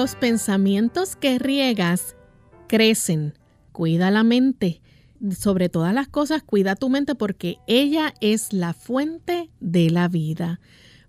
Los 0.00 0.14
pensamientos 0.16 1.14
que 1.14 1.38
riegas 1.38 2.16
crecen. 2.68 3.34
Cuida 3.70 4.10
la 4.10 4.24
mente. 4.24 4.80
Sobre 5.38 5.68
todas 5.68 5.92
las 5.92 6.08
cosas, 6.08 6.42
cuida 6.42 6.74
tu 6.74 6.88
mente 6.88 7.14
porque 7.14 7.58
ella 7.66 8.14
es 8.22 8.54
la 8.54 8.72
fuente 8.72 9.50
de 9.60 9.90
la 9.90 10.08
vida. 10.08 10.58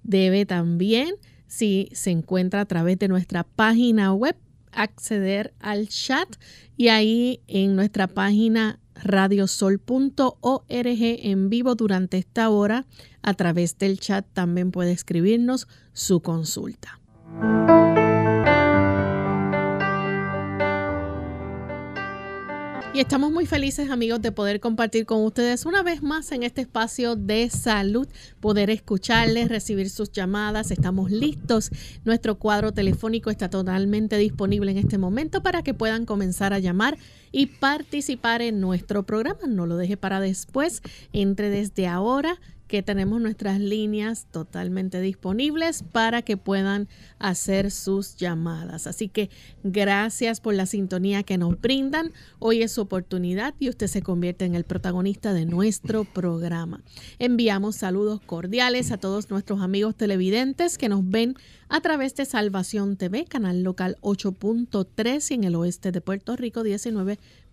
Debe 0.02 0.46
también, 0.46 1.14
si 1.46 1.88
se 1.92 2.10
encuentra 2.10 2.60
a 2.60 2.66
través 2.66 2.98
de 2.98 3.08
nuestra 3.08 3.44
página 3.44 4.12
web, 4.12 4.36
acceder 4.76 5.54
al 5.58 5.88
chat 5.88 6.28
y 6.76 6.88
ahí 6.88 7.40
en 7.48 7.74
nuestra 7.74 8.06
página 8.06 8.78
radiosol.org 8.94 10.62
en 10.68 11.50
vivo 11.50 11.74
durante 11.74 12.18
esta 12.18 12.48
hora 12.50 12.86
a 13.22 13.34
través 13.34 13.78
del 13.78 13.98
chat 13.98 14.24
también 14.32 14.70
puede 14.70 14.92
escribirnos 14.92 15.66
su 15.92 16.20
consulta. 16.20 17.00
Y 22.96 23.00
estamos 23.00 23.30
muy 23.30 23.44
felices 23.44 23.90
amigos 23.90 24.22
de 24.22 24.32
poder 24.32 24.58
compartir 24.58 25.04
con 25.04 25.22
ustedes 25.22 25.66
una 25.66 25.82
vez 25.82 26.02
más 26.02 26.32
en 26.32 26.42
este 26.42 26.62
espacio 26.62 27.14
de 27.14 27.50
salud, 27.50 28.08
poder 28.40 28.70
escucharles, 28.70 29.50
recibir 29.50 29.90
sus 29.90 30.12
llamadas. 30.12 30.70
Estamos 30.70 31.10
listos. 31.10 31.70
Nuestro 32.06 32.38
cuadro 32.38 32.72
telefónico 32.72 33.28
está 33.28 33.50
totalmente 33.50 34.16
disponible 34.16 34.70
en 34.70 34.78
este 34.78 34.96
momento 34.96 35.42
para 35.42 35.62
que 35.62 35.74
puedan 35.74 36.06
comenzar 36.06 36.54
a 36.54 36.58
llamar 36.58 36.96
y 37.32 37.48
participar 37.48 38.40
en 38.40 38.60
nuestro 38.60 39.02
programa. 39.02 39.40
No 39.46 39.66
lo 39.66 39.76
deje 39.76 39.98
para 39.98 40.18
después. 40.18 40.80
Entre 41.12 41.50
desde 41.50 41.88
ahora 41.88 42.40
que 42.66 42.82
tenemos 42.82 43.20
nuestras 43.20 43.60
líneas 43.60 44.26
totalmente 44.30 45.00
disponibles 45.00 45.82
para 45.82 46.22
que 46.22 46.36
puedan 46.36 46.88
hacer 47.18 47.70
sus 47.70 48.16
llamadas. 48.16 48.86
Así 48.86 49.08
que 49.08 49.30
gracias 49.62 50.40
por 50.40 50.54
la 50.54 50.66
sintonía 50.66 51.22
que 51.22 51.38
nos 51.38 51.60
brindan. 51.60 52.12
Hoy 52.38 52.62
es 52.62 52.72
su 52.72 52.80
oportunidad 52.80 53.54
y 53.58 53.68
usted 53.68 53.86
se 53.86 54.02
convierte 54.02 54.44
en 54.44 54.54
el 54.54 54.64
protagonista 54.64 55.32
de 55.32 55.46
nuestro 55.46 56.04
programa. 56.04 56.82
Enviamos 57.18 57.76
saludos 57.76 58.20
cordiales 58.20 58.90
a 58.90 58.98
todos 58.98 59.30
nuestros 59.30 59.60
amigos 59.60 59.94
televidentes 59.94 60.78
que 60.78 60.88
nos 60.88 61.08
ven 61.08 61.36
a 61.68 61.80
través 61.80 62.14
de 62.14 62.24
Salvación 62.24 62.96
TV, 62.96 63.24
canal 63.24 63.62
local 63.62 63.96
8.3 64.00 65.30
y 65.30 65.34
en 65.34 65.44
el 65.44 65.54
oeste 65.56 65.92
de 65.92 66.00
Puerto 66.00 66.36
Rico 66.36 66.62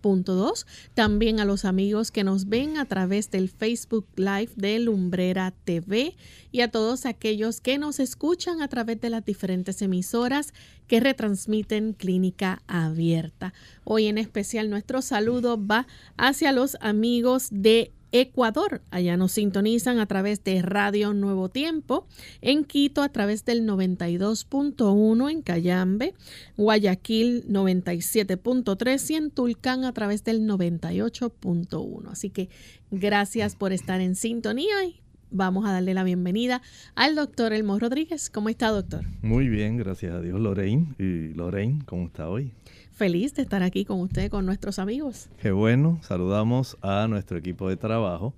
19.2. 0.04 0.66
También 0.94 1.40
a 1.40 1.44
los 1.44 1.64
amigos 1.64 2.10
que 2.10 2.24
nos 2.24 2.48
ven 2.48 2.76
a 2.76 2.84
través 2.84 3.30
del 3.30 3.48
Facebook 3.48 4.06
Live 4.16 4.50
de 4.56 4.78
Lumbrera 4.78 5.52
TV 5.64 6.16
y 6.52 6.60
a 6.60 6.70
todos 6.70 7.06
aquellos 7.06 7.60
que 7.60 7.78
nos 7.78 7.98
escuchan 7.98 8.62
a 8.62 8.68
través 8.68 9.00
de 9.00 9.10
las 9.10 9.24
diferentes 9.24 9.80
emisoras 9.82 10.52
que 10.86 11.00
retransmiten 11.00 11.94
Clínica 11.94 12.62
Abierta. 12.66 13.54
Hoy 13.84 14.06
en 14.06 14.18
especial 14.18 14.70
nuestro 14.70 15.02
saludo 15.02 15.58
va 15.64 15.86
hacia 16.16 16.52
los 16.52 16.76
amigos 16.80 17.48
de 17.50 17.90
Ecuador. 18.14 18.80
Allá 18.92 19.16
nos 19.16 19.32
sintonizan 19.32 19.98
a 19.98 20.06
través 20.06 20.44
de 20.44 20.62
Radio 20.62 21.12
Nuevo 21.14 21.48
Tiempo, 21.48 22.06
en 22.42 22.64
Quito 22.64 23.02
a 23.02 23.08
través 23.08 23.44
del 23.44 23.66
92.1 23.66 25.30
en 25.32 25.42
Cayambe, 25.42 26.14
Guayaquil 26.56 27.44
97.3 27.48 29.10
y 29.10 29.14
en 29.16 29.30
Tulcán 29.32 29.84
a 29.84 29.92
través 29.92 30.22
del 30.22 30.42
98.1. 30.42 32.08
Así 32.08 32.30
que 32.30 32.48
gracias 32.92 33.56
por 33.56 33.72
estar 33.72 34.00
en 34.00 34.14
sintonía 34.14 34.84
y 34.84 35.00
vamos 35.32 35.66
a 35.66 35.72
darle 35.72 35.92
la 35.92 36.04
bienvenida 36.04 36.62
al 36.94 37.16
doctor 37.16 37.52
Elmo 37.52 37.80
Rodríguez. 37.80 38.30
¿Cómo 38.30 38.48
está, 38.48 38.68
doctor? 38.68 39.04
Muy 39.22 39.48
bien, 39.48 39.76
gracias 39.76 40.14
a 40.14 40.20
Dios, 40.20 40.38
Lorraine. 40.38 40.94
¿Y 41.00 41.34
Lorraine, 41.34 41.82
cómo 41.84 42.06
está 42.06 42.28
hoy? 42.28 42.52
Feliz 42.94 43.34
de 43.34 43.42
estar 43.42 43.62
aquí 43.62 43.84
con 43.84 44.00
usted, 44.00 44.30
con 44.30 44.46
nuestros 44.46 44.78
amigos. 44.78 45.28
Qué 45.38 45.50
bueno, 45.50 45.98
saludamos 46.02 46.78
a 46.80 47.06
nuestro 47.08 47.36
equipo 47.36 47.68
de 47.68 47.76
trabajo 47.76 48.32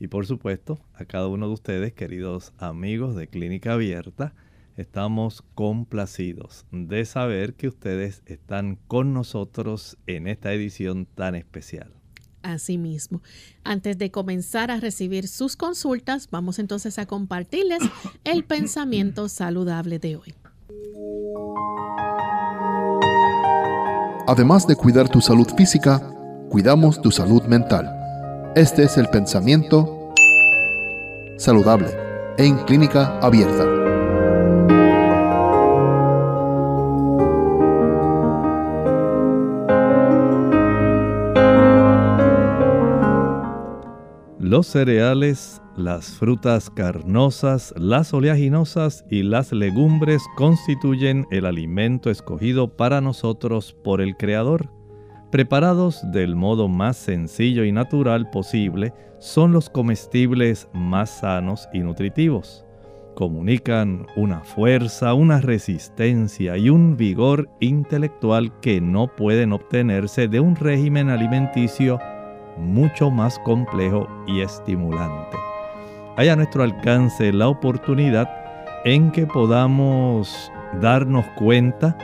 y 0.00 0.08
por 0.08 0.26
supuesto 0.26 0.78
a 0.94 1.04
cada 1.04 1.28
uno 1.28 1.46
de 1.46 1.54
ustedes, 1.54 1.92
queridos 1.92 2.52
amigos 2.58 3.14
de 3.14 3.28
Clínica 3.28 3.74
Abierta. 3.74 4.32
Estamos 4.76 5.42
complacidos 5.54 6.64
de 6.70 7.04
saber 7.04 7.54
que 7.54 7.68
ustedes 7.68 8.22
están 8.26 8.78
con 8.86 9.12
nosotros 9.12 9.98
en 10.06 10.28
esta 10.28 10.52
edición 10.52 11.06
tan 11.06 11.34
especial. 11.34 11.92
Asimismo, 12.42 13.20
antes 13.64 13.98
de 13.98 14.12
comenzar 14.12 14.70
a 14.70 14.78
recibir 14.78 15.26
sus 15.26 15.56
consultas, 15.56 16.28
vamos 16.30 16.60
entonces 16.60 16.98
a 17.00 17.06
compartirles 17.06 17.80
el 18.22 18.44
pensamiento 18.46 19.28
saludable 19.28 19.98
de 19.98 20.16
hoy. 20.16 20.34
Además 24.28 24.66
de 24.66 24.76
cuidar 24.76 25.08
tu 25.08 25.22
salud 25.22 25.48
física, 25.56 26.02
cuidamos 26.50 27.00
tu 27.00 27.10
salud 27.10 27.42
mental. 27.44 27.90
Este 28.54 28.82
es 28.82 28.98
el 28.98 29.08
pensamiento 29.08 30.12
saludable 31.38 31.88
en 32.36 32.58
clínica 32.66 33.18
abierta. 33.20 33.64
Los 44.38 44.66
cereales 44.66 45.62
las 45.78 46.10
frutas 46.10 46.70
carnosas, 46.70 47.72
las 47.76 48.12
oleaginosas 48.12 49.04
y 49.08 49.22
las 49.22 49.52
legumbres 49.52 50.22
constituyen 50.36 51.26
el 51.30 51.46
alimento 51.46 52.10
escogido 52.10 52.76
para 52.76 53.00
nosotros 53.00 53.76
por 53.84 54.00
el 54.00 54.16
Creador. 54.16 54.70
Preparados 55.30 56.00
del 56.10 56.34
modo 56.34 56.68
más 56.68 56.96
sencillo 56.96 57.64
y 57.64 57.72
natural 57.72 58.28
posible, 58.30 58.92
son 59.18 59.52
los 59.52 59.70
comestibles 59.70 60.68
más 60.72 61.10
sanos 61.20 61.68
y 61.72 61.80
nutritivos. 61.80 62.64
Comunican 63.14 64.06
una 64.16 64.40
fuerza, 64.40 65.14
una 65.14 65.40
resistencia 65.40 66.56
y 66.56 66.70
un 66.70 66.96
vigor 66.96 67.48
intelectual 67.60 68.58
que 68.60 68.80
no 68.80 69.08
pueden 69.08 69.52
obtenerse 69.52 70.28
de 70.28 70.40
un 70.40 70.56
régimen 70.56 71.10
alimenticio 71.10 71.98
mucho 72.56 73.10
más 73.10 73.38
complejo 73.40 74.08
y 74.26 74.40
estimulante 74.40 75.36
hay 76.18 76.30
a 76.30 76.34
nuestro 76.34 76.64
alcance 76.64 77.32
la 77.32 77.46
oportunidad 77.46 78.28
en 78.84 79.12
que 79.12 79.24
podamos 79.24 80.50
darnos 80.80 81.24
cuenta 81.36 81.96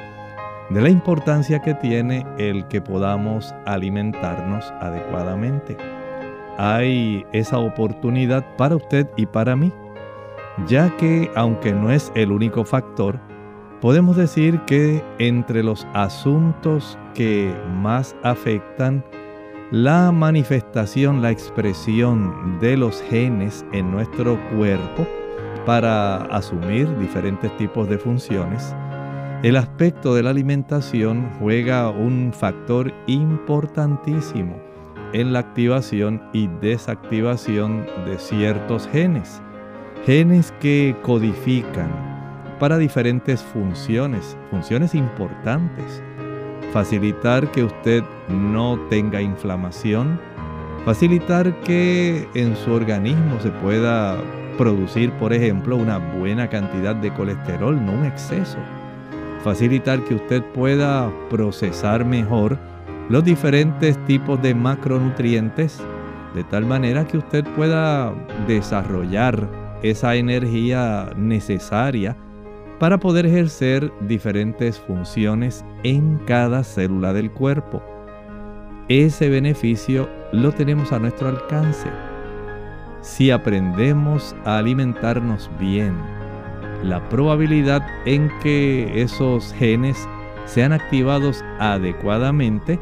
de 0.70 0.81
la 0.81 0.88
importancia 0.88 1.61
que 1.61 1.75
tiene 1.75 2.25
el 2.38 2.64
que 2.69 2.81
podamos 2.81 3.52
alimentarnos 3.66 4.72
adecuadamente. 4.81 5.76
Hay 6.58 7.26
esa 7.32 7.58
oportunidad 7.58 8.46
para 8.56 8.76
usted 8.76 9.11
y 9.16 9.26
para 9.26 9.56
mí, 9.56 9.72
ya 10.69 10.96
que 10.96 11.28
aunque 11.34 11.72
no 11.72 11.90
es 11.90 12.12
el 12.14 12.31
único 12.31 12.64
factor, 12.64 13.19
podemos 13.81 14.14
decir 14.14 14.60
que 14.60 15.02
entre 15.19 15.64
los 15.64 15.88
asuntos 15.93 16.96
que 17.14 17.52
más 17.82 18.14
afectan 18.22 19.05
la 19.70 20.12
manifestación, 20.12 21.22
la 21.22 21.31
expresión 21.31 22.58
de 22.61 22.76
los 22.76 23.02
genes 23.02 23.64
en 23.72 23.90
nuestro 23.90 24.38
cuerpo 24.56 25.06
para 25.64 26.16
asumir 26.26 26.87
diferentes 26.99 27.56
tipos 27.56 27.88
de 27.88 27.99
funciones, 27.99 28.75
el 29.43 29.56
aspecto 29.56 30.14
de 30.14 30.22
la 30.22 30.31
alimentación 30.31 31.31
juega 31.38 31.90
un 31.90 32.32
factor 32.32 32.93
importantísimo 33.06 34.56
en 35.12 35.32
la 35.32 35.40
activación 35.40 36.22
y 36.32 36.49
desactivación 36.60 37.87
de 38.05 38.19
ciertos 38.19 38.88
genes. 38.88 39.40
Genes 40.05 40.52
que 40.60 40.96
codifican 41.02 41.90
para 42.58 42.78
diferentes 42.78 43.43
funciones, 43.43 44.37
funciones 44.50 44.94
importantes. 44.94 46.02
Facilitar 46.75 47.53
que 47.53 47.62
usted 47.62 48.03
no 48.29 48.76
tenga 48.91 49.23
inflamación, 49.23 50.19
facilitar 50.85 51.61
que 51.61 52.26
en 52.35 52.56
su 52.56 52.73
organismo 52.73 53.38
se 53.41 53.50
pueda 53.50 54.17
producir, 54.59 55.12
por 55.12 55.32
ejemplo, 55.32 55.76
una 55.76 55.99
buena 55.99 56.50
cantidad 56.50 56.97
de 56.97 57.15
colesterol, 57.15 57.76
no 57.87 57.93
un 57.93 58.05
exceso. 58.05 58.59
Facilitar 59.44 60.03
que 60.03 60.17
usted 60.17 60.43
pueda 60.53 61.12
procesar 61.31 62.05
mejor 62.05 62.59
los 63.09 63.23
diferentes 63.23 63.97
tipos 64.06 64.43
de 64.43 64.56
macronutrientes, 64.56 65.81
de 66.35 66.43
tal 66.43 66.67
manera 66.67 67.06
que 67.06 67.19
usted 67.19 67.44
pueda 67.55 68.12
desarrollar 68.49 69.49
esa 69.85 70.17
energía 70.17 71.09
necesaria 71.15 72.17
para 72.84 72.98
poder 72.98 73.25
ejercer 73.25 73.90
diferentes 74.02 74.78
funciones 74.78 75.64
en 75.84 76.19
cada 76.26 76.62
célula 76.62 77.14
del 77.14 77.31
cuerpo. 77.31 77.82
Ese 78.90 79.31
beneficio 79.31 80.06
lo 80.32 80.52
tenemos 80.52 80.92
a 80.92 80.98
nuestro 80.98 81.28
alcance. 81.28 81.88
Si 83.00 83.31
aprendemos 83.31 84.36
a 84.44 84.58
alimentarnos 84.58 85.50
bien, 85.58 85.94
la 86.82 87.00
probabilidad 87.08 87.82
en 88.04 88.31
que 88.42 89.00
esos 89.00 89.54
genes 89.54 90.06
sean 90.44 90.75
activados 90.75 91.42
adecuadamente 91.60 92.78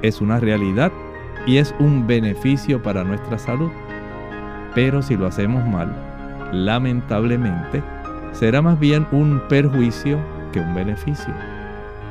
es 0.00 0.22
una 0.22 0.40
realidad 0.40 0.90
y 1.46 1.58
es 1.58 1.74
un 1.80 2.06
beneficio 2.06 2.82
para 2.82 3.04
nuestra 3.04 3.36
salud. 3.36 3.70
Pero 4.74 5.02
si 5.02 5.18
lo 5.18 5.26
hacemos 5.26 5.66
mal, 5.66 5.94
lamentablemente, 6.50 7.82
será 8.32 8.62
más 8.62 8.78
bien 8.78 9.06
un 9.12 9.40
perjuicio 9.48 10.18
que 10.52 10.60
un 10.60 10.74
beneficio. 10.74 11.34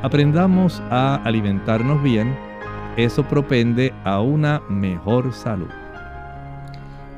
Aprendamos 0.01 0.81
a 0.89 1.15
alimentarnos 1.23 2.01
bien, 2.03 2.35
eso 2.97 3.23
propende 3.23 3.93
a 4.03 4.21
una 4.21 4.61
mejor 4.69 5.33
salud. 5.33 5.69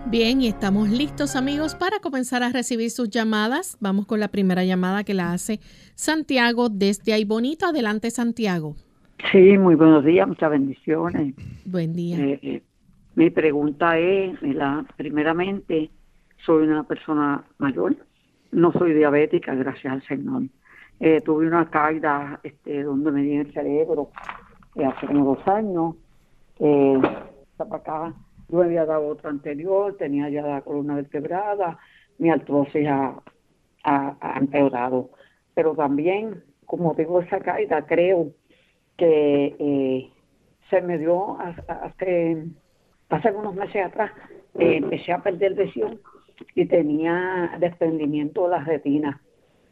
Bien, 0.06 0.42
y 0.42 0.48
estamos 0.48 0.90
listos 0.90 1.36
amigos 1.36 1.76
para 1.76 2.00
comenzar 2.00 2.42
a 2.42 2.50
recibir 2.50 2.90
sus 2.90 3.10
llamadas. 3.10 3.78
Vamos 3.80 4.06
con 4.06 4.20
la 4.20 4.30
primera 4.30 4.64
llamada 4.64 5.04
que 5.04 5.14
la 5.14 5.34
hace 5.34 5.60
Santiago 5.94 6.70
desde 6.70 7.14
ahí 7.14 7.26
bonito. 7.26 7.66
Adelante 7.68 8.10
Santiago. 8.10 8.76
Sí, 9.32 9.58
muy 9.58 9.76
buenos 9.76 10.04
días, 10.06 10.28
muchas 10.28 10.50
bendiciones. 10.50 11.36
Buen 11.66 11.94
día. 11.94 12.18
Eh, 12.18 12.40
eh, 12.42 12.64
mi 13.16 13.30
pregunta 13.30 14.00
es, 14.00 14.42
la, 14.42 14.86
primeramente, 14.96 15.92
soy 16.46 16.64
una 16.64 16.84
persona 16.84 17.44
mayor, 17.58 17.98
no 18.52 18.72
soy 18.74 18.94
diabética, 18.94 19.54
gracias 19.56 19.94
al 19.94 20.04
Señor. 20.04 20.44
Eh, 21.00 21.22
tuve 21.22 21.48
una 21.48 21.70
caída 21.70 22.40
este, 22.44 22.84
donde 22.84 23.12
me 23.12 23.22
dio 23.22 23.42
el 23.42 23.54
cerebro 23.54 24.12
hace 24.76 25.08
como 25.08 25.36
dos 25.36 25.48
años. 25.48 25.96
está 26.58 27.66
para 27.66 27.76
acá 27.78 28.14
yo 28.50 28.64
había 28.64 28.86
dado 28.86 29.08
otra 29.08 29.30
anterior, 29.30 29.96
tenía 29.98 30.30
ya 30.30 30.42
la 30.42 30.62
columna 30.62 30.96
vertebrada, 30.96 31.78
mi 32.18 32.30
artrosis 32.30 32.88
ha, 32.88 33.22
empeorado. 34.38 35.12
Pero 35.54 35.76
también, 35.76 36.44
como 36.66 36.96
tengo 36.96 37.22
esa 37.22 37.40
caída, 37.40 37.86
creo 37.86 38.32
que 38.98 39.56
eh, 39.60 40.10
se 40.70 40.82
me 40.82 40.98
dio 40.98 41.40
hace, 41.40 42.44
hace 43.10 43.32
unos 43.32 43.56
meses 43.56 43.86
atrás, 43.86 44.12
eh, 44.58 44.78
empecé 44.78 45.14
a 45.14 45.22
perder 45.22 45.54
visión 45.54 46.00
y 46.56 46.66
tenía 46.66 47.58
desprendimiento 47.60 48.44
de 48.44 48.50
las 48.50 48.66
retinas 48.66 49.20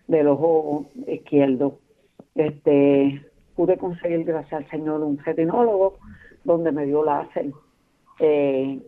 del 0.07 0.27
ojo 0.27 0.85
izquierdo. 1.07 1.79
Este, 2.35 3.25
pude 3.55 3.77
conseguir, 3.77 4.23
gracias 4.23 4.61
al 4.61 4.69
Señor, 4.69 5.01
un 5.01 5.17
retinólogo 5.17 5.97
donde 6.43 6.71
me 6.71 6.85
dio 6.85 7.03
láser 7.03 7.51
eh, 8.19 8.79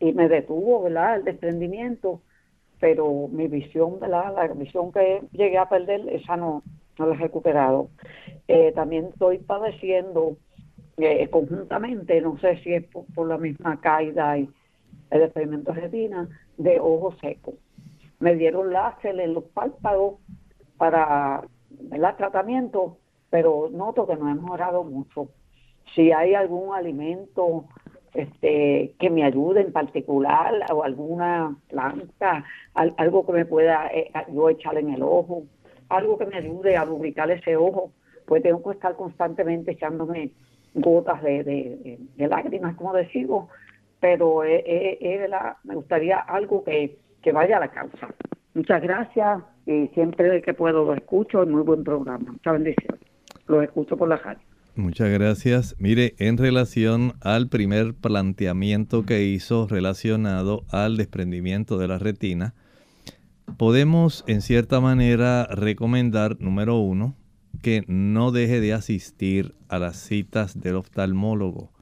y 0.00 0.12
me 0.12 0.28
detuvo, 0.28 0.82
¿verdad? 0.82 1.16
El 1.16 1.24
desprendimiento, 1.24 2.20
pero 2.80 3.28
mi 3.28 3.48
visión, 3.48 4.00
¿verdad? 4.00 4.34
La 4.34 4.46
visión 4.48 4.92
que 4.92 5.22
llegué 5.32 5.58
a 5.58 5.68
perder, 5.68 6.08
esa 6.08 6.36
no, 6.36 6.62
no 6.98 7.06
la 7.06 7.14
he 7.14 7.18
recuperado. 7.18 7.88
Eh, 8.48 8.72
también 8.74 9.06
estoy 9.06 9.38
padeciendo 9.38 10.36
eh, 10.96 11.28
conjuntamente, 11.28 12.20
no 12.20 12.38
sé 12.38 12.58
si 12.62 12.72
es 12.72 12.84
por, 12.86 13.26
la 13.26 13.38
misma 13.38 13.80
caída 13.80 14.38
y 14.38 14.48
el 15.14 15.20
desprendimiento 15.20 15.72
de 15.72 15.80
retina, 15.80 16.28
de 16.58 16.80
ojo 16.80 17.14
seco. 17.20 17.54
Me 18.18 18.34
dieron 18.34 18.72
láser 18.72 19.18
en 19.20 19.34
los 19.34 19.44
párpados 19.44 20.16
para 20.76 21.44
el 21.92 22.02
tratamiento, 22.16 22.98
pero 23.30 23.70
noto 23.70 24.06
que 24.06 24.16
no 24.16 24.28
he 24.28 24.34
mejorado 24.34 24.82
mucho. 24.82 25.28
Si 25.94 26.10
hay 26.10 26.34
algún 26.34 26.74
alimento 26.74 27.66
este, 28.12 28.94
que 28.98 29.08
me 29.08 29.22
ayude 29.22 29.60
en 29.60 29.72
particular 29.72 30.52
o 30.72 30.82
alguna 30.82 31.56
planta, 31.68 32.44
algo 32.74 33.24
que 33.24 33.32
me 33.32 33.46
pueda 33.46 33.86
eh, 33.94 34.10
yo 34.32 34.48
echar 34.48 34.76
en 34.78 34.90
el 34.90 35.02
ojo, 35.02 35.44
algo 35.90 36.18
que 36.18 36.26
me 36.26 36.38
ayude 36.38 36.76
a 36.76 36.84
lubricar 36.84 37.30
ese 37.30 37.56
ojo, 37.56 37.92
pues 38.26 38.42
tengo 38.42 38.64
que 38.64 38.70
estar 38.70 38.96
constantemente 38.96 39.72
echándome 39.72 40.32
gotas 40.74 41.22
de, 41.22 41.98
lágrimas, 42.16 42.74
como 42.74 42.92
decimos, 42.92 43.48
pero 44.04 44.42
me 45.62 45.74
gustaría 45.74 46.18
algo 46.18 46.62
que, 46.62 46.98
que 47.22 47.32
vaya 47.32 47.56
a 47.56 47.60
la 47.60 47.70
causa. 47.70 48.14
Muchas 48.52 48.82
gracias 48.82 49.42
y 49.64 49.86
siempre 49.94 50.42
que 50.42 50.52
puedo 50.52 50.84
lo 50.84 50.92
escucho, 50.92 51.42
es 51.42 51.48
muy 51.48 51.62
buen 51.62 51.82
programa. 51.82 52.32
Muchas 52.32 52.52
bendiciones. 52.52 53.00
Lo 53.46 53.62
escucho 53.62 53.96
por 53.96 54.10
la 54.10 54.18
radio. 54.18 54.40
Muchas 54.76 55.08
gracias. 55.08 55.74
Mire, 55.78 56.16
en 56.18 56.36
relación 56.36 57.14
al 57.22 57.48
primer 57.48 57.94
planteamiento 57.94 59.06
que 59.06 59.22
hizo 59.22 59.66
relacionado 59.68 60.64
al 60.68 60.98
desprendimiento 60.98 61.78
de 61.78 61.88
la 61.88 61.98
retina, 61.98 62.52
podemos 63.56 64.22
en 64.26 64.42
cierta 64.42 64.82
manera 64.82 65.46
recomendar, 65.46 66.38
número 66.40 66.76
uno, 66.76 67.16
que 67.62 67.84
no 67.86 68.32
deje 68.32 68.60
de 68.60 68.74
asistir 68.74 69.54
a 69.70 69.78
las 69.78 69.96
citas 69.96 70.60
del 70.60 70.76
oftalmólogo. 70.76 71.72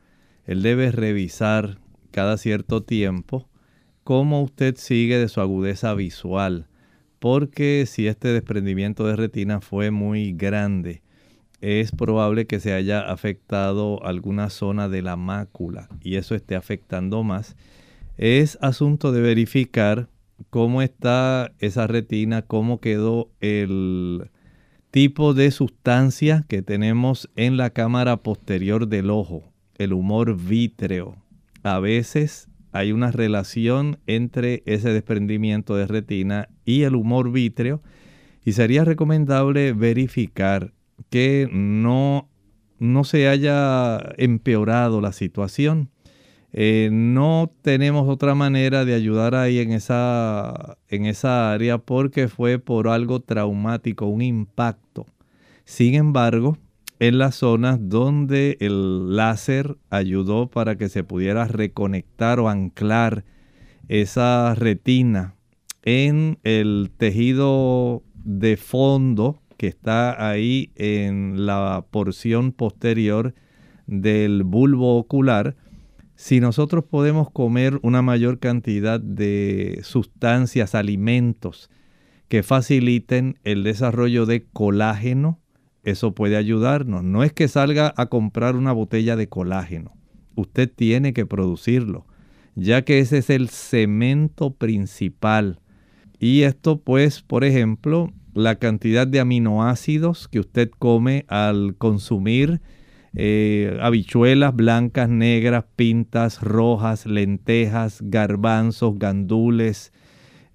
Él 0.45 0.63
debe 0.63 0.93
revisar 0.93 1.82
cada 2.13 2.37
cierto 2.37 2.85
tiempo 2.85 3.49
cómo 4.05 4.43
usted 4.43 4.77
sigue 4.77 5.19
de 5.19 5.29
su 5.29 5.41
agudeza 5.41 5.95
visual, 5.95 6.67
porque 7.19 7.85
si 7.87 8.07
este 8.07 8.29
desprendimiento 8.29 9.07
de 9.07 9.17
retina 9.17 9.61
fue 9.61 9.91
muy 9.91 10.33
grande, 10.33 11.03
es 11.61 11.93
probable 11.93 12.47
que 12.47 12.59
se 12.59 12.73
haya 12.73 13.01
afectado 13.01 14.05
alguna 14.05 14.51
zona 14.51 14.89
de 14.89 15.03
la 15.03 15.17
mácula 15.17 15.89
y 16.03 16.17
eso 16.17 16.35
esté 16.35 16.57
afectando 16.57 17.23
más. 17.23 17.57
Es 18.19 18.59
asunto 18.61 19.13
de 19.13 19.21
verificar 19.21 20.09
cómo 20.51 20.83
está 20.83 21.53
esa 21.61 21.87
retina, 21.87 22.43
cómo 22.43 22.81
quedó 22.81 23.31
el 23.41 24.31
tipo 24.91 25.35
de 25.35 25.53
sustancia 25.53 26.45
que 26.49 26.63
tenemos 26.63 27.31
en 27.37 27.57
la 27.57 27.71
cámara 27.71 28.19
posterior 28.19 28.89
del 28.89 29.11
ojo, 29.11 29.45
el 29.79 29.93
humor 29.93 30.37
vítreo. 30.37 31.22
A 31.63 31.79
veces 31.79 32.49
hay 32.73 32.93
una 32.93 33.11
relación 33.11 33.99
entre 34.07 34.63
ese 34.67 34.91
desprendimiento 34.91 35.77
de 35.77 35.87
retina 35.87 36.49
y 36.65 36.83
el 36.83 36.97
humor 36.97 37.31
vítreo 37.31 37.83
y 38.45 38.53
sería 38.53 38.85
recomendable 38.85 39.73
verificar 39.73 40.73
que 41.11 41.49
no, 41.53 42.29
no 42.79 43.05
se 43.05 43.29
haya 43.29 43.99
empeorado 44.17 45.01
la 45.01 45.13
situación. 45.13 45.91
eh, 46.55 46.91
no 46.93 47.51
tenemos 47.63 48.09
otra 48.09 48.35
manera 48.35 48.85
de 48.85 48.95
ayudar 48.95 49.35
ahí 49.35 49.59
en 49.59 49.73
esa, 49.73 50.77
en 50.89 51.07
esa 51.07 51.53
área 51.53 51.79
porque 51.79 52.29
fue 52.29 52.59
por 52.59 52.89
algo 52.89 53.21
traumático, 53.21 54.07
un 54.07 54.23
impacto. 54.23 55.07
Sin 55.65 55.95
embargo, 55.95 56.59
en 57.03 57.19
las 57.19 57.35
zonas 57.35 57.81
donde 57.81 58.57
el 58.61 59.17
láser 59.17 59.77
ayudó 59.91 60.47
para 60.47 60.77
que 60.77 60.89
se 60.89 61.03
pudiera 61.03 61.47
reconectar 61.47 62.39
o 62.39 62.49
anclar 62.49 63.25
esa 63.89 64.55
retina 64.55 65.35
en 65.83 66.39
el 66.45 66.93
tejido 66.97 68.05
de 68.15 68.57
fondo 68.57 69.43
que 69.57 69.67
está 69.67 70.29
ahí 70.29 70.71
en 70.77 71.45
la 71.45 71.85
porción 71.91 72.53
posterior 72.53 73.35
del 73.89 74.45
bulbo 74.45 74.97
ocular, 74.97 75.57
si 76.15 76.39
nosotros 76.39 76.85
podemos 76.85 77.33
comer 77.33 77.81
una 77.83 78.03
mayor 78.03 78.39
cantidad 78.39 79.01
de 79.01 79.81
sustancias, 79.83 80.77
alimentos 80.77 81.69
que 82.29 82.45
faciliten 82.45 83.41
el 83.43 83.65
desarrollo 83.65 84.25
de 84.25 84.45
colágeno, 84.53 85.42
eso 85.83 86.15
puede 86.15 86.37
ayudarnos. 86.37 87.03
No 87.03 87.23
es 87.25 87.33
que 87.33 87.49
salga 87.49 87.93
a 87.97 88.07
comprar 88.07 88.57
una 88.57 88.73
botella 88.73 89.17
de 89.17 89.29
colágeno. 89.29 89.93
Usted 90.35 90.71
tiene 90.75 91.13
que 91.13 91.27
producirlo, 91.27 92.07
ya 92.55 92.83
que 92.83 93.01
ese 93.01 93.19
es 93.19 93.31
el 93.31 93.49
cemento 93.49 94.55
principal. 94.55 95.61
Y 96.19 96.43
esto 96.43 96.81
pues, 96.81 97.23
por 97.23 97.45
ejemplo, 97.45 98.13
la 98.35 98.57
cantidad 98.57 99.07
de 99.07 99.21
aminoácidos 99.21 100.29
que 100.29 100.41
usted 100.41 100.71
come 100.79 101.25
al 101.29 101.75
consumir 101.77 102.61
eh, 103.15 103.79
habichuelas 103.83 104.57
blancas, 104.57 105.09
negras, 105.09 105.65
pintas, 105.77 106.41
rojas, 106.41 107.05
lentejas, 107.05 108.01
garbanzos, 108.03 108.99
gandules. 108.99 109.93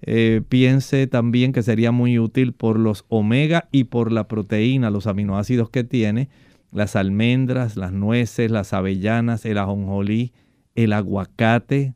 Eh, 0.02 0.42
piense 0.48 1.06
también 1.06 1.52
que 1.52 1.62
sería 1.62 1.90
muy 1.90 2.18
útil 2.18 2.52
por 2.52 2.78
los 2.78 3.04
omega 3.08 3.68
y 3.72 3.84
por 3.84 4.12
la 4.12 4.28
proteína, 4.28 4.90
los 4.90 5.06
aminoácidos 5.06 5.70
que 5.70 5.84
tiene, 5.84 6.28
las 6.70 6.96
almendras, 6.96 7.76
las 7.76 7.92
nueces, 7.92 8.50
las 8.50 8.72
avellanas, 8.72 9.44
el 9.44 9.58
ajonjolí, 9.58 10.32
el 10.74 10.92
aguacate, 10.92 11.94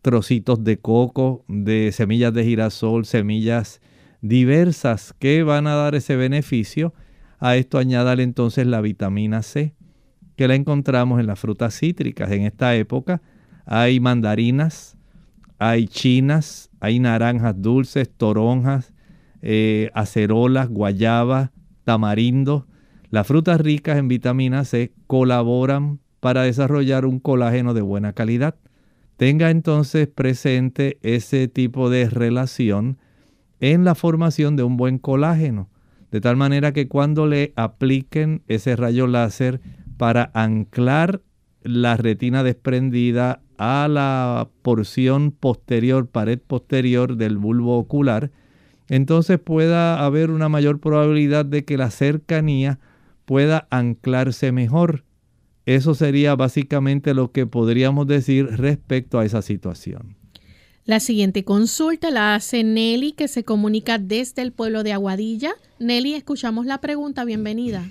trocitos 0.00 0.64
de 0.64 0.78
coco, 0.78 1.44
de 1.48 1.90
semillas 1.92 2.32
de 2.32 2.44
girasol, 2.44 3.04
semillas 3.04 3.80
diversas 4.20 5.14
que 5.18 5.42
van 5.42 5.66
a 5.66 5.74
dar 5.74 5.94
ese 5.94 6.16
beneficio. 6.16 6.94
A 7.38 7.56
esto 7.56 7.78
añádale 7.78 8.22
entonces 8.22 8.66
la 8.66 8.80
vitamina 8.80 9.42
C 9.42 9.74
que 10.36 10.48
la 10.48 10.54
encontramos 10.54 11.20
en 11.20 11.26
las 11.26 11.38
frutas 11.38 11.78
cítricas. 11.78 12.30
En 12.32 12.42
esta 12.42 12.74
época 12.74 13.22
hay 13.66 14.00
mandarinas, 14.00 14.96
hay 15.58 15.86
chinas, 15.86 16.70
hay 16.84 17.00
naranjas 17.00 17.54
dulces, 17.62 18.10
toronjas, 18.14 18.92
eh, 19.40 19.90
acerolas, 19.94 20.68
guayabas, 20.68 21.50
tamarindo. 21.84 22.66
Las 23.08 23.26
frutas 23.26 23.58
ricas 23.58 23.96
en 23.96 24.08
vitamina 24.08 24.64
C 24.64 24.92
colaboran 25.06 26.00
para 26.20 26.42
desarrollar 26.42 27.06
un 27.06 27.20
colágeno 27.20 27.72
de 27.72 27.80
buena 27.80 28.12
calidad. 28.12 28.56
Tenga 29.16 29.50
entonces 29.50 30.08
presente 30.08 30.98
ese 31.00 31.48
tipo 31.48 31.88
de 31.88 32.10
relación 32.10 32.98
en 33.60 33.84
la 33.84 33.94
formación 33.94 34.56
de 34.56 34.64
un 34.64 34.76
buen 34.76 34.98
colágeno, 34.98 35.70
de 36.10 36.20
tal 36.20 36.36
manera 36.36 36.72
que 36.72 36.86
cuando 36.86 37.26
le 37.26 37.54
apliquen 37.56 38.42
ese 38.46 38.76
rayo 38.76 39.06
láser 39.06 39.62
para 39.96 40.30
anclar 40.34 41.22
la 41.64 41.96
retina 41.96 42.44
desprendida 42.44 43.40
a 43.58 43.88
la 43.88 44.48
porción 44.62 45.32
posterior, 45.32 46.06
pared 46.06 46.38
posterior 46.38 47.16
del 47.16 47.38
bulbo 47.38 47.78
ocular, 47.78 48.30
entonces 48.88 49.38
pueda 49.38 50.04
haber 50.04 50.30
una 50.30 50.48
mayor 50.48 50.78
probabilidad 50.78 51.44
de 51.46 51.64
que 51.64 51.78
la 51.78 51.90
cercanía 51.90 52.78
pueda 53.24 53.66
anclarse 53.70 54.52
mejor. 54.52 55.04
Eso 55.66 55.94
sería 55.94 56.36
básicamente 56.36 57.14
lo 57.14 57.32
que 57.32 57.46
podríamos 57.46 58.06
decir 58.06 58.46
respecto 58.46 59.18
a 59.18 59.24
esa 59.24 59.40
situación. 59.40 60.16
La 60.84 61.00
siguiente 61.00 61.44
consulta 61.44 62.10
la 62.10 62.34
hace 62.34 62.62
Nelly, 62.62 63.12
que 63.12 63.26
se 63.26 63.42
comunica 63.42 63.96
desde 63.98 64.42
el 64.42 64.52
pueblo 64.52 64.82
de 64.82 64.92
Aguadilla. 64.92 65.52
Nelly, 65.80 66.12
escuchamos 66.12 66.66
la 66.66 66.82
pregunta. 66.82 67.24
Bienvenida. 67.24 67.84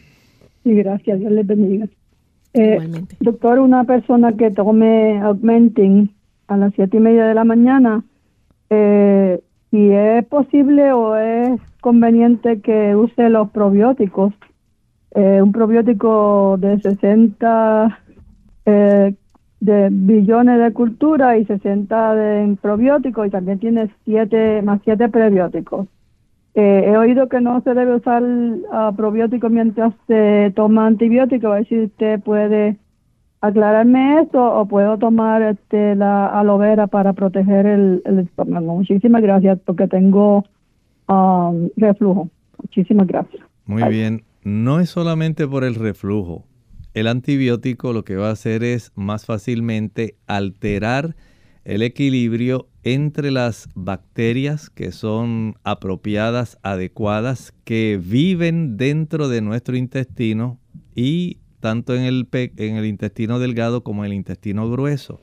Sí, 0.64 0.74
gracias. 0.74 1.20
Dios 1.20 1.32
les 1.32 1.48
bendiga. 1.48 1.90
Eh, 2.54 3.06
doctor, 3.20 3.60
una 3.60 3.84
persona 3.84 4.34
que 4.34 4.52
tome 4.52 5.20
Augmentin 5.22 6.14
a 6.48 6.58
las 6.58 6.74
siete 6.76 6.98
y 6.98 7.00
media 7.00 7.26
de 7.26 7.34
la 7.34 7.44
mañana, 7.44 8.04
eh, 8.70 9.42
si 9.72 9.90
es 9.92 10.26
posible 10.26 10.94
o 10.94 11.16
es 11.16 11.60
conveniente 11.82 12.62
que 12.62 12.96
use 12.96 13.30
los 13.30 13.50
probióticos, 13.50 14.34
eh, 15.16 15.42
un 15.42 15.52
probiótico 15.52 16.58
de 16.60 16.80
60 16.80 18.00
eh, 18.66 19.16
de 19.60 19.90
billones 19.92 20.60
de 20.60 20.74
cultura 20.74 21.38
y 21.38 21.46
60 21.46 22.16
de 22.16 22.58
probióticos 22.62 23.28
y 23.28 23.30
también 23.30 23.60
tiene 23.60 23.90
siete 24.06 24.62
más 24.62 24.82
siete 24.84 25.10
prebióticos. 25.10 25.88
Eh, 26.56 26.84
he 26.86 26.98
oído 26.98 27.30
que 27.30 27.42
no 27.42 27.62
se 27.62 27.74
debe 27.74 27.96
usar 27.96 28.22
uh, 28.22 28.96
probióticos 28.96 29.52
mientras 29.52 29.94
se 30.08 30.52
toma 30.56 30.86
antibiótico. 30.86 31.48
A 31.48 31.56
ver 31.56 31.68
si 31.68 31.86
usted 31.86 32.20
puede 32.22 32.78
aclararme 33.42 34.22
esto 34.22 34.40
o 34.42 34.68
puedo 34.68 34.98
tomar 34.98 35.42
este, 35.42 35.96
la 35.96 36.28
aloe 36.28 36.60
vera 36.60 36.88
para 36.88 37.14
proteger 37.14 37.66
el, 37.66 38.02
estómago. 38.20 38.76
Muchísimas 38.78 39.22
gracias 39.22 39.60
porque 39.66 39.88
tengo 39.88 40.46
um, 41.08 41.70
reflujo. 41.76 42.30
Muchísimas 42.62 43.08
gracias. 43.08 43.44
Muy 43.66 43.84
bien. 43.90 44.24
No 44.44 44.80
es 44.80 44.90
solamente 44.90 45.48
por 45.48 45.64
el 45.64 45.76
reflujo. 45.76 46.46
El 46.94 47.08
antibiótico 47.08 47.92
lo 47.92 48.04
que 48.04 48.16
va 48.16 48.30
a 48.30 48.34
hacer 48.34 48.64
es 48.64 48.92
más 48.96 49.26
fácilmente 49.26 50.16
alterar 50.28 51.16
el 51.66 51.82
equilibrio 51.82 52.68
entre 52.84 53.32
las 53.32 53.70
bacterias 53.76 54.70
que 54.70 54.92
son 54.92 55.56
apropiadas, 55.64 56.58
adecuadas, 56.64 57.54
que 57.64 58.00
viven 58.04 58.78
dentro 58.78 59.30
de 59.30 59.42
nuestro 59.42 59.78
intestino 59.78 60.60
y 60.96 61.38
tanto 61.60 61.96
en 61.96 62.04
el, 62.04 62.86
intestino 62.86 63.40
delgado 63.40 63.84
como 63.84 64.04
en 64.04 64.12
el 64.12 64.18
intestino 64.18 64.70
grueso. 64.70 65.22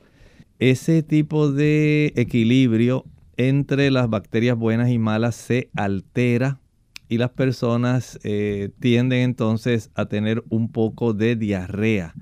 Ese 0.57 1.03
tipo 1.03 1.51
de 1.51 2.13
equilibrio 2.15 3.05
entre 3.37 3.91
las 3.91 4.09
bacterias 4.09 4.57
buenas 4.57 4.89
y 4.89 4.97
malas 4.97 5.35
se 5.35 5.69
altera 5.75 6.59
y 7.09 7.17
las 7.17 7.29
personas 7.29 8.19
eh, 8.23 8.69
tienden 8.79 9.19
entonces 9.19 9.91
a 9.93 10.05
tener 10.05 10.43
un 10.49 10.71
poco 10.71 11.13
de 11.13 11.35
diarrea. 11.35 12.15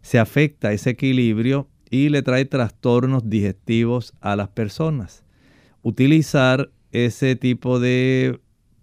Se 0.00 0.18
afecta 0.18 0.72
ese 0.72 0.90
equilibrio 0.90 1.68
y 1.90 2.08
le 2.08 2.22
trae 2.22 2.44
trastornos 2.44 3.28
digestivos 3.28 4.14
a 4.20 4.36
las 4.36 4.48
personas. 4.48 5.24
Utilizar 5.82 6.70
ese 6.92 7.36
tipo 7.36 7.80
de 7.80 8.40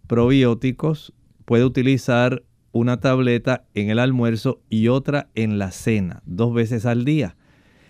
probióticos 0.07 1.13
puede 1.45 1.65
utilizar 1.65 2.43
una 2.71 2.99
tableta 2.99 3.65
en 3.73 3.89
el 3.89 3.99
almuerzo 3.99 4.59
y 4.69 4.89
otra 4.89 5.29
en 5.35 5.57
la 5.59 5.71
cena, 5.71 6.21
dos 6.25 6.53
veces 6.53 6.85
al 6.85 7.05
día. 7.05 7.35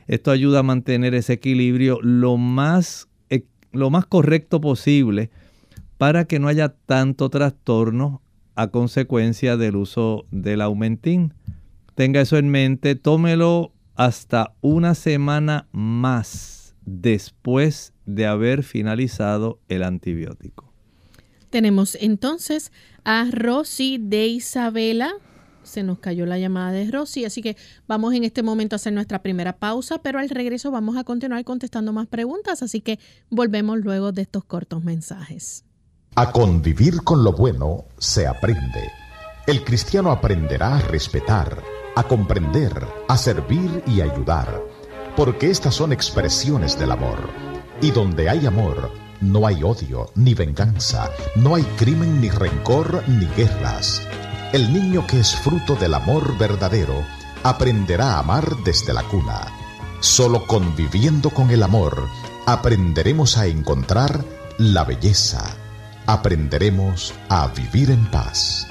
Esto 0.07 0.31
ayuda 0.31 0.59
a 0.59 0.63
mantener 0.63 1.15
ese 1.15 1.33
equilibrio 1.33 1.99
lo 2.01 2.37
más, 2.37 3.07
eh, 3.29 3.45
lo 3.71 3.89
más 3.89 4.05
correcto 4.05 4.61
posible 4.61 5.31
para 5.97 6.25
que 6.25 6.39
no 6.39 6.47
haya 6.47 6.69
tanto 6.69 7.29
trastorno 7.29 8.21
a 8.55 8.67
consecuencia 8.67 9.57
del 9.57 9.75
uso 9.75 10.25
del 10.31 10.61
aumentín. 10.61 11.33
Tenga 11.95 12.21
eso 12.21 12.37
en 12.37 12.49
mente, 12.49 12.95
tómelo 12.95 13.71
hasta 13.95 14.53
una 14.61 14.93
semana 14.95 15.67
más 15.71 16.75
después 16.85 17.93
de 18.05 18.27
haber 18.27 18.63
finalizado 18.63 19.59
el 19.67 19.83
antibiótico. 19.83 20.71
Tenemos 21.49 21.97
entonces 21.99 22.71
a 23.03 23.25
Rosy 23.31 23.97
de 23.99 24.27
Isabela. 24.27 25.13
Se 25.63 25.81
nos 25.81 25.99
cayó 25.99 26.25
la 26.25 26.37
llamada 26.37 26.71
de 26.71 26.91
Rosy, 26.91 27.25
así 27.25 27.41
que 27.41 27.57
vamos 27.87 28.13
en 28.13 28.23
este 28.23 28.43
momento 28.43 28.75
a 28.75 28.77
hacer 28.77 28.93
nuestra 28.93 29.23
primera 29.23 29.57
pausa, 29.57 29.97
pero 29.99 30.19
al 30.19 30.29
regreso 30.29 30.69
vamos 30.69 30.95
a 30.97 31.03
continuar 31.03 31.43
contestando 31.43 31.91
más 31.91 32.07
preguntas, 32.07 32.61
así 32.61 32.81
que 32.81 32.99
volvemos 33.29 33.79
luego 33.79 34.11
de 34.11 34.23
estos 34.23 34.45
cortos 34.45 34.83
mensajes. 34.83 35.65
A 36.15 36.31
convivir 36.31 37.03
con 37.03 37.23
lo 37.23 37.33
bueno 37.33 37.85
se 37.97 38.27
aprende. 38.27 38.91
El 39.47 39.63
cristiano 39.63 40.11
aprenderá 40.11 40.77
a 40.77 40.81
respetar 40.81 41.63
a 41.95 42.03
comprender, 42.03 42.87
a 43.07 43.17
servir 43.17 43.83
y 43.87 44.01
ayudar, 44.01 44.61
porque 45.15 45.49
estas 45.49 45.75
son 45.75 45.91
expresiones 45.91 46.77
del 46.77 46.91
amor. 46.91 47.29
Y 47.81 47.91
donde 47.91 48.29
hay 48.29 48.45
amor, 48.45 48.91
no 49.21 49.47
hay 49.47 49.63
odio 49.63 50.11
ni 50.15 50.33
venganza, 50.33 51.09
no 51.35 51.55
hay 51.55 51.63
crimen 51.77 52.21
ni 52.21 52.29
rencor 52.29 53.03
ni 53.07 53.25
guerras. 53.35 54.01
El 54.53 54.71
niño 54.73 55.05
que 55.07 55.19
es 55.19 55.35
fruto 55.35 55.75
del 55.75 55.93
amor 55.93 56.37
verdadero 56.37 57.03
aprenderá 57.43 58.13
a 58.13 58.19
amar 58.19 58.55
desde 58.63 58.93
la 58.93 59.03
cuna 59.03 59.51
Solo 60.05 60.45
conviviendo 60.45 61.31
con 61.31 61.49
el 61.49 61.63
amor 61.63 62.07
aprenderemos 62.45 63.39
a 63.39 63.47
encontrar 63.47 64.23
la 64.59 64.83
belleza. 64.83 65.55
Aprenderemos 66.05 67.13
a 67.27 67.47
vivir 67.47 67.89
en 67.89 68.05
paz. 68.11 68.67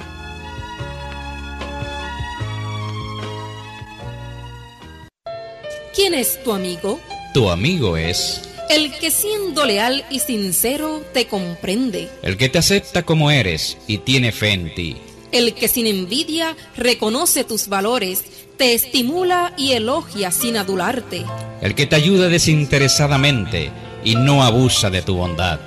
¿Quién 5.94 6.12
es 6.12 6.42
tu 6.42 6.52
amigo? 6.52 6.98
Tu 7.32 7.48
amigo 7.48 7.96
es... 7.96 8.42
El 8.68 8.90
que 8.98 9.12
siendo 9.12 9.64
leal 9.64 10.04
y 10.10 10.18
sincero 10.18 11.04
te 11.12 11.26
comprende. 11.26 12.08
El 12.22 12.36
que 12.36 12.48
te 12.48 12.58
acepta 12.58 13.04
como 13.04 13.30
eres 13.30 13.76
y 13.86 13.98
tiene 13.98 14.32
fe 14.32 14.50
en 14.50 14.74
ti. 14.74 14.96
El 15.30 15.54
que 15.54 15.68
sin 15.68 15.86
envidia 15.86 16.56
reconoce 16.76 17.44
tus 17.44 17.68
valores, 17.68 18.24
te 18.56 18.74
estimula 18.74 19.52
y 19.56 19.72
elogia 19.72 20.32
sin 20.32 20.56
adularte. 20.56 21.24
El 21.60 21.76
que 21.76 21.86
te 21.86 21.94
ayuda 21.94 22.28
desinteresadamente 22.28 23.70
y 24.02 24.16
no 24.16 24.42
abusa 24.42 24.90
de 24.90 25.02
tu 25.02 25.14
bondad. 25.14 25.60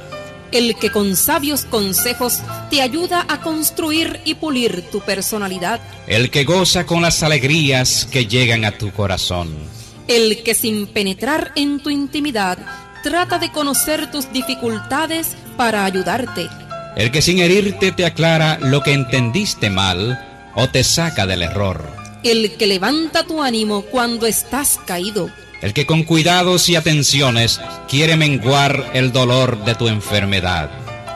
El 0.51 0.75
que 0.75 0.91
con 0.91 1.15
sabios 1.15 1.63
consejos 1.63 2.39
te 2.69 2.81
ayuda 2.81 3.25
a 3.29 3.39
construir 3.41 4.19
y 4.25 4.35
pulir 4.35 4.81
tu 4.91 4.99
personalidad. 4.99 5.79
El 6.07 6.31
que 6.31 6.43
goza 6.43 6.85
con 6.85 7.01
las 7.01 7.23
alegrías 7.23 8.05
que 8.11 8.25
llegan 8.25 8.65
a 8.65 8.77
tu 8.77 8.91
corazón. 8.91 9.76
El 10.07 10.41
que 10.41 10.55
sin 10.55 10.87
penetrar 10.87 11.51
en 11.55 11.79
tu 11.79 11.89
intimidad 11.89 12.57
trata 13.03 13.39
de 13.39 13.51
conocer 13.51 14.09
tus 14.09 14.31
dificultades 14.31 15.35
para 15.57 15.83
ayudarte. 15.83 16.47
El 16.95 17.11
que 17.11 17.21
sin 17.21 17.39
herirte 17.39 17.91
te 17.91 18.05
aclara 18.05 18.57
lo 18.61 18.81
que 18.83 18.93
entendiste 18.93 19.69
mal 19.69 20.17
o 20.55 20.69
te 20.69 20.85
saca 20.85 21.27
del 21.27 21.41
error. 21.41 21.85
El 22.23 22.55
que 22.55 22.67
levanta 22.67 23.23
tu 23.23 23.43
ánimo 23.43 23.81
cuando 23.81 24.27
estás 24.27 24.79
caído. 24.85 25.29
El 25.61 25.73
que 25.73 25.85
con 25.85 26.03
cuidados 26.03 26.69
y 26.69 26.77
atenciones 26.77 27.59
quiere 27.89 28.15
menguar 28.15 28.91
el 28.93 29.11
dolor 29.11 29.65
de 29.65 29.75
tu 29.75 29.89
enfermedad. 29.89 30.69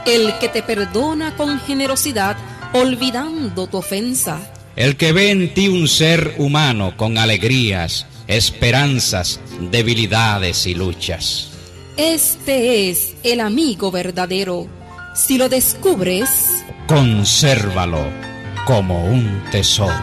El 0.05 0.37
que 0.39 0.49
te 0.49 0.63
perdona 0.63 1.37
con 1.37 1.61
generosidad 1.61 2.35
olvidando 2.73 3.67
tu 3.67 3.77
ofensa. 3.77 4.39
El 4.75 4.97
que 4.97 5.13
ve 5.13 5.31
en 5.31 5.53
ti 5.53 5.67
un 5.69 5.87
ser 5.87 6.35
humano 6.37 6.95
con 6.97 7.17
alegrías, 7.17 8.05
esperanzas, 8.31 9.41
debilidades 9.71 10.65
y 10.65 10.73
luchas. 10.73 11.49
Este 11.97 12.89
es 12.89 13.13
el 13.23 13.41
amigo 13.41 13.91
verdadero. 13.91 14.67
Si 15.13 15.37
lo 15.37 15.49
descubres, 15.49 16.29
consérvalo 16.87 17.99
como 18.65 19.03
un 19.05 19.43
tesoro. 19.51 19.93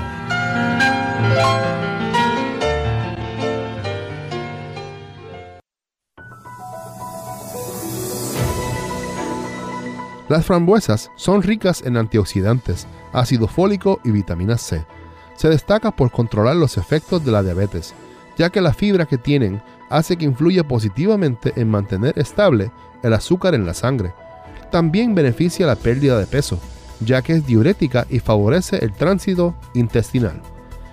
Las 10.29 10.45
frambuesas 10.45 11.11
son 11.17 11.43
ricas 11.43 11.81
en 11.83 11.97
antioxidantes, 11.97 12.87
ácido 13.15 13.49
fólico 13.49 14.01
y 14.05 14.11
vitamina 14.11 14.59
C. 14.59 14.85
Se 15.37 15.49
destaca 15.49 15.93
por 15.93 16.11
controlar 16.11 16.57
los 16.57 16.77
efectos 16.77 17.25
de 17.25 17.33
la 17.33 17.43
diabetes, 17.43 17.95
ya 18.39 18.51
que 18.51 18.61
la 18.61 18.73
fibra 18.73 19.05
que 19.05 19.19
tienen 19.19 19.61
hace 19.91 20.17
que 20.17 20.25
influya 20.25 20.67
positivamente 20.67 21.53
en 21.57 21.69
mantener 21.69 22.19
estable 22.19 22.71
el 23.03 23.13
azúcar 23.13 23.55
en 23.55 23.67
la 23.67 23.75
sangre. 23.75 24.15
También 24.71 25.15
beneficia 25.15 25.67
la 25.67 25.77
pérdida 25.77 26.19
de 26.19 26.27
peso, 26.27 26.59
ya 27.01 27.23
que 27.23 27.35
es 27.35 27.47
diurética 27.47 28.07
y 28.09 28.21
favorece 28.21 28.83
el 28.85 28.93
tránsito 28.93 29.55
intestinal. 29.75 30.41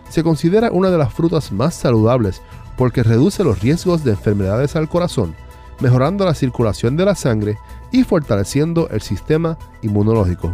Se 0.09 0.23
considera 0.23 0.71
una 0.71 0.91
de 0.91 0.97
las 0.97 1.13
frutas 1.13 1.51
más 1.51 1.75
saludables 1.75 2.41
porque 2.77 3.03
reduce 3.03 3.43
los 3.43 3.61
riesgos 3.61 4.03
de 4.03 4.11
enfermedades 4.11 4.75
al 4.75 4.89
corazón, 4.89 5.35
mejorando 5.79 6.25
la 6.25 6.33
circulación 6.33 6.97
de 6.97 7.05
la 7.05 7.15
sangre 7.15 7.57
y 7.91 8.03
fortaleciendo 8.03 8.89
el 8.89 9.01
sistema 9.01 9.57
inmunológico. 9.81 10.53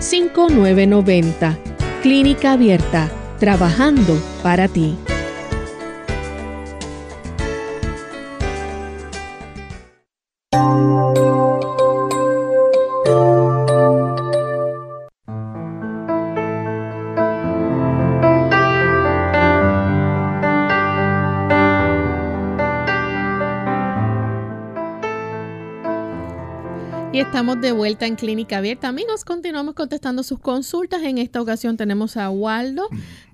5990. 0.00 1.58
Clínica 2.02 2.52
Abierta, 2.52 3.10
trabajando 3.38 4.20
para 4.42 4.68
ti. 4.68 4.96
Estamos 27.28 27.60
de 27.60 27.72
vuelta 27.72 28.06
en 28.06 28.14
Clínica 28.14 28.56
Abierta. 28.56 28.88
Amigos, 28.88 29.22
continuamos 29.22 29.74
contestando 29.74 30.22
sus 30.22 30.38
consultas. 30.38 31.02
En 31.02 31.18
esta 31.18 31.42
ocasión 31.42 31.76
tenemos 31.76 32.16
a 32.16 32.30
Waldo. 32.30 32.84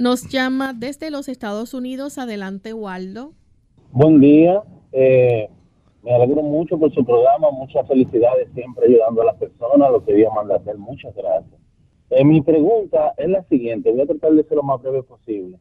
Nos 0.00 0.28
llama 0.28 0.72
desde 0.72 1.12
los 1.12 1.28
Estados 1.28 1.74
Unidos. 1.74 2.18
Adelante, 2.18 2.72
Waldo. 2.72 3.34
Buen 3.92 4.20
día. 4.20 4.64
Eh, 4.90 5.48
me 6.02 6.12
alegro 6.12 6.42
mucho 6.42 6.76
por 6.76 6.92
su 6.92 7.04
programa. 7.04 7.52
Muchas 7.52 7.86
felicidades 7.86 8.48
siempre 8.52 8.86
ayudando 8.88 9.22
a 9.22 9.26
las 9.26 9.36
personas. 9.36 9.88
Lo 9.92 10.04
que 10.04 10.14
Dios 10.14 10.32
manda 10.34 10.56
hacer. 10.56 10.76
Muchas 10.76 11.14
gracias. 11.14 11.60
Eh, 12.10 12.24
mi 12.24 12.40
pregunta 12.40 13.14
es 13.16 13.28
la 13.28 13.44
siguiente. 13.44 13.92
Voy 13.92 14.00
a 14.00 14.06
tratar 14.06 14.32
de 14.32 14.42
ser 14.42 14.56
lo 14.56 14.64
más 14.64 14.82
breve 14.82 15.04
posible. 15.04 15.56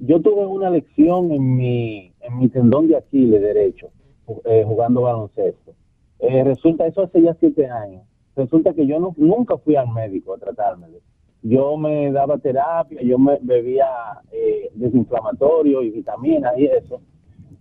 Yo 0.00 0.20
tuve 0.20 0.44
una 0.44 0.68
lección 0.68 1.32
en 1.32 1.56
mi, 1.56 2.12
en 2.20 2.38
mi 2.38 2.48
tendón 2.50 2.88
de 2.88 2.98
Aquiles 2.98 3.40
derecho, 3.40 3.88
eh, 4.44 4.64
jugando 4.66 5.00
baloncesto 5.00 5.79
eh, 6.20 6.44
resulta, 6.44 6.86
eso 6.86 7.02
hace 7.02 7.22
ya 7.22 7.34
siete 7.40 7.68
años. 7.68 8.02
Resulta 8.36 8.72
que 8.74 8.86
yo 8.86 8.98
no, 9.00 9.14
nunca 9.16 9.56
fui 9.58 9.76
al 9.76 9.88
médico 9.88 10.34
a 10.34 10.38
tratarme. 10.38 10.86
Yo 11.42 11.76
me 11.76 12.12
daba 12.12 12.38
terapia, 12.38 13.00
yo 13.02 13.18
me 13.18 13.38
bebía 13.40 13.86
eh, 14.30 14.70
desinflamatorio 14.74 15.82
y 15.82 15.90
vitaminas 15.90 16.56
y 16.58 16.66
eso. 16.66 17.00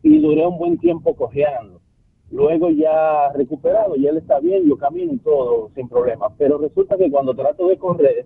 Y 0.03 0.19
duré 0.19 0.45
un 0.45 0.57
buen 0.57 0.77
tiempo 0.77 1.15
cojeando. 1.15 1.79
Luego 2.31 2.69
ya 2.69 3.31
recuperado, 3.33 3.95
ya 3.95 4.11
él 4.11 4.17
está 4.17 4.39
bien, 4.39 4.67
yo 4.67 4.77
camino 4.77 5.13
y 5.13 5.17
todo 5.17 5.71
sin 5.73 5.87
problema. 5.87 6.27
Pero 6.37 6.57
resulta 6.57 6.97
que 6.97 7.09
cuando 7.09 7.33
trato 7.33 7.67
de 7.67 7.77
correr, 7.77 8.25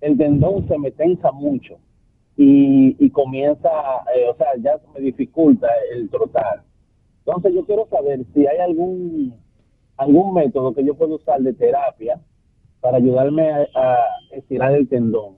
el 0.00 0.18
tendón 0.18 0.66
se 0.68 0.78
me 0.78 0.90
tensa 0.90 1.30
mucho 1.32 1.78
y, 2.36 3.10
comienza, 3.10 3.68
eh, 4.16 4.28
o 4.30 4.36
sea, 4.36 4.48
ya 4.58 4.80
me 4.94 5.00
dificulta 5.00 5.68
el 5.92 6.08
trotar. 6.08 6.62
Entonces 7.18 7.54
yo 7.54 7.64
quiero 7.66 7.86
saber 7.88 8.24
si 8.32 8.46
hay 8.46 8.58
algún 8.58 9.34
algún 10.00 10.32
método 10.32 10.74
que 10.74 10.84
yo 10.84 10.94
pueda 10.94 11.14
usar 11.14 11.40
de 11.42 11.52
terapia 11.52 12.18
para 12.80 12.96
ayudarme 12.96 13.50
a, 13.50 13.98
estirar 14.32 14.72
el 14.72 14.88
tendón. 14.88 15.36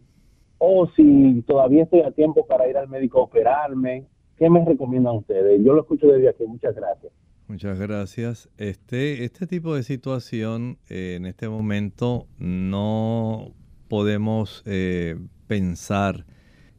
O 0.58 0.86
si 0.94 1.42
todavía 1.46 1.82
estoy 1.82 2.02
a 2.02 2.12
tiempo 2.12 2.46
para 2.46 2.68
ir 2.68 2.76
al 2.76 2.88
médico 2.88 3.18
a 3.18 3.22
operarme, 3.24 4.06
¿qué 4.36 4.48
me 4.48 4.64
recomiendan 4.64 5.16
ustedes? 5.16 5.60
Yo 5.64 5.72
lo 5.72 5.80
escucho 5.80 6.06
desde 6.06 6.28
aquí. 6.28 6.44
Muchas 6.46 6.76
gracias. 6.76 7.12
Muchas 7.48 7.80
gracias. 7.80 8.48
Este, 8.56 9.24
este 9.24 9.48
tipo 9.48 9.74
de 9.74 9.82
situación 9.82 10.78
eh, 10.88 11.14
en 11.16 11.26
este 11.26 11.48
momento 11.48 12.26
no 12.38 13.48
podemos 13.88 14.62
eh, 14.64 15.16
pensar 15.48 16.24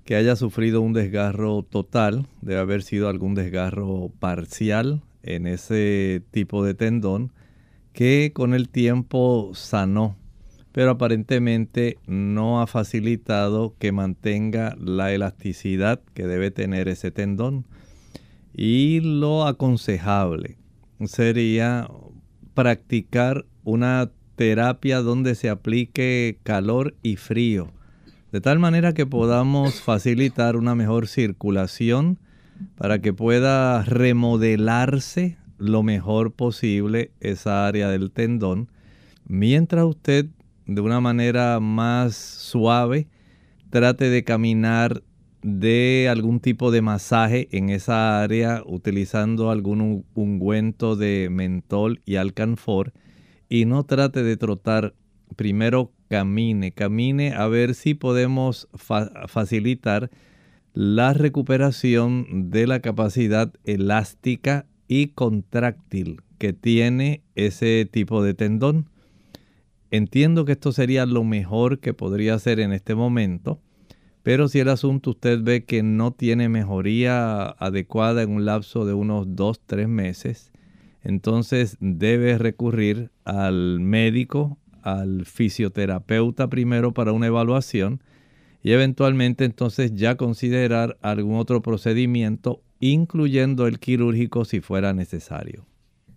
que 0.05 0.15
haya 0.15 0.37
sufrido 0.37 0.81
un 0.81 0.93
desgarro 0.93 1.63
total, 1.63 2.27
debe 2.41 2.61
haber 2.61 2.83
sido 2.83 3.09
algún 3.09 3.35
desgarro 3.35 4.09
parcial 4.19 5.01
en 5.23 5.47
ese 5.47 6.21
tipo 6.31 6.63
de 6.63 6.73
tendón 6.73 7.33
que 7.93 8.31
con 8.33 8.53
el 8.53 8.69
tiempo 8.69 9.51
sanó, 9.53 10.17
pero 10.71 10.91
aparentemente 10.91 11.97
no 12.07 12.61
ha 12.61 12.67
facilitado 12.67 13.75
que 13.79 13.91
mantenga 13.91 14.75
la 14.79 15.13
elasticidad 15.13 16.01
que 16.13 16.27
debe 16.27 16.51
tener 16.51 16.87
ese 16.87 17.11
tendón. 17.11 17.65
Y 18.53 18.99
lo 18.99 19.45
aconsejable 19.45 20.57
sería 21.05 21.87
practicar 22.53 23.45
una 23.63 24.11
terapia 24.35 25.01
donde 25.01 25.35
se 25.35 25.49
aplique 25.49 26.39
calor 26.43 26.95
y 27.01 27.15
frío 27.15 27.71
de 28.33 28.41
tal 28.41 28.57
manera 28.57 28.93
que 28.93 29.05
podamos 29.05 29.79
facilitar 29.79 30.55
una 30.55 30.73
mejor 30.73 31.07
circulación 31.07 32.17
para 32.75 32.97
que 32.97 33.13
pueda 33.13 33.83
remodelarse 33.83 35.37
lo 35.63 35.81
mejor 35.81 36.33
posible 36.33 37.11
esa 37.21 37.65
área 37.65 37.89
del 37.89 38.11
tendón, 38.11 38.69
mientras 39.25 39.85
usted 39.85 40.25
de 40.65 40.81
una 40.81 40.99
manera 40.99 41.59
más 41.61 42.15
suave 42.15 43.07
trate 43.69 44.09
de 44.09 44.23
caminar 44.25 45.03
de 45.41 46.07
algún 46.09 46.41
tipo 46.41 46.69
de 46.69 46.81
masaje 46.81 47.47
en 47.51 47.69
esa 47.69 48.21
área 48.21 48.61
utilizando 48.65 49.51
algún 49.51 50.05
ungüento 50.13 50.97
de 50.97 51.29
mentol 51.31 52.01
y 52.05 52.17
alcanfor 52.17 52.93
y 53.47 53.65
no 53.65 53.83
trate 53.83 54.21
de 54.21 54.35
trotar. 54.35 54.93
Primero 55.35 55.91
camine, 56.09 56.73
camine 56.73 57.33
a 57.33 57.47
ver 57.47 57.73
si 57.73 57.93
podemos 57.93 58.67
facilitar 59.27 60.11
la 60.73 61.13
recuperación 61.13 62.51
de 62.51 62.67
la 62.67 62.81
capacidad 62.81 63.51
elástica 63.63 64.65
y 64.93 65.07
contráctil 65.07 66.21
que 66.37 66.53
tiene 66.53 67.23
ese 67.33 67.89
tipo 67.91 68.21
de 68.21 68.35
tendón. 68.35 68.89
Entiendo 69.89 70.45
que 70.45 70.51
esto 70.51 70.71
sería 70.71 71.07
lo 71.07 71.23
mejor 71.23 71.79
que 71.79 71.95
podría 71.95 72.35
hacer 72.35 72.59
en 72.59 72.71
este 72.73 72.93
momento, 72.93 73.59
pero 74.21 74.47
si 74.47 74.59
el 74.59 74.69
asunto 74.69 75.09
usted 75.09 75.41
ve 75.41 75.65
que 75.65 75.81
no 75.81 76.11
tiene 76.11 76.47
mejoría 76.47 77.47
adecuada 77.47 78.21
en 78.21 78.29
un 78.29 78.45
lapso 78.45 78.85
de 78.85 78.93
unos 78.93 79.29
2-3 79.29 79.87
meses, 79.87 80.51
entonces 81.01 81.75
debe 81.79 82.37
recurrir 82.37 83.09
al 83.25 83.79
médico 83.79 84.59
al 84.83 85.25
fisioterapeuta 85.25 86.51
primero 86.51 86.93
para 86.93 87.13
una 87.13 87.25
evaluación 87.25 88.03
y 88.61 88.73
eventualmente 88.73 89.43
entonces 89.43 89.95
ya 89.95 90.17
considerar 90.17 90.99
algún 91.01 91.37
otro 91.39 91.63
procedimiento, 91.63 92.61
incluyendo 92.91 93.67
el 93.67 93.79
quirúrgico 93.79 94.45
si 94.45 94.59
fuera 94.59 94.93
necesario. 94.93 95.63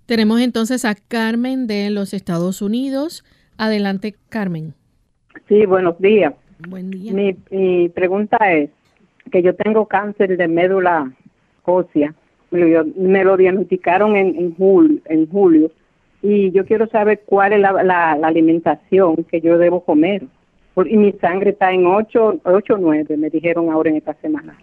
Tenemos 0.07 0.41
entonces 0.41 0.85
a 0.85 0.95
Carmen 0.95 1.67
de 1.67 1.91
los 1.91 2.13
Estados 2.13 2.63
Unidos. 2.63 3.25
Adelante, 3.57 4.15
Carmen. 4.29 4.75
Sí, 5.49 5.65
buenos 5.67 5.99
días. 6.01 6.35
Buen 6.69 6.91
día. 6.91 7.13
Mi, 7.13 7.89
pregunta 7.91 8.37
es 8.53 8.71
que 9.31 9.43
yo 9.43 9.55
tengo 9.55 9.87
cáncer 9.87 10.37
de 10.37 10.49
médula 10.49 11.13
ósea. 11.65 12.15
Me 12.51 13.25
lo, 13.25 13.37
diagnosticaron 13.37 14.17
en, 14.17 14.37
en, 14.37 14.55
julio, 14.55 15.01
en 15.07 15.29
julio 15.29 15.71
y 16.23 16.51
yo 16.51 16.65
quiero 16.65 16.89
saber 16.89 17.23
cuál 17.27 17.53
es 17.53 17.61
la, 17.61 18.13
alimentación 18.23 19.25
que 19.31 19.41
yo 19.41 19.59
debo 19.59 19.85
comer. 19.85 20.25
Y 20.85 20.97
mi 20.97 21.13
sangre 21.13 21.51
está 21.51 21.73
en 21.73 21.87
8 21.87 22.41
o 22.45 22.77
9, 22.79 23.17
me 23.17 23.31
dijeron 23.31 23.71
ahora 23.71 23.91
en 23.91 23.97
esta 23.97 24.15
semana. 24.15 24.59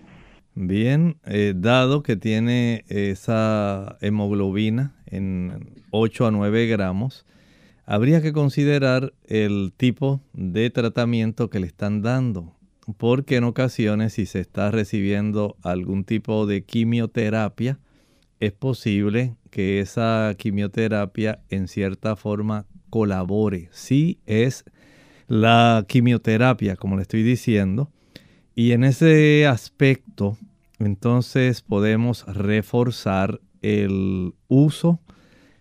Bien, 0.56 1.18
eh, 1.26 1.54
dado 1.56 2.04
que 2.04 2.16
tiene 2.16 2.86
esa 2.88 3.98
hemoglobina 4.02 4.94
en 5.08 5.82
8 5.90 6.28
a 6.28 6.32
9 6.32 6.68
gramos, 6.68 7.26
habría 7.86 8.22
que 8.22 8.34
considerar 8.34 9.14
el 9.26 9.74
tipo 9.76 10.22
de 10.34 10.70
tratamiento 10.70 11.50
que 11.50 11.60
le 11.60 11.66
están 11.66 12.04
dando, 12.04 12.54
porque 12.98 13.38
en 13.38 13.46
ocasiones 13.46 14.14
si 14.14 14.28
se 14.28 14.42
está 14.42 14.70
recibiendo 14.70 15.58
algún 15.64 16.04
tipo 16.04 16.46
de 16.46 16.64
quimioterapia, 16.64 17.80
es 18.40 18.52
posible 18.52 19.36
que 19.50 19.80
esa 19.80 20.36
quimioterapia 20.38 21.40
en 21.50 21.68
cierta 21.68 22.16
forma 22.16 22.68
colabore. 22.92 23.70
Sí 23.72 24.20
es 24.28 24.66
la 25.28 25.84
quimioterapia, 25.88 26.76
como 26.76 26.96
le 26.96 27.02
estoy 27.02 27.24
diciendo, 27.24 27.90
y 28.56 28.72
en 28.72 28.84
ese 28.84 29.48
aspecto 29.48 30.38
entonces 30.80 31.62
podemos 31.62 32.26
reforzar 32.28 33.40
el 33.62 34.34
uso, 34.48 35.00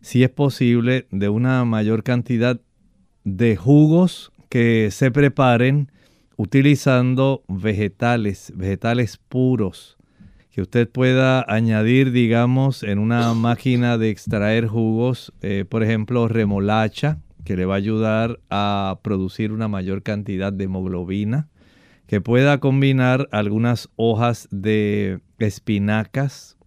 si 0.00 0.24
es 0.24 0.30
posible, 0.30 1.06
de 1.10 1.28
una 1.28 1.64
mayor 1.64 2.02
cantidad 2.02 2.60
de 3.24 3.56
jugos 3.56 4.32
que 4.48 4.90
se 4.90 5.10
preparen 5.10 5.90
utilizando 6.36 7.44
vegetales, 7.48 8.52
vegetales 8.56 9.16
puros 9.28 9.96
que 10.52 10.60
usted 10.60 10.88
pueda 10.88 11.44
añadir, 11.48 12.12
digamos, 12.12 12.82
en 12.82 12.98
una 12.98 13.32
máquina 13.32 13.96
de 13.96 14.10
extraer 14.10 14.66
jugos, 14.66 15.32
eh, 15.40 15.64
por 15.66 15.82
ejemplo, 15.82 16.28
remolacha, 16.28 17.18
que 17.44 17.56
le 17.56 17.64
va 17.64 17.74
a 17.74 17.78
ayudar 17.78 18.38
a 18.50 19.00
producir 19.02 19.50
una 19.50 19.66
mayor 19.66 20.02
cantidad 20.02 20.52
de 20.52 20.64
hemoglobina, 20.64 21.48
que 22.12 22.20
pueda 22.20 22.60
combinar 22.60 23.26
algunas 23.32 23.88
hojas 23.96 24.46
de 24.50 25.22
espinacas, 25.38 26.58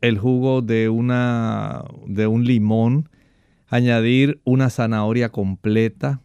el 0.00 0.16
jugo 0.16 0.62
de, 0.62 0.88
una, 0.88 1.84
de 2.06 2.26
un 2.26 2.46
limón, 2.46 3.10
añadir 3.68 4.40
una 4.44 4.70
zanahoria 4.70 5.28
completa, 5.28 6.22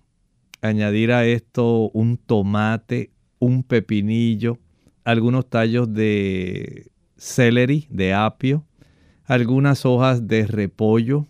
añadir 0.62 1.12
a 1.12 1.26
esto 1.26 1.89
un 1.89 2.15
tomate, 2.15 3.12
un 3.38 3.63
pepinillo, 3.63 4.60
algunos 5.04 5.50
tallos 5.50 5.94
de 5.94 6.89
celery, 7.18 7.86
de 7.89 8.13
apio, 8.13 8.63
algunas 9.26 9.86
hojas 9.86 10.26
de 10.26 10.48
repollo, 10.48 11.28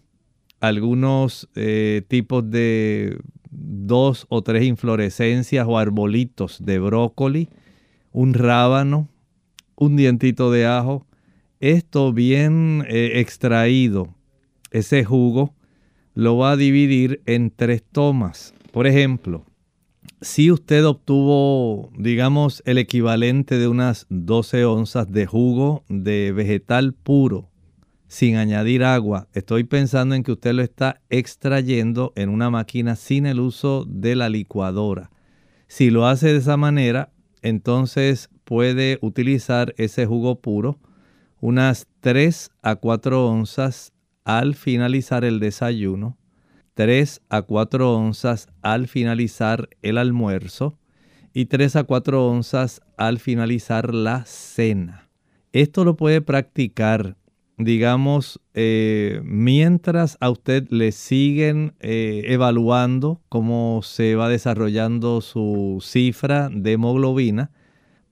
algunos 0.60 1.50
eh, 1.56 2.04
tipos 2.08 2.48
de 2.48 3.18
dos 3.62 4.26
o 4.30 4.42
tres 4.42 4.64
inflorescencias 4.64 5.66
o 5.68 5.78
arbolitos 5.78 6.64
de 6.64 6.80
brócoli, 6.80 7.50
un 8.12 8.34
rábano, 8.34 9.10
un 9.76 9.96
dientito 9.96 10.52
de 10.52 10.66
ajo. 10.66 11.06
Esto 11.60 12.14
bien 12.14 12.86
eh, 12.88 13.20
extraído, 13.20 14.16
ese 14.72 15.04
jugo, 15.04 15.54
lo 16.14 16.38
va 16.38 16.52
a 16.52 16.58
dividir 16.58 17.22
en 17.26 17.52
tres 17.52 17.84
tomas. 17.84 18.54
Por 18.72 18.88
ejemplo, 18.88 19.46
si 20.22 20.52
usted 20.52 20.86
obtuvo, 20.86 21.92
digamos, 21.98 22.62
el 22.66 22.78
equivalente 22.78 23.58
de 23.58 23.68
unas 23.68 24.06
12 24.10 24.66
onzas 24.66 25.12
de 25.12 25.26
jugo 25.26 25.84
de 25.88 26.32
vegetal 26.34 26.94
puro, 26.94 27.49
sin 28.10 28.36
añadir 28.36 28.84
agua, 28.84 29.30
estoy 29.32 29.64
pensando 29.64 30.16
en 30.16 30.24
que 30.24 30.34
usted 30.34 30.52
lo 30.52 30.62
está 30.62 31.00
extrayendo 31.10 32.12
en 32.18 32.28
una 32.28 32.50
máquina 32.50 32.98
sin 32.98 33.26
el 33.26 33.40
uso 33.40 33.86
de 33.88 34.18
la 34.18 34.28
licuadora. 34.28 35.12
Si 35.68 35.92
lo 35.92 36.06
hace 36.06 36.34
de 36.34 36.40
esa 36.40 36.58
manera, 36.58 37.14
entonces 37.42 38.30
puede 38.44 39.00
utilizar 39.02 39.74
ese 39.78 40.06
jugo 40.06 40.42
puro 40.42 40.78
unas 41.40 41.88
3 42.02 42.52
a 42.62 42.76
4 42.76 43.26
onzas 43.26 43.94
al 44.26 44.56
finalizar 44.56 45.24
el 45.24 45.40
desayuno 45.40 46.18
3 46.80 47.22
a 47.28 47.42
4 47.42 47.94
onzas 47.94 48.48
al 48.62 48.88
finalizar 48.88 49.68
el 49.82 49.98
almuerzo 49.98 50.80
y 51.34 51.48
3 51.48 51.76
a 51.76 51.84
4 51.84 52.26
onzas 52.26 52.80
al 52.96 53.20
finalizar 53.20 53.94
la 53.94 54.24
cena. 54.26 55.10
Esto 55.52 55.84
lo 55.84 55.98
puede 55.98 56.22
practicar, 56.22 57.18
digamos, 57.60 58.40
eh, 58.54 59.20
mientras 59.24 60.18
a 60.22 60.30
usted 60.30 60.68
le 60.70 60.94
siguen 60.94 61.74
eh, 61.82 62.24
evaluando 62.28 63.22
cómo 63.28 63.82
se 63.84 64.16
va 64.16 64.30
desarrollando 64.30 65.20
su 65.20 65.80
cifra 65.82 66.50
de 66.50 66.72
hemoglobina 66.72 67.52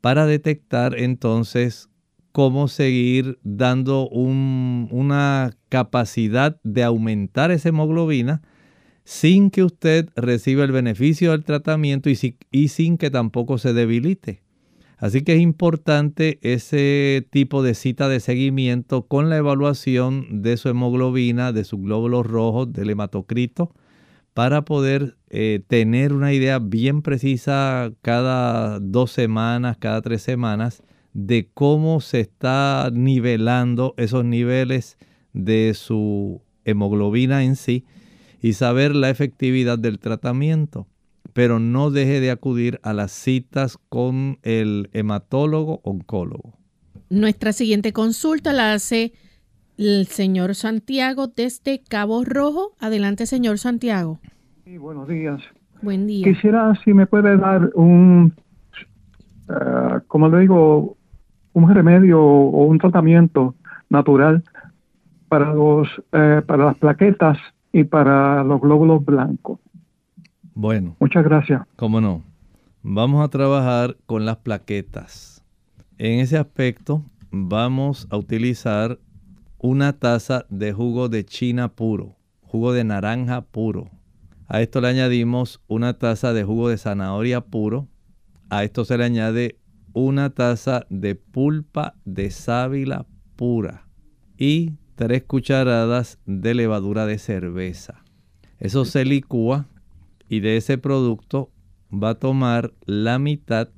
para 0.01 0.25
detectar 0.25 0.99
entonces 0.99 1.89
cómo 2.33 2.67
seguir 2.67 3.39
dando 3.41 4.09
una 4.09 5.51
capacidad 5.69 6.59
de 6.63 6.83
aumentar 6.83 7.49
esa 7.51 7.69
hemoglobina 7.69 8.41
sin 9.05 9.49
que 9.49 9.63
usted 9.63 10.09
reciba 10.17 10.65
el 10.65 10.73
beneficio 10.73 11.31
del 11.31 11.45
tratamiento 11.45 12.09
y, 12.09 12.35
y 12.51 12.67
sin 12.67 12.97
que 12.97 13.09
tampoco 13.09 13.57
se 13.57 13.73
debilite. 13.73 14.43
Así 14.97 15.21
que 15.21 15.35
es 15.35 15.41
importante 15.41 16.39
ese 16.41 17.27
tipo 17.29 17.61
de 17.61 17.75
cita 17.75 18.09
de 18.09 18.19
seguimiento 18.19 19.03
con 19.03 19.29
la 19.29 19.37
evaluación 19.37 20.41
de 20.41 20.57
su 20.57 20.69
hemoglobina, 20.69 21.51
de 21.51 21.63
sus 21.63 21.79
glóbulos 21.79 22.25
rojos, 22.25 22.73
del 22.73 22.89
hematocrito, 22.89 23.71
para 24.33 24.65
poder 24.65 25.15
eh, 25.29 25.61
tener 25.67 26.13
una 26.13 26.33
idea 26.33 26.57
bien 26.57 27.03
precisa 27.03 27.91
cada 28.01 28.79
dos 28.79 29.11
semanas, 29.11 29.77
cada 29.77 30.01
tres 30.01 30.23
semanas, 30.23 30.81
de 31.13 31.47
cómo 31.53 32.01
se 32.01 32.19
está 32.21 32.89
nivelando 32.91 33.93
esos 33.97 34.25
niveles 34.25 34.97
de 35.33 35.73
su 35.75 36.41
hemoglobina 36.65 37.43
en 37.43 37.55
sí 37.55 37.85
y 38.41 38.53
saber 38.53 38.95
la 38.95 39.09
efectividad 39.11 39.77
del 39.77 39.99
tratamiento 39.99 40.87
pero 41.37 41.59
no 41.59 41.91
deje 41.91 42.19
de 42.19 42.31
acudir 42.31 42.79
a 42.81 42.93
las 42.93 43.11
citas 43.11 43.77
con 43.89 44.39
el 44.41 44.89
hematólogo 44.93 45.81
oncólogo. 45.83 46.53
Nuestra 47.11 47.53
siguiente 47.53 47.93
consulta 47.93 48.53
la 48.53 48.73
hace 48.73 49.13
el 49.77 50.07
señor 50.07 50.55
Santiago 50.55 51.27
desde 51.27 51.83
Cabo 51.87 52.23
Rojo. 52.25 52.71
Adelante, 52.79 53.27
señor 53.27 53.59
Santiago. 53.59 54.17
Sí, 54.65 54.79
buenos 54.79 55.07
días. 55.07 55.39
Buen 55.83 56.07
día. 56.07 56.25
Quisiera 56.25 56.73
si 56.83 56.91
me 56.91 57.05
puede 57.05 57.37
dar 57.37 57.69
un, 57.75 58.33
uh, 59.47 59.99
como 60.07 60.29
le 60.29 60.39
digo, 60.39 60.97
un 61.53 61.71
remedio 61.71 62.19
o 62.19 62.65
un 62.65 62.79
tratamiento 62.79 63.53
natural 63.91 64.43
para 65.29 65.53
los 65.53 65.87
eh, 66.13 66.41
para 66.47 66.65
las 66.65 66.77
plaquetas 66.79 67.37
y 67.71 67.83
para 67.83 68.43
los 68.43 68.59
glóbulos 68.59 69.05
blancos. 69.05 69.59
Bueno. 70.59 70.95
Muchas 70.99 71.23
gracias. 71.23 71.61
¿Cómo 71.75 72.01
no? 72.01 72.23
Vamos 72.81 73.23
a 73.23 73.29
trabajar 73.29 73.95
con 74.07 74.25
las 74.25 74.37
plaquetas. 74.37 75.45
En 75.99 76.19
ese 76.19 76.35
aspecto 76.35 77.03
vamos 77.29 78.07
a 78.09 78.17
utilizar 78.17 78.97
una 79.59 79.93
taza 79.93 80.47
de 80.49 80.73
jugo 80.73 81.09
de 81.09 81.25
china 81.25 81.67
puro, 81.75 82.15
jugo 82.41 82.73
de 82.73 82.83
naranja 82.83 83.41
puro. 83.41 83.91
A 84.47 84.63
esto 84.63 84.81
le 84.81 84.87
añadimos 84.87 85.61
una 85.67 85.93
taza 85.93 86.33
de 86.33 86.43
jugo 86.43 86.69
de 86.69 86.79
zanahoria 86.79 87.41
puro. 87.41 87.87
A 88.49 88.63
esto 88.63 88.83
se 88.83 88.97
le 88.97 89.03
añade 89.03 89.59
una 89.93 90.31
taza 90.31 90.87
de 90.89 91.13
pulpa 91.13 91.93
de 92.03 92.31
sábila 92.31 93.05
pura 93.35 93.85
y 94.39 94.71
tres 94.95 95.21
cucharadas 95.21 96.17
de 96.25 96.55
levadura 96.55 97.05
de 97.05 97.19
cerveza. 97.19 98.03
Eso 98.57 98.85
se 98.85 99.05
licúa 99.05 99.67
y 100.29 100.39
de 100.41 100.57
ese 100.57 100.77
producto 100.77 101.51
va 101.91 102.11
a 102.11 102.19
tomar 102.19 102.73
la 102.85 103.19
mitad 103.19 103.69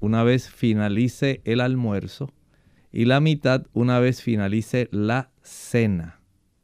una 0.00 0.24
vez 0.24 0.48
finalice 0.48 1.42
el 1.44 1.60
almuerzo 1.60 2.32
y 2.92 3.04
la 3.04 3.20
mitad 3.20 3.66
una 3.72 4.00
vez 4.00 4.22
finalice 4.22 4.88
la 4.90 5.30
cena. 5.42 6.20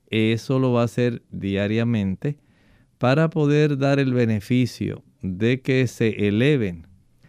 Eso 0.09 0.59
lo 0.59 0.72
va 0.72 0.83
a 0.83 0.87
hacer 0.87 1.22
diariamente 1.31 2.38
para 2.99 3.29
poder 3.31 3.79
dar 3.79 3.99
el 3.99 4.14
beneficio 4.14 5.05
de 5.22 5.61
que 5.61 5.87
se 5.87 6.29
eleven. 6.29 6.87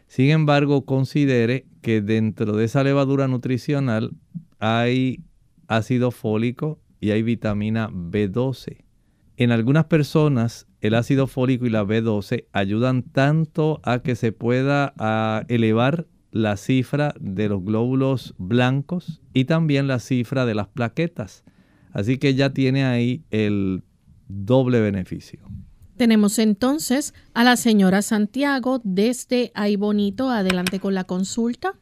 Sin 0.08 0.30
embargo, 0.30 0.86
considere 0.86 1.66
que 1.82 2.02
dentro 2.02 2.54
de 2.54 2.66
esa 2.66 2.84
levadura 2.84 3.28
nutricional 3.28 4.12
hay 4.60 5.24
ácido 5.68 6.12
fólico 6.12 6.80
y 7.00 7.12
hay 7.12 7.24
vitamina 7.24 7.90
B12. 7.90 8.86
En 9.36 9.52
algunas 9.52 9.86
personas 9.86 10.67
el 10.82 10.96
ácido 10.96 11.28
fólico 11.28 11.66
y 11.66 11.70
la 11.70 11.84
B12 11.84 12.46
ayudan 12.52 13.04
tanto 13.04 13.80
a 13.84 14.00
que 14.00 14.16
se 14.16 14.32
pueda 14.32 14.94
elevar 15.48 16.06
la 16.32 16.58
cifra 16.58 17.14
de 17.20 17.50
los 17.50 17.64
glóbulos 17.64 18.36
blancos 18.38 19.22
y 19.34 19.46
también 19.46 19.88
la 19.88 20.00
cifra 20.00 20.46
de 20.46 20.56
las 20.56 20.68
plaquetas. 20.68 21.44
Así 21.94 22.18
que 22.20 22.36
ya 22.36 22.52
tiene 22.52 22.86
ahí 22.86 23.24
el 23.32 23.84
doble 24.28 24.82
beneficio. 24.82 25.40
Tenemos 25.96 26.38
entonces 26.38 27.16
a 27.34 27.44
la 27.44 27.56
señora 27.56 28.04
Santiago 28.04 28.80
desde 28.84 29.52
Ay 29.56 29.78
Bonito. 29.78 30.30
Adelante 30.30 30.80
con 30.80 30.94
la 30.94 31.06
consulta. 31.06 31.74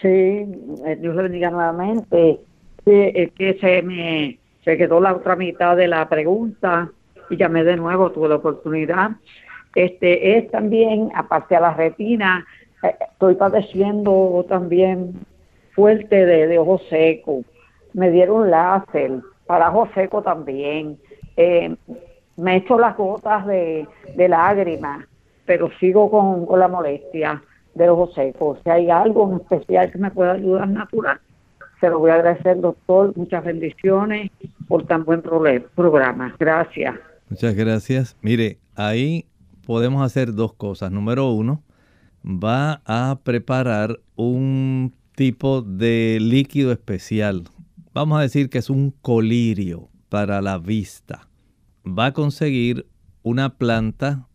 Sí, 0.00 0.08
eh, 0.08 0.98
Dios 1.00 1.14
le 1.14 1.22
bendiga 1.22 1.50
nuevamente. 1.50 2.40
es 2.84 3.30
que 3.32 3.58
se 3.60 3.82
me 3.82 4.40
se 4.64 4.76
quedó 4.76 5.00
la 5.00 5.14
otra 5.14 5.36
mitad 5.36 5.76
de 5.76 5.88
la 5.88 6.08
pregunta 6.08 6.90
y 7.32 7.36
llamé 7.36 7.64
de 7.64 7.76
nuevo, 7.76 8.10
tuve 8.10 8.28
la 8.28 8.36
oportunidad. 8.36 9.12
Este 9.74 10.36
es 10.36 10.50
también, 10.50 11.10
aparte 11.14 11.56
a 11.56 11.60
la 11.60 11.74
retina, 11.74 12.46
eh, 12.82 12.94
estoy 13.12 13.34
padeciendo 13.36 14.44
también 14.48 15.14
fuerte 15.74 16.26
de, 16.26 16.46
de 16.46 16.58
ojo 16.58 16.78
seco. 16.90 17.42
Me 17.94 18.10
dieron 18.10 18.50
láser 18.50 19.20
para 19.46 19.70
ojo 19.70 19.88
seco 19.94 20.22
también. 20.22 20.98
Eh, 21.36 21.74
me 22.36 22.54
he 22.54 22.56
hecho 22.58 22.78
las 22.78 22.96
gotas 22.96 23.46
de, 23.46 23.86
lágrimas, 24.16 25.06
pero 25.46 25.70
sigo 25.80 26.10
con, 26.10 26.46
con 26.46 26.60
la 26.60 26.68
molestia 26.68 27.42
del 27.74 27.90
ojo 27.90 28.08
seco. 28.12 28.58
Si 28.62 28.70
hay 28.70 28.90
algo 28.90 29.30
en 29.30 29.40
especial 29.40 29.90
que 29.90 29.98
me 29.98 30.10
pueda 30.10 30.32
ayudar 30.32 30.68
natural, 30.68 31.18
se 31.80 31.88
lo 31.88 31.98
voy 31.98 32.10
a 32.10 32.14
agradecer, 32.14 32.60
doctor. 32.60 33.16
Muchas 33.16 33.44
bendiciones 33.44 34.30
por 34.68 34.86
tan 34.86 35.04
buen 35.04 35.22
programa. 35.22 36.34
Gracias. 36.38 36.94
Muchas 37.32 37.54
gracias. 37.54 38.14
Mire, 38.20 38.58
ahí 38.74 39.24
podemos 39.64 40.04
hacer 40.04 40.34
dos 40.34 40.52
cosas. 40.52 40.92
Número 40.92 41.32
uno, 41.32 41.64
va 42.22 42.82
a 42.84 43.20
preparar 43.24 44.00
un 44.16 44.92
tipo 45.16 45.62
de 45.62 46.18
líquido 46.20 46.72
especial. 46.72 47.44
Vamos 47.94 48.18
a 48.18 48.20
decir 48.20 48.50
que 48.50 48.58
es 48.58 48.68
un 48.68 48.90
colirio 48.90 49.88
para 50.10 50.42
la 50.42 50.58
vista. 50.58 51.26
Va 51.86 52.06
a 52.06 52.12
conseguir 52.12 52.86
una 53.22 53.56
planta 53.56 54.28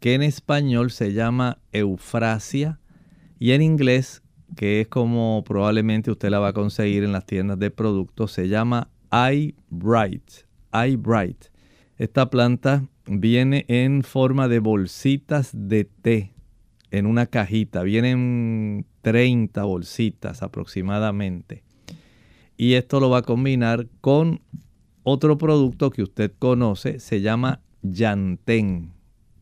que 0.00 0.14
en 0.14 0.22
español 0.22 0.90
se 0.90 1.12
llama 1.12 1.58
eufrasia 1.72 2.80
y 3.38 3.50
en 3.50 3.60
inglés, 3.60 4.22
que 4.56 4.80
es 4.80 4.88
como 4.88 5.44
probablemente 5.44 6.10
usted 6.10 6.30
la 6.30 6.38
va 6.38 6.48
a 6.48 6.52
conseguir 6.54 7.04
en 7.04 7.12
las 7.12 7.26
tiendas 7.26 7.58
de 7.58 7.70
productos, 7.70 8.32
se 8.32 8.48
llama 8.48 8.88
eye 9.12 9.54
bright. 9.68 10.30
Eye 10.72 10.96
bright. 10.96 11.50
Esta 11.98 12.30
planta 12.30 12.84
viene 13.06 13.64
en 13.66 14.04
forma 14.04 14.46
de 14.46 14.60
bolsitas 14.60 15.50
de 15.52 15.84
té 15.84 16.32
en 16.92 17.06
una 17.06 17.26
cajita. 17.26 17.82
Vienen 17.82 18.86
30 19.02 19.64
bolsitas 19.64 20.42
aproximadamente. 20.42 21.64
Y 22.56 22.74
esto 22.74 23.00
lo 23.00 23.10
va 23.10 23.18
a 23.18 23.22
combinar 23.22 23.88
con 24.00 24.40
otro 25.02 25.38
producto 25.38 25.90
que 25.90 26.02
usted 26.02 26.32
conoce, 26.38 27.00
se 27.00 27.20
llama 27.20 27.60
Yantén. 27.82 28.92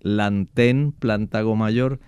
Lantén 0.00 0.92
plantago 0.92 1.56
mayor. 1.56 2.00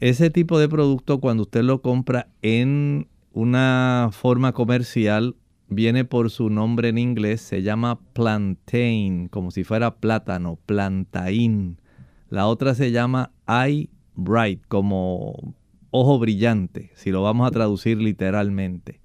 Ese 0.00 0.30
tipo 0.30 0.58
de 0.58 0.68
producto 0.68 1.20
cuando 1.20 1.42
usted 1.42 1.62
lo 1.62 1.82
compra 1.82 2.28
en 2.40 3.08
una 3.32 4.08
forma 4.12 4.52
comercial 4.52 5.36
viene 5.70 6.04
por 6.04 6.30
su 6.30 6.50
nombre 6.50 6.88
en 6.88 6.98
inglés, 6.98 7.40
se 7.40 7.62
llama 7.62 8.00
plantain, 8.12 9.28
como 9.28 9.50
si 9.50 9.64
fuera 9.64 9.96
plátano, 9.96 10.58
plantain. 10.66 11.80
La 12.28 12.46
otra 12.46 12.74
se 12.74 12.90
llama 12.90 13.32
eye 13.48 13.88
bright, 14.14 14.62
como 14.68 15.54
ojo 15.90 16.18
brillante, 16.18 16.90
si 16.94 17.10
lo 17.10 17.22
vamos 17.22 17.46
a 17.46 17.52
traducir 17.52 17.98
literalmente. 17.98 19.00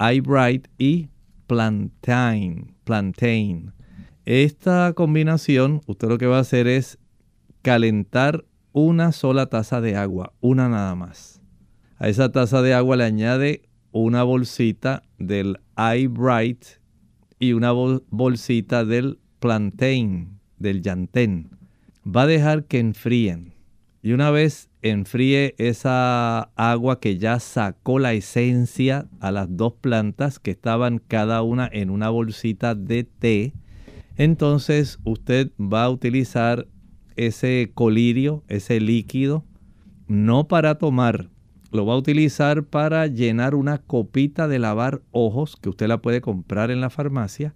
Eye 0.00 0.20
bright 0.20 0.66
y 0.78 1.10
plantain, 1.46 2.74
plantain. 2.84 3.72
Esta 4.24 4.92
combinación, 4.94 5.82
usted 5.86 6.08
lo 6.08 6.18
que 6.18 6.26
va 6.26 6.38
a 6.38 6.40
hacer 6.40 6.66
es 6.66 6.98
calentar 7.62 8.44
una 8.72 9.12
sola 9.12 9.46
taza 9.46 9.80
de 9.80 9.96
agua, 9.96 10.32
una 10.40 10.68
nada 10.68 10.94
más. 10.94 11.42
A 11.96 12.08
esa 12.08 12.30
taza 12.30 12.62
de 12.62 12.74
agua 12.74 12.96
le 12.96 13.04
añade 13.04 13.67
una 13.92 14.22
bolsita 14.22 15.02
del 15.18 15.58
Bright 16.10 16.64
y 17.38 17.52
una 17.52 17.72
bolsita 17.72 18.84
del 18.84 19.18
plantain, 19.38 20.38
del 20.58 20.82
yantén. 20.82 21.50
Va 22.04 22.22
a 22.22 22.26
dejar 22.26 22.64
que 22.64 22.78
enfríen. 22.78 23.54
Y 24.02 24.12
una 24.12 24.30
vez 24.30 24.70
enfríe 24.82 25.54
esa 25.58 26.50
agua 26.56 27.00
que 27.00 27.18
ya 27.18 27.40
sacó 27.40 27.98
la 27.98 28.12
esencia 28.12 29.08
a 29.20 29.32
las 29.32 29.56
dos 29.56 29.74
plantas 29.74 30.38
que 30.38 30.52
estaban 30.52 30.98
cada 30.98 31.42
una 31.42 31.68
en 31.72 31.90
una 31.90 32.08
bolsita 32.08 32.74
de 32.74 33.04
té, 33.04 33.54
entonces 34.16 34.98
usted 35.04 35.50
va 35.60 35.84
a 35.84 35.90
utilizar 35.90 36.66
ese 37.16 37.72
colirio, 37.74 38.44
ese 38.48 38.80
líquido, 38.80 39.44
no 40.06 40.48
para 40.48 40.76
tomar, 40.76 41.28
lo 41.70 41.86
va 41.86 41.94
a 41.94 41.98
utilizar 41.98 42.64
para 42.64 43.06
llenar 43.06 43.54
una 43.54 43.78
copita 43.78 44.48
de 44.48 44.58
lavar 44.58 45.02
ojos 45.10 45.56
que 45.56 45.68
usted 45.68 45.86
la 45.86 46.02
puede 46.02 46.20
comprar 46.20 46.70
en 46.70 46.80
la 46.80 46.90
farmacia 46.90 47.54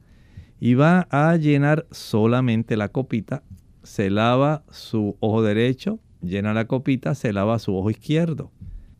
y 0.60 0.74
va 0.74 1.08
a 1.10 1.36
llenar 1.36 1.86
solamente 1.90 2.76
la 2.76 2.88
copita 2.88 3.42
se 3.82 4.10
lava 4.10 4.64
su 4.70 5.16
ojo 5.20 5.42
derecho, 5.42 6.00
llena 6.20 6.54
la 6.54 6.66
copita, 6.66 7.14
se 7.14 7.32
lava 7.32 7.58
su 7.58 7.76
ojo 7.76 7.90
izquierdo. 7.90 8.52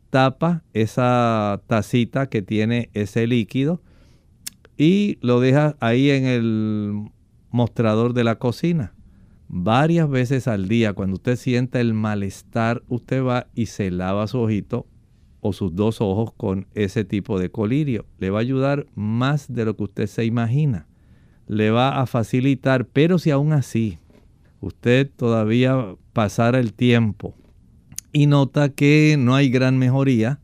Tapa 0.09 0.63
esa 0.73 1.61
tacita 1.67 2.27
que 2.27 2.41
tiene 2.41 2.89
ese 2.93 3.25
líquido 3.25 3.81
y 4.77 5.17
lo 5.21 5.39
deja 5.39 5.75
ahí 5.79 6.11
en 6.11 6.25
el 6.25 7.09
mostrador 7.49 8.13
de 8.13 8.23
la 8.23 8.35
cocina. 8.35 8.93
Varias 9.47 10.09
veces 10.09 10.47
al 10.47 10.67
día, 10.67 10.93
cuando 10.93 11.15
usted 11.15 11.35
sienta 11.35 11.79
el 11.79 11.93
malestar, 11.93 12.83
usted 12.87 13.23
va 13.23 13.47
y 13.53 13.67
se 13.67 13.91
lava 13.91 14.27
su 14.27 14.39
ojito 14.39 14.87
o 15.43 15.51
sus 15.51 15.75
dos 15.75 15.99
ojos 15.99 16.31
con 16.35 16.67
ese 16.73 17.03
tipo 17.03 17.37
de 17.37 17.51
colirio. 17.51 18.05
Le 18.17 18.29
va 18.29 18.39
a 18.39 18.41
ayudar 18.41 18.87
más 18.95 19.53
de 19.53 19.65
lo 19.65 19.75
que 19.75 19.83
usted 19.83 20.07
se 20.07 20.23
imagina. 20.23 20.87
Le 21.47 21.69
va 21.69 21.99
a 21.99 22.05
facilitar, 22.05 22.85
pero 22.85 23.19
si 23.19 23.29
aún 23.29 23.51
así 23.51 23.99
usted 24.61 25.11
todavía 25.13 25.95
pasara 26.13 26.59
el 26.59 26.73
tiempo 26.73 27.35
y 28.13 28.27
nota 28.27 28.69
que 28.69 29.17
no 29.19 29.35
hay 29.35 29.49
gran 29.49 29.77
mejoría, 29.77 30.39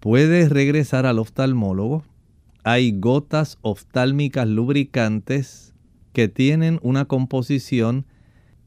puede 0.00 0.48
regresar 0.48 1.04
al 1.04 1.18
oftalmólogo. 1.18 2.02
Hay 2.64 2.98
gotas 2.98 3.58
oftálmicas 3.60 4.48
lubricantes 4.48 5.74
que 6.14 6.28
tienen 6.28 6.80
una 6.82 7.04
composición 7.04 8.06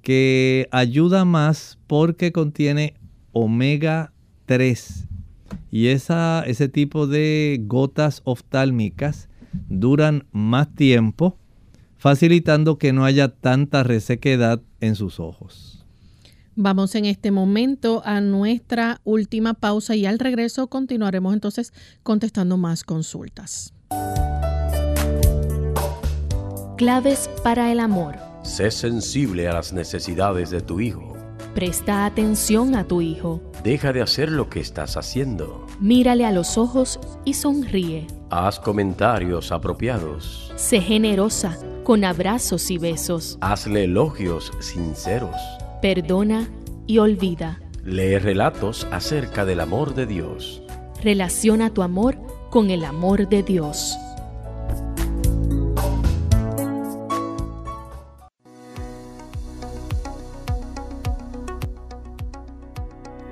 que 0.04 0.68
ayuda 0.70 1.26
más 1.26 1.80
porque 1.88 2.32
contiene 2.32 2.94
omega 3.32 4.14
3 4.46 5.08
y 5.74 5.88
esa, 5.88 6.44
ese 6.46 6.70
tipo 6.70 7.08
de 7.08 7.60
gotas 7.64 8.22
oftálmicas 8.26 9.28
duran 9.70 10.28
más 10.32 10.72
tiempo, 10.76 11.40
facilitando 11.98 12.78
que 12.78 12.94
no 12.94 13.06
haya 13.06 13.30
tanta 13.30 13.82
resequedad 13.82 14.62
en 14.82 14.94
sus 14.94 15.20
ojos. 15.20 15.84
Vamos 16.56 16.94
en 16.94 17.06
este 17.06 17.32
momento 17.32 18.04
a 18.06 18.22
nuestra 18.22 19.02
última 19.04 19.56
pausa 19.56 19.96
y 19.96 20.06
al 20.06 20.20
regreso 20.20 20.68
continuaremos 20.68 21.34
entonces 21.34 21.74
contestando 22.04 22.56
más 22.58 22.84
consultas. 22.84 23.74
Claves 26.78 27.32
para 27.44 27.72
el 27.72 27.80
amor. 27.80 28.18
Sé 28.44 28.70
sensible 28.70 29.48
a 29.48 29.54
las 29.54 29.74
necesidades 29.74 30.52
de 30.52 30.62
tu 30.62 30.80
hijo. 30.80 31.12
Presta 31.54 32.06
atención 32.06 32.76
a 32.76 32.88
tu 32.88 33.02
hijo. 33.02 33.39
Deja 33.63 33.94
de 33.94 34.02
hacer 34.02 34.32
lo 34.32 34.50
que 34.50 34.60
estás 34.60 34.98
haciendo. 34.98 35.68
Mírale 35.80 36.26
a 36.26 36.32
los 36.32 36.58
ojos 36.58 37.00
y 37.26 37.36
sonríe. 37.36 38.08
Haz 38.32 38.60
comentarios 38.60 39.52
apropiados. 39.52 40.52
Sé 40.56 40.82
generosa 40.82 41.60
con 41.84 42.04
abrazos 42.06 42.72
y 42.72 42.80
besos. 42.80 43.38
Hazle 43.42 43.84
elogios 43.84 44.52
sinceros. 44.60 45.36
Perdona 45.80 46.50
y 46.88 46.98
olvida. 46.98 47.62
Lee 47.84 48.18
relatos 48.18 48.88
acerca 48.92 49.46
del 49.46 49.60
amor 49.60 49.94
de 49.94 50.08
Dios. 50.08 50.63
Relaciona 51.04 51.72
tu 51.72 51.84
amor 51.84 52.18
con 52.50 52.72
el 52.72 52.84
amor 52.84 53.30
de 53.30 53.44
Dios. 53.44 53.96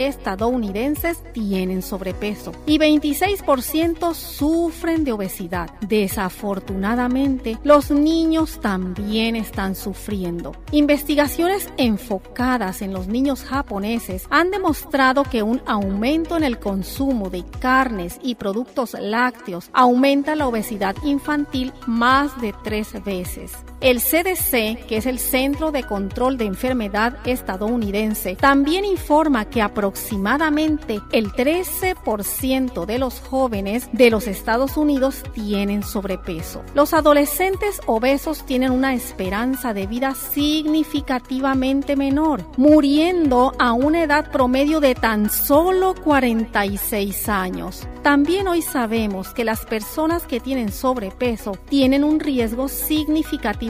estadounidenses 0.00 1.22
tienen 1.32 1.82
sobrepeso 1.82 2.52
y 2.66 2.78
26% 2.78 4.14
sufren 4.14 5.04
de 5.04 5.12
obesidad. 5.12 5.70
Desafortunadamente, 5.80 7.58
los 7.62 7.90
niños 7.90 8.60
también 8.60 9.36
están 9.36 9.74
sufriendo. 9.74 10.56
Investigaciones 10.72 11.68
enfocadas 11.76 12.82
en 12.82 12.92
los 12.92 13.06
niños 13.06 13.44
japoneses 13.44 14.26
han 14.30 14.50
demostrado 14.50 15.24
que 15.24 15.42
un 15.42 15.60
aumento 15.66 16.36
en 16.36 16.44
el 16.44 16.58
consumo 16.58 17.30
de 17.30 17.44
carnes 17.60 18.18
y 18.22 18.34
productos 18.34 18.96
lácteos 18.98 19.70
aumenta 19.72 20.34
la 20.34 20.46
obesidad 20.46 20.96
infantil 21.04 21.72
más 21.86 22.40
de 22.40 22.54
tres 22.64 22.92
veces. 23.04 23.52
El 23.80 24.02
CDC, 24.02 24.84
que 24.86 24.98
es 24.98 25.06
el 25.06 25.18
Centro 25.18 25.72
de 25.72 25.84
Control 25.84 26.36
de 26.36 26.44
Enfermedad 26.44 27.16
estadounidense, 27.24 28.36
también 28.36 28.84
informa 28.84 29.46
que 29.46 29.62
aproximadamente 29.62 31.00
el 31.12 31.32
13% 31.32 32.84
de 32.84 32.98
los 32.98 33.20
jóvenes 33.20 33.88
de 33.92 34.10
los 34.10 34.26
Estados 34.26 34.76
Unidos 34.76 35.22
tienen 35.32 35.82
sobrepeso. 35.82 36.62
Los 36.74 36.92
adolescentes 36.92 37.80
obesos 37.86 38.44
tienen 38.44 38.70
una 38.70 38.92
esperanza 38.92 39.72
de 39.72 39.86
vida 39.86 40.14
significativamente 40.14 41.96
menor, 41.96 42.44
muriendo 42.58 43.54
a 43.58 43.72
una 43.72 44.02
edad 44.02 44.30
promedio 44.30 44.80
de 44.80 44.94
tan 44.94 45.30
solo 45.30 45.94
46 46.04 47.30
años. 47.30 47.88
También 48.02 48.46
hoy 48.46 48.60
sabemos 48.60 49.32
que 49.32 49.44
las 49.44 49.64
personas 49.64 50.26
que 50.26 50.40
tienen 50.40 50.70
sobrepeso 50.70 51.52
tienen 51.68 52.04
un 52.04 52.20
riesgo 52.20 52.68
significativo 52.68 53.69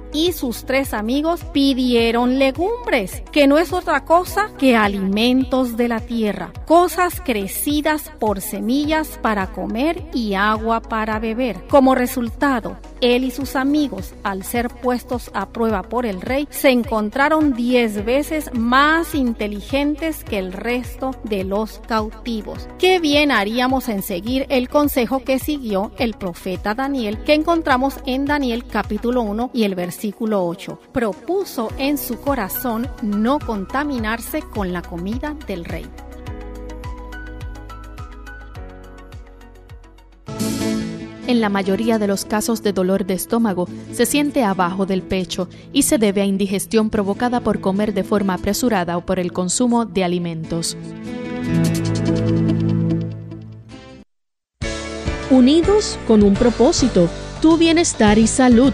y 0.13 0.31
sus 0.31 0.65
tres 0.65 0.93
amigos 0.93 1.41
pidieron 1.53 2.39
legumbres, 2.39 3.23
que 3.31 3.47
no 3.47 3.57
es 3.57 3.73
otra 3.73 4.03
cosa 4.05 4.49
que 4.57 4.75
alimentos 4.75 5.77
de 5.77 5.87
la 5.87 5.99
tierra, 5.99 6.51
cosas 6.65 7.21
crecidas 7.23 8.11
por 8.19 8.41
semillas 8.41 9.19
para 9.21 9.47
comer 9.51 10.03
y 10.13 10.33
agua 10.33 10.81
para 10.81 11.19
beber. 11.19 11.65
Como 11.67 11.95
resultado, 11.95 12.77
él 12.99 13.23
y 13.23 13.31
sus 13.31 13.55
amigos, 13.55 14.13
al 14.23 14.43
ser 14.43 14.69
puestos 14.69 15.31
a 15.33 15.49
prueba 15.49 15.83
por 15.83 16.05
el 16.05 16.21
rey, 16.21 16.47
se 16.51 16.69
encontraron 16.69 17.53
diez 17.53 18.05
veces 18.05 18.51
más 18.53 19.15
inteligentes 19.15 20.23
que 20.23 20.37
el 20.37 20.53
resto 20.53 21.11
de 21.23 21.43
los 21.43 21.79
cautivos. 21.87 22.67
Qué 22.77 22.99
bien 22.99 23.31
haríamos 23.31 23.89
en 23.89 24.03
seguir 24.03 24.45
el 24.49 24.69
consejo 24.69 25.23
que 25.23 25.39
siguió 25.39 25.91
el 25.97 26.13
profeta 26.13 26.75
Daniel, 26.75 27.23
que 27.23 27.33
encontramos 27.33 27.95
en 28.05 28.25
Daniel 28.25 28.65
capítulo 28.65 29.23
1 29.23 29.51
y 29.53 29.63
el 29.63 29.75
versículo 29.75 30.00
8. 30.09 30.79
Propuso 30.91 31.69
en 31.77 31.97
su 31.97 32.19
corazón 32.19 32.87
no 33.01 33.39
contaminarse 33.39 34.41
con 34.41 34.73
la 34.73 34.81
comida 34.81 35.35
del 35.47 35.65
rey. 35.65 35.85
En 41.27 41.39
la 41.39 41.49
mayoría 41.49 41.97
de 41.97 42.07
los 42.07 42.25
casos 42.25 42.61
de 42.61 42.73
dolor 42.73 43.05
de 43.05 43.13
estómago 43.13 43.67
se 43.93 44.05
siente 44.05 44.43
abajo 44.43 44.85
del 44.85 45.01
pecho 45.01 45.47
y 45.71 45.83
se 45.83 45.97
debe 45.97 46.21
a 46.21 46.25
indigestión 46.25 46.89
provocada 46.89 47.39
por 47.39 47.61
comer 47.61 47.93
de 47.93 48.03
forma 48.03 48.33
apresurada 48.33 48.97
o 48.97 49.05
por 49.05 49.17
el 49.17 49.31
consumo 49.31 49.85
de 49.85 50.03
alimentos. 50.03 50.75
Unidos 55.29 55.97
con 56.05 56.23
un 56.23 56.33
propósito, 56.33 57.07
tu 57.41 57.57
bienestar 57.57 58.17
y 58.17 58.27
salud. 58.27 58.73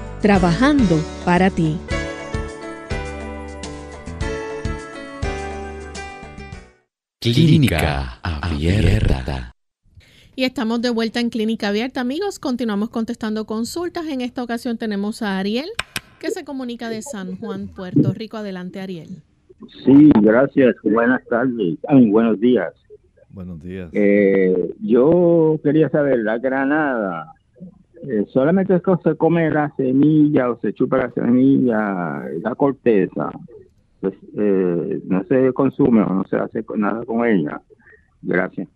trabajando 0.21 0.97
para 1.25 1.49
ti. 1.49 1.77
Clínica 7.19 8.19
Abierta. 8.23 9.51
Y 10.35 10.43
estamos 10.43 10.81
de 10.81 10.89
vuelta 10.91 11.19
en 11.19 11.29
Clínica 11.29 11.69
Abierta, 11.69 12.01
amigos. 12.01 12.39
Continuamos 12.39 12.89
contestando 12.89 13.45
consultas. 13.45 14.07
En 14.07 14.21
esta 14.21 14.43
ocasión 14.43 14.77
tenemos 14.77 15.21
a 15.21 15.37
Ariel, 15.37 15.69
que 16.19 16.31
se 16.31 16.45
comunica 16.45 16.89
de 16.89 17.01
San 17.01 17.37
Juan, 17.37 17.67
Puerto 17.67 18.13
Rico. 18.13 18.37
Adelante, 18.37 18.79
Ariel. 18.79 19.23
Sí, 19.85 20.09
gracias. 20.21 20.75
Buenas 20.83 21.23
tardes. 21.25 21.77
buenos 22.09 22.39
días. 22.39 22.73
Buenos 23.29 23.61
días. 23.61 23.89
Eh, 23.93 24.73
yo 24.81 25.59
quería 25.63 25.89
saber, 25.89 26.19
la 26.19 26.37
granada, 26.37 27.33
eh, 28.07 28.25
¿solamente 28.29 28.79
se 29.03 29.15
come 29.15 29.49
la 29.49 29.73
semilla 29.75 30.49
o 30.49 30.59
se 30.59 30.73
chupa 30.73 30.97
la 30.97 31.11
semilla, 31.11 32.25
la 32.41 32.55
corteza? 32.55 33.31
Pues, 33.99 34.13
eh, 34.37 35.01
no 35.05 35.23
se 35.25 35.53
consume 35.53 36.01
o 36.01 36.13
no 36.13 36.23
se 36.25 36.37
hace 36.37 36.63
nada 36.75 37.05
con 37.05 37.25
ella. 37.25 37.61
Gracias. 38.21 38.67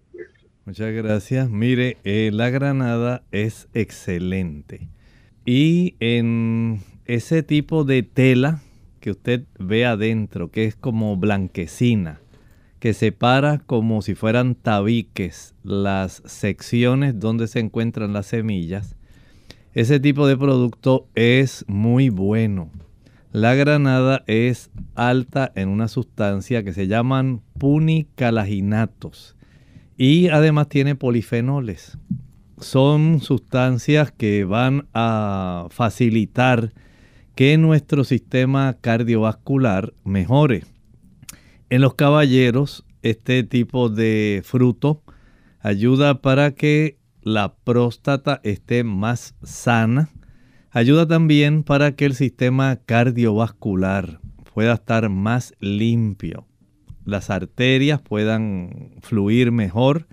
Muchas 0.66 0.94
gracias. 0.94 1.50
Mire, 1.50 1.98
la 2.04 2.50
granada 2.50 3.24
es 3.32 3.70
excelente. 3.74 4.88
Y 5.46 5.96
en 6.00 6.80
ese 7.06 7.44
tipo 7.44 7.84
de 7.84 8.02
tela 8.02 8.62
que 9.00 9.12
usted 9.12 9.44
ve 9.60 9.86
adentro, 9.86 10.50
que 10.50 10.66
es 10.66 10.76
como 10.76 11.16
blanquecina, 11.18 12.20
que 12.80 12.94
separa 12.94 13.60
como 13.60 14.02
si 14.02 14.16
fueran 14.16 14.56
tabiques 14.56 15.54
las 15.64 16.24
secciones 16.26 17.20
donde 17.20 17.48
se 17.48 17.60
encuentran 17.60 18.14
las 18.14 18.26
semillas, 18.26 18.96
ese 19.76 20.00
tipo 20.00 20.26
de 20.26 20.38
producto 20.38 21.10
es 21.16 21.66
muy 21.68 22.08
bueno. 22.08 22.72
La 23.34 23.56
granada 23.56 24.24
es 24.26 24.72
alta 24.96 25.52
en 25.54 25.68
una 25.68 25.90
sustancia 25.90 26.64
que 26.64 26.72
se 26.72 26.88
llaman 26.88 27.42
punicalaginatos 27.60 29.36
y 29.98 30.30
además 30.30 30.70
tiene 30.70 30.96
polifenoles. 30.96 31.98
Son 32.58 33.20
sustancias 33.20 34.14
que 34.14 34.46
van 34.46 34.88
a 34.94 35.68
facilitar 35.72 36.72
que 37.36 37.58
nuestro 37.58 38.06
sistema 38.06 38.78
cardiovascular 38.80 39.94
mejore. 40.06 40.64
En 41.70 41.82
los 41.82 41.96
caballeros, 41.96 42.86
este 43.02 43.44
tipo 43.44 43.90
de 43.90 44.42
fruto 44.46 45.04
ayuda 45.60 46.22
para 46.22 46.52
que 46.52 46.98
la 47.26 47.56
próstata 47.56 48.40
esté 48.44 48.86
más 48.86 49.36
sana. 49.44 50.10
Ayuda 50.70 51.06
también 51.06 51.64
para 51.64 51.96
que 51.96 52.06
el 52.06 52.14
sistema 52.14 52.78
cardiovascular 52.78 54.22
pueda 54.54 54.76
estar 54.76 55.10
más 55.10 55.54
limpio. 55.60 56.48
Las 57.04 57.30
arterias 57.30 58.00
puedan 58.00 58.94
fluir 59.02 59.52
mejor 59.52 60.08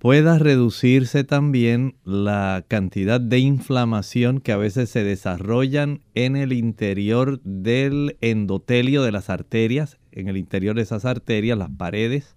pueda 0.00 0.38
reducirse 0.38 1.24
también 1.24 1.94
la 2.04 2.64
cantidad 2.66 3.20
de 3.20 3.38
inflamación 3.38 4.40
que 4.40 4.52
a 4.52 4.56
veces 4.56 4.88
se 4.88 5.04
desarrollan 5.04 6.00
en 6.14 6.36
el 6.36 6.54
interior 6.54 7.38
del 7.42 8.16
endotelio 8.22 9.02
de 9.02 9.12
las 9.12 9.28
arterias, 9.28 9.98
en 10.10 10.28
el 10.28 10.38
interior 10.38 10.74
de 10.74 10.82
esas 10.82 11.04
arterias, 11.04 11.58
las 11.58 11.68
paredes, 11.68 12.34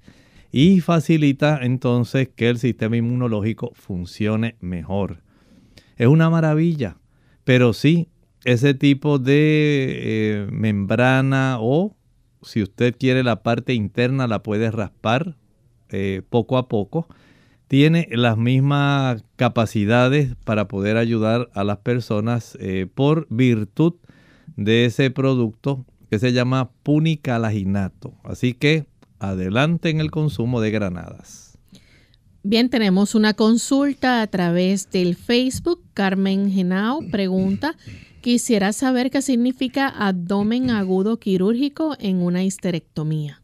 y 0.53 0.81
facilita 0.81 1.59
entonces 1.63 2.29
que 2.29 2.47
el 2.47 2.59
sistema 2.59 2.95
inmunológico 2.95 3.71
funcione 3.73 4.55
mejor. 4.61 5.23
Es 5.97 6.07
una 6.07 6.29
maravilla, 6.29 6.97
pero 7.43 7.73
sí, 7.73 8.07
ese 8.45 8.75
tipo 8.75 9.17
de 9.17 9.33
eh, 10.03 10.47
membrana 10.51 11.57
o 11.59 11.97
si 12.43 12.61
usted 12.61 12.95
quiere 12.95 13.23
la 13.23 13.41
parte 13.41 13.73
interna 13.73 14.27
la 14.27 14.43
puede 14.43 14.69
raspar 14.69 15.37
eh, 15.89 16.21
poco 16.29 16.57
a 16.57 16.67
poco 16.67 17.07
tiene 17.67 18.07
las 18.11 18.37
mismas 18.37 19.23
capacidades 19.37 20.35
para 20.45 20.67
poder 20.67 20.97
ayudar 20.97 21.49
a 21.55 21.63
las 21.63 21.77
personas 21.77 22.55
eh, 22.61 22.85
por 22.93 23.25
virtud 23.31 23.95
de 24.55 24.85
ese 24.85 25.09
producto 25.09 25.83
que 26.11 26.19
se 26.19 26.31
llama 26.31 26.69
punicalaginato. 26.83 28.13
Así 28.23 28.53
que 28.53 28.85
adelante 29.29 29.89
en 29.89 29.99
el 29.99 30.11
consumo 30.11 30.61
de 30.61 30.71
granadas. 30.71 31.57
Bien, 32.43 32.69
tenemos 32.69 33.15
una 33.15 33.33
consulta 33.33 34.21
a 34.21 34.27
través 34.27 34.91
del 34.91 35.15
Facebook. 35.15 35.81
Carmen 35.93 36.51
Genao 36.51 36.99
pregunta, 37.09 37.75
quisiera 38.19 38.73
saber 38.73 39.11
qué 39.11 39.21
significa 39.21 39.87
abdomen 39.87 40.69
agudo 40.69 41.19
quirúrgico 41.19 41.95
en 41.99 42.17
una 42.21 42.43
histerectomía. 42.43 43.41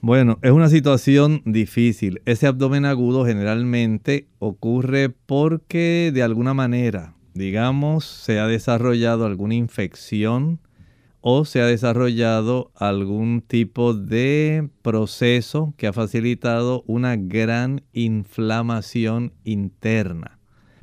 Bueno, 0.00 0.38
es 0.42 0.52
una 0.52 0.68
situación 0.68 1.42
difícil. 1.44 2.22
Ese 2.26 2.46
abdomen 2.46 2.84
agudo 2.84 3.26
generalmente 3.26 4.28
ocurre 4.38 5.08
porque 5.08 6.12
de 6.14 6.22
alguna 6.22 6.54
manera, 6.54 7.14
digamos, 7.34 8.04
se 8.04 8.38
ha 8.38 8.46
desarrollado 8.46 9.26
alguna 9.26 9.56
infección 9.56 10.60
o 11.28 11.44
se 11.44 11.60
ha 11.60 11.66
desarrollado 11.66 12.70
algún 12.76 13.40
tipo 13.40 13.94
de 13.94 14.68
proceso 14.82 15.74
que 15.76 15.88
ha 15.88 15.92
facilitado 15.92 16.84
una 16.86 17.16
gran 17.16 17.82
inflamación 17.92 19.32
interna. 19.42 20.38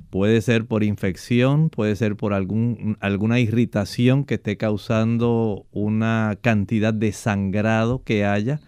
Puede 0.10 0.42
ser 0.42 0.66
por 0.66 0.84
infección, 0.84 1.70
puede 1.70 1.96
ser 1.96 2.18
por 2.18 2.34
algún, 2.34 2.98
alguna 3.00 3.40
irritación 3.40 4.26
que 4.26 4.34
esté 4.34 4.58
causando 4.58 5.66
una 5.72 6.38
cantidad 6.42 6.94
de 6.94 7.14
sangrado 7.14 8.04
que 8.04 8.26
haya 8.26 8.60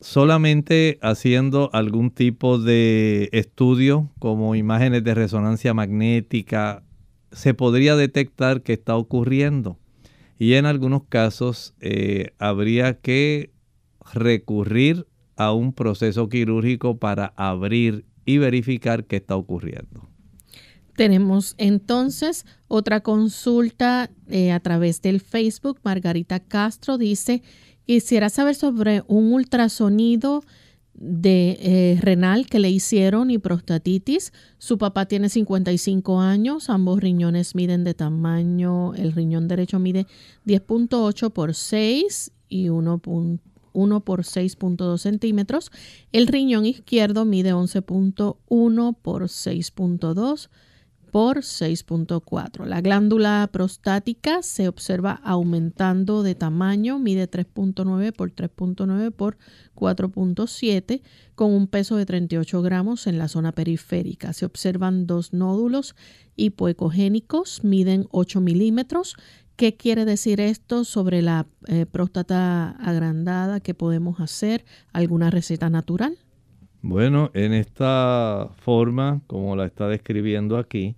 solamente 0.00 0.98
haciendo 1.02 1.68
algún 1.74 2.10
tipo 2.10 2.58
de 2.58 3.28
estudio 3.32 4.08
como 4.18 4.54
imágenes 4.54 5.04
de 5.04 5.12
resonancia 5.12 5.74
magnética 5.74 6.84
se 7.32 7.52
podría 7.52 7.96
detectar 7.96 8.62
que 8.62 8.72
está 8.72 8.96
ocurriendo 8.96 9.76
y 10.38 10.54
en 10.54 10.66
algunos 10.66 11.04
casos 11.08 11.74
eh, 11.80 12.32
habría 12.38 13.00
que 13.00 13.52
recurrir 14.14 15.06
a 15.36 15.52
un 15.52 15.72
proceso 15.72 16.28
quirúrgico 16.28 16.98
para 16.98 17.32
abrir 17.36 18.04
y 18.24 18.38
verificar 18.38 19.04
qué 19.04 19.16
está 19.16 19.36
ocurriendo. 19.36 20.08
Tenemos 20.96 21.54
entonces 21.58 22.44
otra 22.66 23.00
consulta 23.00 24.10
eh, 24.28 24.50
a 24.50 24.60
través 24.60 25.00
del 25.00 25.20
Facebook. 25.20 25.78
Margarita 25.84 26.40
Castro 26.40 26.98
dice, 26.98 27.42
Quisiera 27.88 28.28
saber 28.28 28.54
sobre 28.54 29.02
un 29.06 29.32
ultrasonido 29.32 30.44
de 31.00 31.58
eh, 31.60 31.98
renal 32.00 32.46
que 32.46 32.58
le 32.58 32.70
hicieron 32.70 33.30
y 33.30 33.38
prostatitis. 33.38 34.32
Su 34.58 34.78
papá 34.78 35.06
tiene 35.06 35.28
55 35.28 36.20
años, 36.20 36.70
ambos 36.70 37.00
riñones 37.00 37.54
miden 37.54 37.84
de 37.84 37.94
tamaño, 37.94 38.94
el 38.94 39.12
riñón 39.12 39.46
derecho 39.48 39.78
mide 39.78 40.06
10.8 40.46 41.30
por 41.30 41.54
6 41.54 42.32
y 42.48 42.68
1, 42.68 42.98
por 42.98 44.22
6.2 44.22 44.98
centímetros. 44.98 45.70
El 46.12 46.26
riñón 46.26 46.66
izquierdo 46.66 47.24
mide 47.24 47.54
11.1 47.54 48.96
por 49.00 49.22
6.2 49.24 50.48
por 51.10 51.38
6.4. 51.38 52.64
La 52.64 52.80
glándula 52.80 53.48
prostática 53.52 54.42
se 54.42 54.68
observa 54.68 55.20
aumentando 55.24 56.22
de 56.22 56.34
tamaño, 56.34 56.98
mide 56.98 57.30
3.9 57.30 58.12
por 58.12 58.32
3.9 58.32 59.10
por 59.12 59.38
4.7, 59.74 61.02
con 61.34 61.52
un 61.52 61.66
peso 61.66 61.96
de 61.96 62.06
38 62.06 62.62
gramos 62.62 63.06
en 63.06 63.18
la 63.18 63.28
zona 63.28 63.52
periférica. 63.52 64.32
Se 64.32 64.46
observan 64.46 65.06
dos 65.06 65.32
nódulos 65.32 65.94
hipoecogénicos, 66.36 67.64
miden 67.64 68.06
8 68.10 68.40
milímetros. 68.40 69.16
¿Qué 69.56 69.76
quiere 69.76 70.04
decir 70.04 70.40
esto 70.40 70.84
sobre 70.84 71.20
la 71.20 71.46
eh, 71.66 71.84
próstata 71.84 72.70
agrandada? 72.80 73.60
¿Qué 73.60 73.74
podemos 73.74 74.20
hacer? 74.20 74.64
¿Alguna 74.92 75.30
receta 75.30 75.68
natural? 75.68 76.16
Bueno, 76.80 77.30
en 77.34 77.52
esta 77.52 78.50
forma, 78.58 79.20
como 79.26 79.56
la 79.56 79.66
está 79.66 79.88
describiendo 79.88 80.56
aquí, 80.58 80.94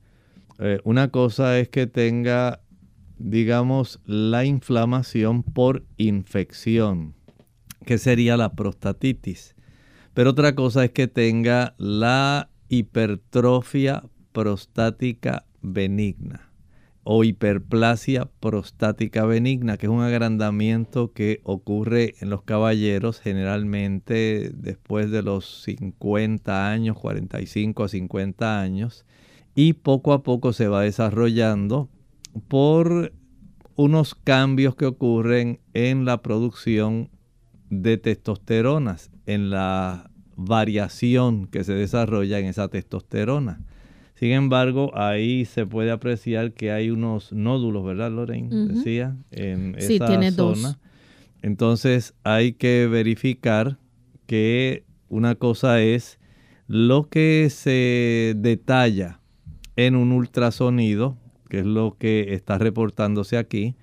eh, 0.61 0.79
una 0.85 1.11
cosa 1.11 1.59
es 1.59 1.71
que 1.71 1.87
tenga, 1.87 2.61
digamos, 3.19 3.99
la 4.05 4.45
inflamación 4.45 5.43
por 5.43 5.85
infección, 5.97 7.15
que 7.87 7.97
sería 7.97 8.37
la 8.37 8.53
prostatitis. 8.53 9.57
Pero 10.13 10.31
otra 10.31 10.55
cosa 10.55 10.85
es 10.85 10.91
que 10.91 11.09
tenga 11.09 11.75
la 11.79 12.51
hipertrofia 12.69 14.05
prostática 14.33 15.47
benigna. 15.63 16.47
o 17.03 17.25
hiperplasia 17.25 18.27
prostática 18.41 19.25
benigna, 19.25 19.79
que 19.79 19.87
es 19.87 19.91
un 19.91 20.03
agrandamiento 20.03 21.13
que 21.13 21.41
ocurre 21.45 22.15
en 22.21 22.29
los 22.29 22.43
caballeros 22.43 23.21
generalmente 23.21 24.53
después 24.55 25.11
de 25.11 25.23
los 25.23 25.63
50 25.63 26.71
años, 26.71 26.99
45 26.99 27.85
a 27.85 27.89
50 27.89 28.61
años, 28.61 29.07
y 29.61 29.75
poco 29.75 30.15
a 30.15 30.23
poco 30.23 30.55
se 30.55 30.69
va 30.69 30.81
desarrollando 30.81 31.91
por 32.49 33.13
unos 33.77 34.15
cambios 34.15 34.75
que 34.75 34.87
ocurren 34.87 35.61
en 35.75 36.07
la 36.07 36.23
producción 36.23 37.11
de 37.69 37.99
testosteronas, 37.99 39.11
en 39.27 39.51
la 39.51 40.11
variación 40.35 41.47
que 41.47 41.63
se 41.63 41.75
desarrolla 41.75 42.39
en 42.39 42.47
esa 42.47 42.69
testosterona. 42.69 43.61
Sin 44.15 44.31
embargo, 44.31 44.93
ahí 44.97 45.45
se 45.45 45.67
puede 45.67 45.91
apreciar 45.91 46.55
que 46.55 46.73
hay 46.73 46.89
unos 46.89 47.31
nódulos, 47.31 47.85
¿verdad, 47.85 48.11
Lorraine? 48.11 48.67
Decía, 48.67 49.19
en 49.31 49.77
sí, 49.79 49.97
esa 49.97 50.07
tiene 50.07 50.33
zona. 50.33 50.69
Dos. 50.69 50.79
Entonces 51.43 52.15
hay 52.25 52.55
que 52.55 52.87
verificar 52.87 53.77
que 54.25 54.87
una 55.11 55.35
cosa 55.35 55.83
es 55.83 56.19
lo 56.67 57.11
que 57.11 57.51
se 57.51 58.33
detalla 58.39 59.20
en 59.87 59.97
un 59.97 60.13
ultrasonido, 60.13 61.17
que 61.49 61.61
es 61.61 61.67
lo 61.67 61.97
que 61.99 62.35
está 62.35 62.59
reportándose 62.59 63.39
aquí, 63.39 63.77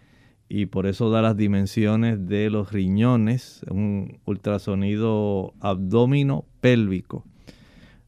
y 0.49 0.67
por 0.67 0.85
eso 0.85 1.09
da 1.09 1.21
las 1.21 1.35
dimensiones 1.35 2.27
de 2.27 2.49
los 2.49 2.71
riñones, 2.71 3.61
un 3.69 4.19
ultrasonido 4.25 5.53
abdomino 5.59 6.45
pélvico. 6.61 7.25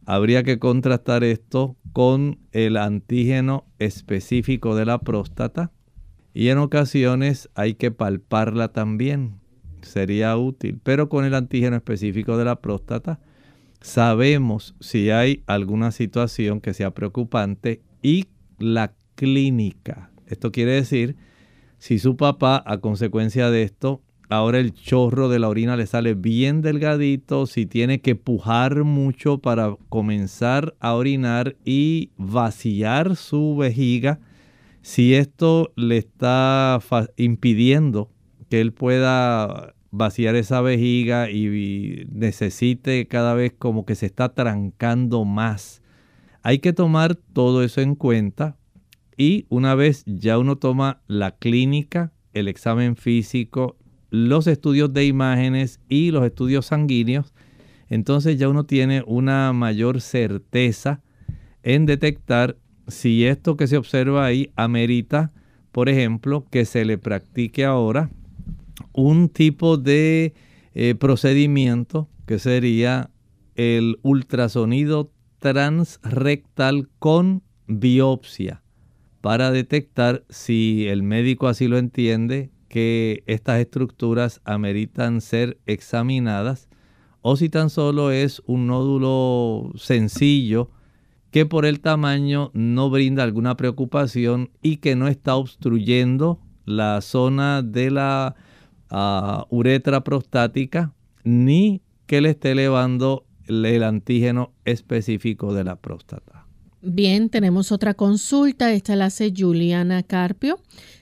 Habría 0.06 0.44
que 0.44 0.60
contrastar 0.60 1.24
esto 1.24 1.76
con 1.92 2.40
el 2.52 2.78
antígeno 2.78 3.66
específico 3.80 4.76
de 4.76 4.86
la 4.86 5.00
próstata 5.00 5.72
y 6.34 6.50
en 6.50 6.60
ocasiones 6.60 7.50
hay 7.56 7.74
que 7.74 7.92
palparla 7.92 8.70
también. 8.70 9.40
Sería 9.82 10.36
útil, 10.38 10.80
pero 10.84 11.10
con 11.10 11.26
el 11.26 11.34
antígeno 11.34 11.76
específico 11.76 12.38
de 12.38 12.46
la 12.46 12.62
próstata 12.62 13.20
sabemos 13.82 14.76
si 14.80 15.10
hay 15.10 15.44
alguna 15.48 15.92
situación 15.92 16.62
que 16.62 16.74
sea 16.74 16.92
preocupante 16.92 17.82
y 18.02 18.28
la 18.58 18.94
clínica. 19.16 20.12
Esto 20.28 20.52
quiere 20.52 20.72
decir 20.72 21.16
si 21.78 22.00
su 22.00 22.18
papá 22.18 22.62
a 22.66 22.80
consecuencia 22.80 23.50
de 23.50 23.64
esto 23.64 24.02
ahora 24.30 24.60
el 24.60 24.74
chorro 24.74 25.28
de 25.28 25.40
la 25.40 25.50
orina 25.50 25.76
le 25.76 25.88
sale 25.88 26.14
bien 26.14 26.62
delgadito, 26.62 27.48
si 27.48 27.66
tiene 27.66 28.00
que 28.00 28.16
pujar 28.16 28.84
mucho 28.84 29.40
para 29.40 29.76
comenzar 29.90 30.76
a 30.80 30.94
orinar 30.94 31.56
y 31.66 32.12
vaciar 32.18 33.16
su 33.16 33.58
vejiga, 33.58 34.20
si 34.82 35.16
esto 35.16 35.74
le 35.76 35.98
está 35.98 36.80
impidiendo 37.18 38.12
que 38.50 38.62
él 38.62 38.72
pueda 38.72 39.74
vaciar 39.92 40.36
esa 40.36 40.62
vejiga 40.62 41.30
y 41.30 42.08
necesite 42.12 43.08
cada 43.08 43.34
vez 43.34 43.54
como 43.58 43.86
que 43.86 43.96
se 43.96 44.06
está 44.06 44.34
trancando 44.34 45.26
más. 45.26 45.82
Hay 46.44 46.60
que 46.60 46.74
tomar 46.74 47.16
todo 47.16 47.64
eso 47.64 47.82
en 47.82 47.96
cuenta 47.96 48.58
y 49.18 49.46
una 49.50 49.76
vez 49.76 50.04
ya 50.06 50.38
uno 50.38 50.58
toma 50.58 51.02
la 51.08 51.32
clínica, 51.32 52.12
el 52.34 52.48
examen 52.48 52.96
físico, 52.96 53.76
los 54.10 54.48
estudios 54.48 54.94
de 54.94 55.06
imágenes 55.06 55.80
y 55.90 56.12
los 56.12 56.26
estudios 56.26 56.68
sanguíneos, 56.68 57.34
entonces 57.90 58.38
ya 58.38 58.48
uno 58.48 58.66
tiene 58.66 59.04
una 59.06 59.52
mayor 59.54 60.02
certeza 60.02 61.02
en 61.64 61.86
detectar 61.86 62.58
si 62.88 63.26
esto 63.26 63.58
que 63.58 63.68
se 63.68 63.78
observa 63.78 64.26
ahí 64.26 64.52
amerita, 64.56 65.32
por 65.72 65.90
ejemplo, 65.90 66.46
que 66.50 66.66
se 66.66 66.86
le 66.86 66.98
practique 66.98 67.66
ahora 67.66 68.10
un 68.94 69.30
tipo 69.30 69.78
de 69.78 70.34
eh, 70.74 70.96
procedimiento 70.96 72.10
que 72.26 72.40
sería 72.40 73.10
el 73.56 74.00
ultrasonido 74.04 75.12
transrectal 75.40 76.90
con 77.00 77.44
biopsia 77.68 78.62
para 79.22 79.52
detectar 79.52 80.24
si 80.30 80.88
el 80.88 81.04
médico 81.04 81.48
así 81.48 81.68
lo 81.68 81.78
entiende 81.78 82.52
que 82.68 83.24
estas 83.26 83.60
estructuras 83.60 84.42
ameritan 84.46 85.22
ser 85.22 85.60
examinadas 85.66 86.70
o 87.22 87.36
si 87.36 87.50
tan 87.50 87.70
solo 87.70 88.12
es 88.12 88.42
un 88.46 88.68
nódulo 88.68 89.72
sencillo 89.76 90.72
que 91.32 91.46
por 91.46 91.66
el 91.66 91.80
tamaño 91.80 92.52
no 92.54 92.90
brinda 92.90 93.24
alguna 93.24 93.58
preocupación 93.58 94.52
y 94.62 94.78
que 94.78 94.96
no 94.96 95.08
está 95.08 95.36
obstruyendo 95.36 96.40
la 96.66 97.02
zona 97.02 97.62
de 97.62 97.92
la 97.92 98.36
uh, 98.92 99.44
uretra 99.50 100.04
prostática 100.04 100.94
ni 101.24 101.82
que 102.06 102.22
le 102.22 102.32
esté 102.32 102.52
elevando 102.52 103.26
el 103.48 103.84
antígeno 103.84 104.54
específico 104.66 105.54
de 105.54 105.64
la 105.64 105.76
próstata. 105.76 106.46
Bien, 106.82 107.30
tenemos 107.30 107.72
otra 107.72 107.94
consulta. 107.94 108.72
Esta 108.72 108.96
la 108.96 109.06
hace 109.06 109.34
Juliana 109.36 110.04
Carpio. 110.04 110.60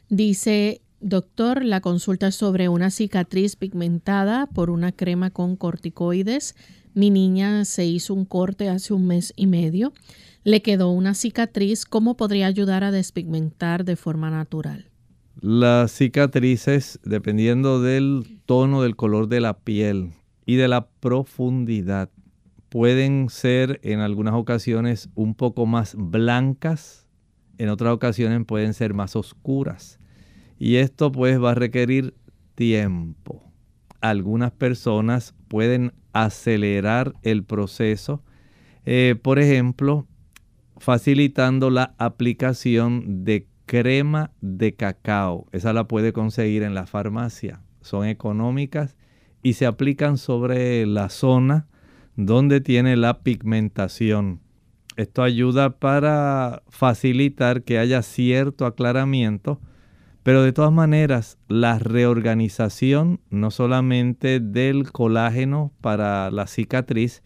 Dice, 0.09 0.81
Doctor, 0.99 1.63
la 1.63 1.81
consulta 1.81 2.27
es 2.27 2.35
sobre 2.35 2.69
una 2.69 2.89
cicatriz 2.89 3.55
pigmentada 3.55 4.47
por 4.47 4.71
una 4.71 4.91
crema 4.91 5.29
con 5.29 5.55
corticoides. 5.55 6.55
Mi 6.95 7.11
niña 7.11 7.65
se 7.65 7.85
hizo 7.85 8.15
un 8.15 8.25
corte 8.25 8.69
hace 8.69 8.93
un 8.93 9.05
mes 9.05 9.31
y 9.35 9.45
medio. 9.45 9.93
Le 10.43 10.63
quedó 10.63 10.89
una 10.89 11.13
cicatriz. 11.13 11.85
¿Cómo 11.85 12.17
podría 12.17 12.47
ayudar 12.47 12.83
a 12.83 12.91
despigmentar 12.91 13.85
de 13.85 13.95
forma 13.95 14.31
natural? 14.31 14.89
Las 15.39 15.91
cicatrices, 15.91 16.99
dependiendo 17.03 17.79
del 17.79 18.39
tono 18.47 18.81
del 18.81 18.95
color 18.95 19.27
de 19.27 19.39
la 19.39 19.59
piel 19.59 20.13
y 20.47 20.55
de 20.55 20.67
la 20.67 20.87
profundidad, 20.87 22.09
pueden 22.69 23.29
ser 23.29 23.79
en 23.83 23.99
algunas 23.99 24.33
ocasiones 24.33 25.09
un 25.13 25.35
poco 25.35 25.67
más 25.67 25.93
blancas, 25.95 27.07
en 27.59 27.69
otras 27.69 27.93
ocasiones 27.93 28.43
pueden 28.47 28.73
ser 28.73 28.95
más 28.95 29.15
oscuras. 29.15 29.99
Y 30.57 30.77
esto 30.77 31.11
pues 31.11 31.39
va 31.39 31.51
a 31.51 31.55
requerir 31.55 32.15
tiempo. 32.55 33.43
Algunas 34.01 34.51
personas 34.51 35.35
pueden 35.49 35.93
acelerar 36.13 37.13
el 37.21 37.43
proceso, 37.43 38.23
eh, 38.85 39.15
por 39.21 39.37
ejemplo, 39.37 40.07
facilitando 40.77 41.69
la 41.69 41.93
aplicación 41.99 43.23
de 43.23 43.45
crema 43.67 44.31
de 44.41 44.73
cacao. 44.73 45.45
Esa 45.51 45.71
la 45.73 45.87
puede 45.87 46.11
conseguir 46.11 46.63
en 46.63 46.73
la 46.73 46.87
farmacia. 46.87 47.61
Son 47.81 48.07
económicas 48.07 48.95
y 49.43 49.53
se 49.53 49.67
aplican 49.67 50.17
sobre 50.17 50.87
la 50.87 51.09
zona 51.09 51.67
donde 52.15 52.61
tiene 52.61 52.97
la 52.97 53.21
pigmentación. 53.21 54.41
Esto 54.95 55.21
ayuda 55.21 55.77
para 55.77 56.63
facilitar 56.69 57.61
que 57.61 57.77
haya 57.77 58.01
cierto 58.01 58.65
aclaramiento 58.65 59.61
pero 60.27 60.43
de 60.43 60.51
todas 60.51 60.73
maneras, 60.73 61.37
la 61.47 61.79
reorganización 61.79 63.21
no 63.29 63.49
solamente 63.49 64.41
del 64.41 64.91
colágeno 64.91 65.71
para 65.79 66.29
la 66.31 66.47
cicatriz, 66.47 67.23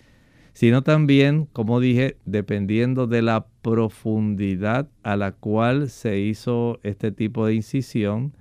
sino 0.53 0.81
también, 0.83 1.47
como 1.53 1.79
dije, 1.79 2.17
dependiendo 2.25 3.07
de 3.07 3.21
la 3.21 3.45
profundidad 3.61 4.89
a 5.03 5.15
la 5.15 5.31
cual 5.31 5.89
se 5.89 6.19
hizo 6.19 6.79
este 6.83 7.11
tipo 7.11 7.45
de 7.45 7.55
incisión, 7.55 8.33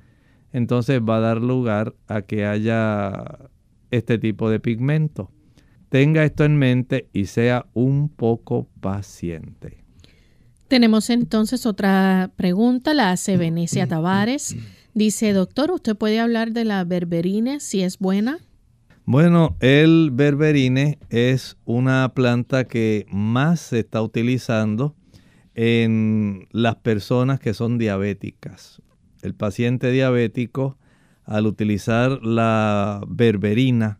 entonces 0.53 1.01
va 1.01 1.19
a 1.19 1.21
dar 1.21 1.41
lugar 1.41 1.95
a 2.09 2.23
que 2.23 2.45
haya 2.45 3.39
este 3.91 4.19
tipo 4.19 4.51
de 4.51 4.61
pigmento. 4.61 5.31
Tenga 5.89 6.25
esto 6.25 6.45
en 6.45 6.57
mente 6.57 7.09
y 7.13 7.27
sea 7.27 7.67
un 7.75 8.09
poco 8.09 8.69
paciente. 8.81 9.79
Tenemos 10.69 11.11
entonces 11.11 11.67
otra 11.67 12.31
pregunta, 12.37 12.95
la 12.95 13.11
hace 13.11 13.37
Venecia 13.37 13.89
Tavares. 13.89 14.57
Dice, 14.95 15.33
doctor, 15.33 15.73
¿usted 15.73 15.97
puede 15.97 16.21
hablar 16.21 16.53
de 16.53 16.65
la 16.65 16.85
berberine 16.85 17.59
si 17.59 17.83
es 17.83 17.99
buena? 17.99 18.39
Bueno, 19.13 19.57
el 19.59 20.11
berberine 20.13 21.01
es 21.09 21.59
una 21.65 22.13
planta 22.15 22.69
que 22.69 23.07
más 23.11 23.59
se 23.59 23.81
está 23.81 24.01
utilizando 24.03 24.95
en 25.57 26.47
las 26.53 26.77
personas 26.77 27.41
que 27.41 27.53
son 27.53 27.77
diabéticas. 27.77 28.81
El 29.23 29.35
paciente 29.35 29.91
diabético, 29.91 30.79
al 31.25 31.49
utilizar 31.49 32.23
la 32.23 33.03
berberina, 33.09 33.99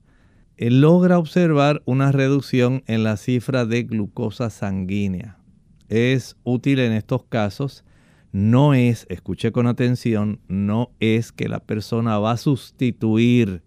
logra 0.57 1.19
observar 1.19 1.83
una 1.87 2.13
reducción 2.13 2.85
en 2.87 3.03
la 3.03 3.17
cifra 3.17 3.67
de 3.67 3.83
glucosa 3.83 4.49
sanguínea 4.49 5.41
es 5.89 6.37
útil 6.45 6.79
en 6.79 6.93
estos 6.93 7.25
casos 7.25 7.85
no 8.31 8.75
es, 8.75 9.07
escuche 9.09 9.51
con 9.51 9.67
atención, 9.67 10.39
no 10.47 10.93
es 11.01 11.33
que 11.33 11.49
la 11.49 11.59
persona 11.59 12.21
va 12.21 12.31
a 12.31 12.37
sustituir, 12.37 13.65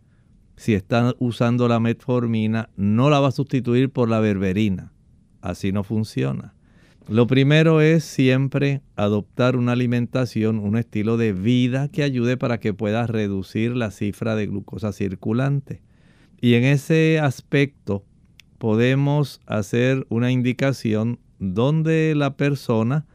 si 0.56 0.74
está 0.74 1.14
usando 1.20 1.68
la 1.68 1.80
metformina, 1.80 2.70
no 2.76 3.10
la 3.10 3.20
va 3.20 3.30
a 3.30 3.32
sustituir 3.32 3.89
por 3.89 4.10
la 4.10 4.20
berberina. 4.20 4.91
Así 5.41 5.72
no 5.72 5.84
funciona. 5.84 6.54
Lo 7.10 7.28
primero 7.28 7.82
es 7.82 8.06
siempre 8.06 8.82
adoptar 8.95 9.58
una 9.58 9.74
alimentación, 9.74 10.60
un 10.60 10.78
estilo 10.78 11.18
de 11.18 11.34
vida 11.34 11.89
que 11.89 12.04
ayude 12.04 12.38
para 12.38 12.62
que 12.62 12.74
puedas 12.74 13.10
reducir 13.10 13.76
la 13.76 13.91
cifra 13.91 14.36
de 14.36 14.47
glucosa 14.47 14.93
circulante. 14.93 15.82
Y 16.39 16.54
en 16.54 16.64
ese 16.64 17.20
aspecto 17.20 18.06
podemos 18.58 19.41
hacer 19.47 20.06
una 20.08 20.32
indicación 20.32 21.20
donde 21.39 22.14
la 22.16 22.38
persona 22.38 23.06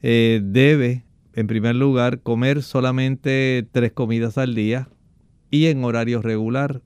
eh, 0.00 0.40
debe, 0.42 1.04
en 1.34 1.46
primer 1.46 1.76
lugar, 1.76 2.20
comer 2.20 2.62
solamente 2.62 3.68
tres 3.70 3.92
comidas 3.92 4.38
al 4.38 4.54
día 4.54 4.88
y 5.50 5.66
en 5.66 5.84
horario 5.84 6.22
regular, 6.22 6.82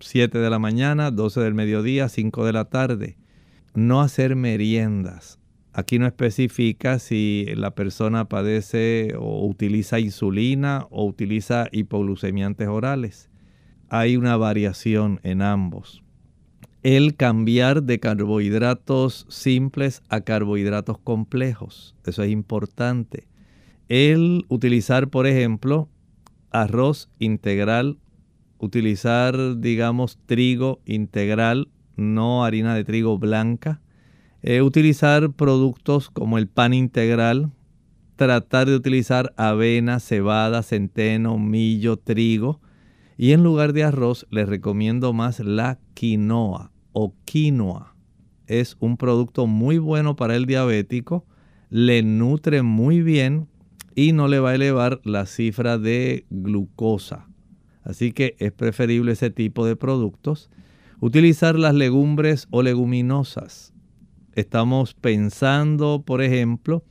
7 0.00 0.38
de 0.38 0.50
la 0.50 0.58
mañana, 0.58 1.10
12 1.10 1.40
del 1.40 1.54
mediodía, 1.54 2.08
5 2.08 2.44
de 2.44 2.52
la 2.52 2.64
tarde. 2.66 3.16
No 3.74 4.00
hacer 4.00 4.36
meriendas. 4.36 5.38
Aquí 5.72 5.98
no 5.98 6.06
especifica 6.06 6.98
si 6.98 7.46
la 7.56 7.74
persona 7.74 8.28
padece 8.28 9.14
o 9.18 9.46
utiliza 9.46 10.00
insulina 10.00 10.86
o 10.90 11.06
utiliza 11.06 11.68
hipoglucemiantes 11.72 12.68
orales. 12.68 13.30
Hay 13.88 14.16
una 14.16 14.36
variación 14.36 15.20
en 15.22 15.40
ambos. 15.40 16.02
El 16.82 17.14
cambiar 17.14 17.84
de 17.84 18.00
carbohidratos 18.00 19.24
simples 19.30 20.02
a 20.08 20.22
carbohidratos 20.22 20.98
complejos. 20.98 21.94
Eso 22.04 22.22
es 22.22 22.30
importante. 22.30 23.28
El 23.88 24.44
utilizar, 24.48 25.08
por 25.08 25.26
ejemplo, 25.26 25.88
arroz 26.52 27.10
integral, 27.18 27.98
utilizar, 28.58 29.58
digamos, 29.58 30.18
trigo 30.26 30.80
integral, 30.84 31.68
no 31.96 32.44
harina 32.44 32.74
de 32.74 32.84
trigo 32.84 33.18
blanca 33.18 33.80
eh, 34.44 34.60
utilizar 34.60 35.30
productos 35.32 36.10
como 36.10 36.36
el 36.36 36.48
pan 36.48 36.74
integral, 36.74 37.52
tratar 38.16 38.68
de 38.68 38.74
utilizar 38.74 39.32
avena, 39.36 40.00
cebada, 40.00 40.64
centeno, 40.64 41.38
millo, 41.38 41.96
trigo. 41.96 42.60
Y 43.16 43.32
en 43.32 43.44
lugar 43.44 43.72
de 43.72 43.84
arroz 43.84 44.26
les 44.30 44.48
recomiendo 44.48 45.12
más 45.12 45.38
la 45.38 45.78
quinoa 45.94 46.72
o 46.92 47.14
quinoa. 47.24 47.94
Es 48.48 48.76
un 48.80 48.96
producto 48.96 49.46
muy 49.46 49.78
bueno 49.78 50.16
para 50.16 50.34
el 50.34 50.46
diabético, 50.46 51.24
le 51.70 52.02
nutre 52.02 52.62
muy 52.62 53.00
bien 53.00 53.46
y 53.94 54.12
no 54.12 54.28
le 54.28 54.38
va 54.38 54.50
a 54.50 54.54
elevar 54.54 55.00
la 55.04 55.26
cifra 55.26 55.78
de 55.78 56.26
glucosa. 56.30 57.28
Así 57.82 58.12
que 58.12 58.36
es 58.38 58.52
preferible 58.52 59.12
ese 59.12 59.30
tipo 59.30 59.66
de 59.66 59.76
productos. 59.76 60.50
Utilizar 61.00 61.58
las 61.58 61.74
legumbres 61.74 62.46
o 62.50 62.62
leguminosas 62.62 63.72
estamos 64.34 64.94
pensando, 64.94 66.02
por 66.04 66.22
ejemplo, 66.22 66.84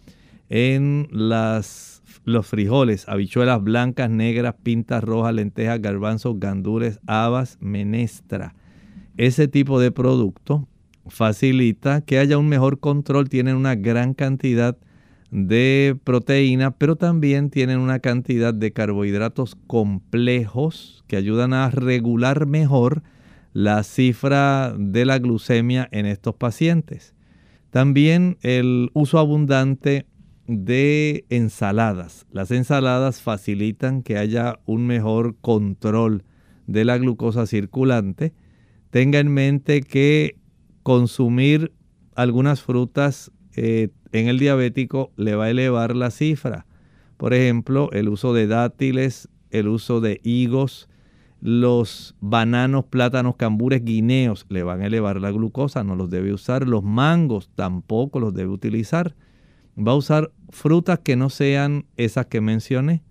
en 0.50 1.08
las, 1.12 2.04
los 2.26 2.46
frijoles, 2.46 3.08
habichuelas 3.08 3.64
blancas, 3.64 4.10
negras, 4.10 4.56
pintas 4.62 5.04
rojas, 5.04 5.34
lentejas, 5.34 5.82
garbanzos, 5.82 6.40
gandules, 6.40 7.00
habas, 7.08 7.58
menestra. 7.62 8.54
Ese 9.18 9.48
tipo 9.48 9.80
de 9.80 9.92
producto 9.92 10.68
facilita 11.08 12.02
que 12.02 12.20
haya 12.20 12.38
un 12.38 12.48
mejor 12.48 12.80
control, 12.80 13.30
tienen 13.30 13.56
una 13.56 13.76
gran 13.76 14.14
cantidad 14.14 14.78
de 14.78 14.91
proteína, 16.04 16.72
pero 16.72 16.98
también 16.98 17.50
tienen 17.50 17.80
una 17.80 18.00
cantidad 18.00 18.54
de 18.54 18.74
carbohidratos 18.74 19.56
complejos 19.68 21.04
que 21.08 21.16
ayudan 21.16 21.54
a 21.54 21.70
regular 21.70 22.46
mejor 22.46 23.04
la 23.54 23.84
cifra 23.84 24.74
de 24.78 25.06
la 25.06 25.20
glucemia 25.20 25.88
en 25.92 26.06
estos 26.06 26.36
pacientes. 26.36 27.16
También 27.70 28.38
el 28.42 28.90
uso 28.94 29.20
abundante 29.20 30.06
de 30.48 31.26
ensaladas. 31.30 32.26
Las 32.32 32.52
ensaladas 32.52 33.22
facilitan 33.22 34.04
que 34.04 34.18
haya 34.18 34.60
un 34.66 34.86
mejor 34.86 35.38
control 35.40 36.26
de 36.68 36.84
la 36.84 36.98
glucosa 36.98 37.46
circulante. 37.46 38.34
Tenga 38.90 39.20
en 39.20 39.34
mente 39.34 39.82
que 39.82 40.36
consumir 40.84 41.72
algunas 42.16 42.62
frutas 42.62 43.32
eh, 43.56 43.90
en 44.12 44.28
el 44.28 44.40
diabético 44.40 45.12
le 45.16 45.36
va 45.36 45.46
a 45.46 45.50
elevar 45.50 45.96
la 45.96 46.12
cifra. 46.12 46.66
Por 47.18 47.34
ejemplo, 47.34 47.90
el 47.94 48.10
uso 48.10 48.34
de 48.34 48.48
dátiles, 48.48 49.30
el 49.52 49.68
uso 49.68 50.02
de 50.02 50.20
higos, 50.24 50.90
los 51.42 52.16
bananos, 52.22 52.86
plátanos, 52.86 53.36
cambures, 53.36 53.84
guineos 53.84 54.46
le 54.50 54.64
van 54.64 54.82
a 54.82 54.88
elevar 54.88 55.20
la 55.20 55.32
glucosa, 55.32 55.84
no 55.84 55.96
los 55.96 56.10
debe 56.10 56.34
usar. 56.34 56.68
Los 56.68 56.84
mangos 56.84 57.50
tampoco 57.56 58.20
los 58.20 58.34
debe 58.34 58.50
utilizar. 58.50 59.16
Va 59.78 59.94
a 59.94 59.96
usar 59.96 60.32
frutas 60.50 61.00
que 61.00 61.16
no 61.16 61.30
sean 61.30 61.86
esas 61.98 62.28
que 62.28 62.42
mencioné. 62.42 63.04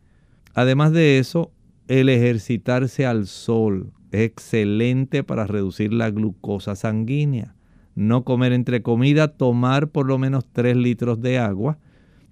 Además 0.54 0.92
de 0.92 1.18
eso, 1.18 1.52
el 1.88 2.08
ejercitarse 2.08 3.06
al 3.06 3.26
sol 3.26 3.92
es 4.12 4.20
excelente 4.22 5.24
para 5.24 5.46
reducir 5.46 5.92
la 5.92 6.10
glucosa 6.10 6.76
sanguínea. 6.76 7.56
No 7.94 8.24
comer 8.24 8.52
entre 8.52 8.82
comida, 8.82 9.28
tomar 9.28 9.88
por 9.88 10.06
lo 10.06 10.18
menos 10.18 10.44
3 10.52 10.76
litros 10.76 11.20
de 11.20 11.38
agua. 11.38 11.78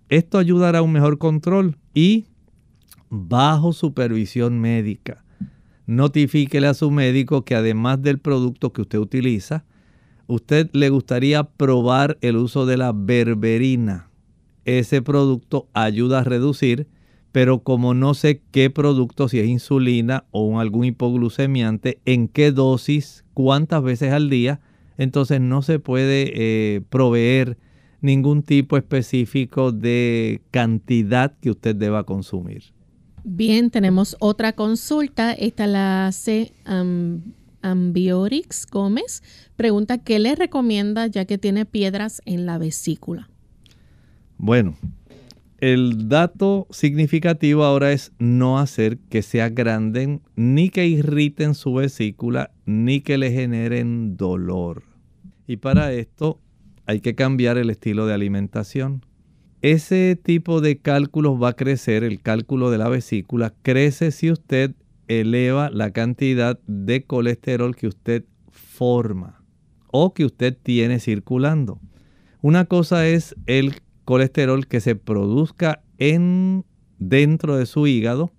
Esto 0.08 0.38
ayudará 0.38 0.78
a 0.78 0.82
un 0.82 0.92
mejor 0.92 1.18
control 1.18 1.76
y 1.94 2.26
bajo 3.10 3.72
supervisión 3.72 4.58
médica 4.60 5.24
notifíquele 5.88 6.66
a 6.66 6.74
su 6.74 6.90
médico 6.90 7.44
que 7.44 7.54
además 7.54 8.02
del 8.02 8.18
producto 8.18 8.72
que 8.72 8.82
usted 8.82 8.98
utiliza, 8.98 9.64
usted 10.26 10.68
le 10.74 10.90
gustaría 10.90 11.44
probar 11.44 12.18
el 12.20 12.36
uso 12.36 12.66
de 12.66 12.76
la 12.76 12.92
berberina. 12.92 14.10
Ese 14.66 15.00
producto 15.00 15.66
ayuda 15.72 16.18
a 16.18 16.24
reducir, 16.24 16.88
pero 17.32 17.60
como 17.60 17.94
no 17.94 18.12
sé 18.12 18.42
qué 18.50 18.68
producto, 18.68 19.28
si 19.28 19.40
es 19.40 19.48
insulina 19.48 20.26
o 20.30 20.60
algún 20.60 20.84
hipoglucemiante, 20.84 22.00
en 22.04 22.28
qué 22.28 22.52
dosis, 22.52 23.24
cuántas 23.32 23.82
veces 23.82 24.12
al 24.12 24.28
día, 24.28 24.60
entonces 24.98 25.40
no 25.40 25.62
se 25.62 25.78
puede 25.78 26.32
eh, 26.34 26.82
proveer 26.90 27.56
ningún 28.00 28.42
tipo 28.42 28.76
específico 28.76 29.72
de 29.72 30.42
cantidad 30.50 31.32
que 31.40 31.50
usted 31.50 31.74
deba 31.74 32.04
consumir. 32.04 32.64
Bien, 33.24 33.70
tenemos 33.70 34.16
otra 34.20 34.52
consulta. 34.52 35.32
Esta 35.32 35.66
la 35.66 36.06
hace 36.06 36.52
Ambiorix 37.62 38.66
Gómez. 38.66 39.22
Pregunta, 39.56 39.98
¿qué 39.98 40.18
le 40.18 40.34
recomienda 40.34 41.06
ya 41.06 41.24
que 41.24 41.38
tiene 41.38 41.64
piedras 41.64 42.22
en 42.24 42.46
la 42.46 42.58
vesícula? 42.58 43.28
Bueno, 44.36 44.76
el 45.60 46.08
dato 46.08 46.68
significativo 46.70 47.64
ahora 47.64 47.92
es 47.92 48.12
no 48.18 48.60
hacer 48.60 48.98
que 48.98 49.22
se 49.22 49.42
agranden 49.42 50.22
ni 50.36 50.70
que 50.70 50.86
irriten 50.86 51.54
su 51.54 51.74
vesícula 51.74 52.52
ni 52.64 53.00
que 53.00 53.18
le 53.18 53.32
generen 53.32 54.16
dolor. 54.16 54.87
Y 55.48 55.56
para 55.56 55.92
esto 55.92 56.40
hay 56.86 57.00
que 57.00 57.16
cambiar 57.16 57.58
el 57.58 57.70
estilo 57.70 58.06
de 58.06 58.14
alimentación 58.14 59.02
ese 59.60 60.16
tipo 60.22 60.60
de 60.60 60.78
cálculos 60.78 61.42
va 61.42 61.48
a 61.48 61.56
crecer, 61.56 62.04
el 62.04 62.20
cálculo 62.20 62.70
de 62.70 62.78
la 62.78 62.88
vesícula, 62.88 63.54
crece 63.62 64.12
si 64.12 64.30
usted 64.30 64.74
eleva 65.08 65.70
la 65.70 65.90
cantidad 65.90 66.60
de 66.66 67.04
colesterol 67.04 67.74
que 67.74 67.88
usted 67.88 68.24
forma 68.50 69.42
o 69.90 70.14
que 70.14 70.24
usted 70.24 70.56
tiene 70.62 71.00
circulando. 71.00 71.80
Una 72.40 72.66
cosa 72.66 73.08
es 73.08 73.34
el 73.46 73.74
colesterol 74.04 74.68
que 74.68 74.80
se 74.80 74.94
produzca 74.94 75.82
en 75.98 76.64
dentro 77.00 77.56
de 77.56 77.66
su 77.66 77.88
hígado, 77.88 78.30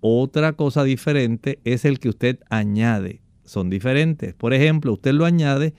otra 0.00 0.54
cosa 0.54 0.82
diferente 0.82 1.58
es 1.64 1.84
el 1.84 1.98
que 1.98 2.08
usted 2.08 2.38
añade. 2.48 3.20
Son 3.44 3.68
diferentes. 3.68 4.32
Por 4.32 4.54
ejemplo, 4.54 4.94
usted 4.94 5.12
lo 5.12 5.26
añade 5.26 5.74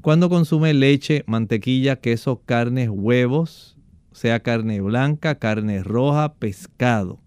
cuando 0.00 0.28
consume 0.28 0.74
leche, 0.74 1.24
mantequilla, 1.26 1.96
queso, 1.96 2.42
carnes, 2.44 2.88
huevos, 2.90 3.76
sea 4.12 4.40
carne 4.40 4.80
blanca, 4.80 5.36
carne 5.36 5.82
roja, 5.82 6.34
pescado, 6.34 7.18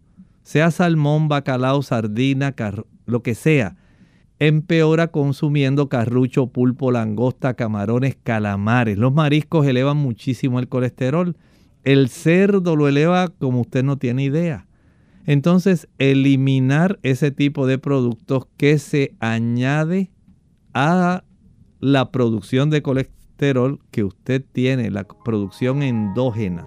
sea 0.43 0.71
salmón, 0.71 1.27
bacalao, 1.27 1.83
sardina, 1.83 2.55
lo 3.05 3.21
que 3.21 3.35
sea, 3.35 3.75
empeora 4.39 5.07
consumiendo 5.07 5.89
carrucho, 5.89 6.47
pulpo, 6.47 6.91
langosta, 6.91 7.53
camarones, 7.53 8.17
calamares. 8.23 8.97
Los 8.97 9.13
mariscos 9.13 9.67
elevan 9.67 9.97
muchísimo 9.97 10.59
el 10.59 10.69
colesterol. 10.69 11.35
El 11.83 12.09
cerdo 12.09 12.75
lo 12.75 12.87
eleva 12.87 13.27
como 13.27 13.61
usted 13.61 13.83
no 13.83 13.97
tiene 13.97 14.23
idea. 14.23 14.65
Entonces, 15.25 15.87
eliminar 15.99 16.99
ese 17.03 17.31
tipo 17.31 17.67
de 17.67 17.77
productos 17.77 18.47
que 18.57 18.79
se 18.79 19.15
añade 19.19 20.09
a 20.73 21.23
la 21.79 22.11
producción 22.11 22.69
de 22.69 22.81
colesterol 22.81 23.79
que 23.91 24.03
usted 24.03 24.43
tiene, 24.51 24.91
la 24.91 25.03
producción 25.03 25.81
endógena 25.83 26.65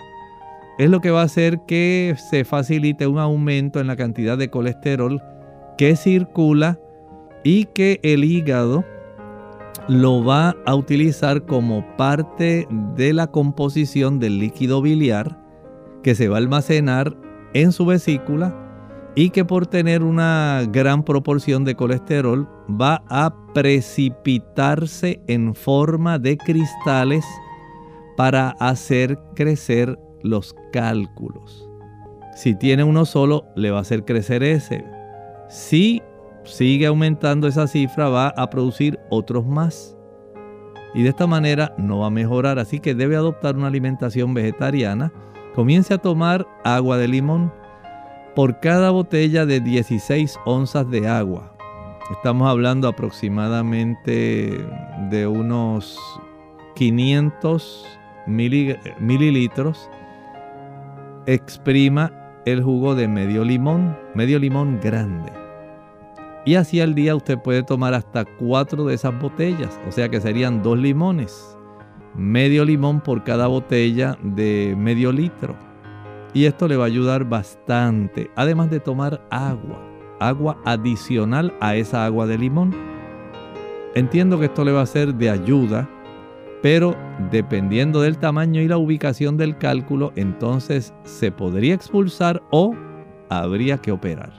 es 0.78 0.90
lo 0.90 1.00
que 1.00 1.10
va 1.10 1.20
a 1.20 1.24
hacer 1.24 1.60
que 1.66 2.16
se 2.30 2.44
facilite 2.44 3.06
un 3.06 3.18
aumento 3.18 3.78
en 3.80 3.86
la 3.86 3.96
cantidad 3.96 4.38
de 4.38 4.50
colesterol 4.50 5.22
que 5.76 5.96
circula 5.96 6.80
y 7.44 7.66
que 7.66 8.00
el 8.02 8.24
hígado 8.24 8.84
lo 9.88 10.24
va 10.24 10.56
a 10.64 10.74
utilizar 10.74 11.44
como 11.44 11.84
parte 11.96 12.66
de 12.96 13.12
la 13.12 13.26
composición 13.26 14.18
del 14.18 14.38
líquido 14.38 14.80
biliar 14.80 15.38
que 16.02 16.14
se 16.14 16.28
va 16.28 16.36
a 16.36 16.38
almacenar 16.38 17.16
en 17.52 17.72
su 17.72 17.84
vesícula 17.84 18.61
y 19.14 19.30
que 19.30 19.44
por 19.44 19.66
tener 19.66 20.02
una 20.02 20.62
gran 20.68 21.04
proporción 21.04 21.64
de 21.64 21.74
colesterol 21.74 22.48
va 22.68 23.02
a 23.08 23.34
precipitarse 23.52 25.20
en 25.26 25.54
forma 25.54 26.18
de 26.18 26.38
cristales 26.38 27.24
para 28.16 28.50
hacer 28.60 29.18
crecer 29.34 29.98
los 30.22 30.54
cálculos. 30.72 31.68
Si 32.34 32.54
tiene 32.54 32.84
uno 32.84 33.04
solo, 33.04 33.44
le 33.56 33.70
va 33.70 33.78
a 33.78 33.82
hacer 33.82 34.04
crecer 34.04 34.42
ese. 34.42 34.84
Si 35.48 36.00
sigue 36.44 36.86
aumentando 36.86 37.46
esa 37.46 37.66
cifra, 37.66 38.08
va 38.08 38.28
a 38.28 38.48
producir 38.48 38.98
otros 39.10 39.46
más. 39.46 39.96
Y 40.94 41.02
de 41.02 41.10
esta 41.10 41.26
manera 41.26 41.74
no 41.76 42.00
va 42.00 42.06
a 42.06 42.10
mejorar, 42.10 42.58
así 42.58 42.80
que 42.80 42.94
debe 42.94 43.16
adoptar 43.16 43.56
una 43.56 43.66
alimentación 43.66 44.32
vegetariana. 44.32 45.12
Comience 45.54 45.92
a 45.92 45.98
tomar 45.98 46.46
agua 46.64 46.96
de 46.96 47.08
limón 47.08 47.52
por 48.34 48.60
cada 48.60 48.90
botella 48.90 49.44
de 49.46 49.60
16 49.60 50.38
onzas 50.44 50.90
de 50.90 51.06
agua. 51.08 51.52
Estamos 52.10 52.48
hablando 52.48 52.88
aproximadamente 52.88 54.66
de 55.10 55.26
unos 55.26 55.98
500 56.74 57.86
mililitros. 58.26 59.90
Exprima 61.26 62.12
el 62.46 62.62
jugo 62.62 62.94
de 62.94 63.06
medio 63.06 63.44
limón, 63.44 63.96
medio 64.14 64.38
limón 64.38 64.80
grande. 64.82 65.32
Y 66.44 66.56
así 66.56 66.80
al 66.80 66.94
día 66.94 67.14
usted 67.14 67.38
puede 67.38 67.62
tomar 67.62 67.94
hasta 67.94 68.24
cuatro 68.24 68.84
de 68.86 68.94
esas 68.94 69.18
botellas, 69.20 69.78
o 69.86 69.92
sea 69.92 70.08
que 70.08 70.20
serían 70.20 70.62
dos 70.62 70.76
limones. 70.78 71.56
Medio 72.14 72.64
limón 72.64 73.00
por 73.00 73.22
cada 73.22 73.46
botella 73.46 74.18
de 74.22 74.74
medio 74.76 75.12
litro. 75.12 75.56
Y 76.34 76.46
esto 76.46 76.66
le 76.66 76.76
va 76.76 76.84
a 76.84 76.86
ayudar 76.86 77.24
bastante, 77.24 78.30
además 78.36 78.70
de 78.70 78.80
tomar 78.80 79.26
agua, 79.30 79.82
agua 80.18 80.58
adicional 80.64 81.52
a 81.60 81.76
esa 81.76 82.06
agua 82.06 82.26
de 82.26 82.38
limón. 82.38 82.74
Entiendo 83.94 84.38
que 84.38 84.46
esto 84.46 84.64
le 84.64 84.72
va 84.72 84.80
a 84.80 84.86
ser 84.86 85.14
de 85.14 85.28
ayuda, 85.28 85.88
pero 86.62 86.96
dependiendo 87.30 88.00
del 88.00 88.16
tamaño 88.16 88.62
y 88.62 88.68
la 88.68 88.78
ubicación 88.78 89.36
del 89.36 89.58
cálculo, 89.58 90.12
entonces 90.16 90.94
se 91.04 91.30
podría 91.30 91.74
expulsar 91.74 92.42
o 92.50 92.74
habría 93.28 93.76
que 93.78 93.92
operar. 93.92 94.32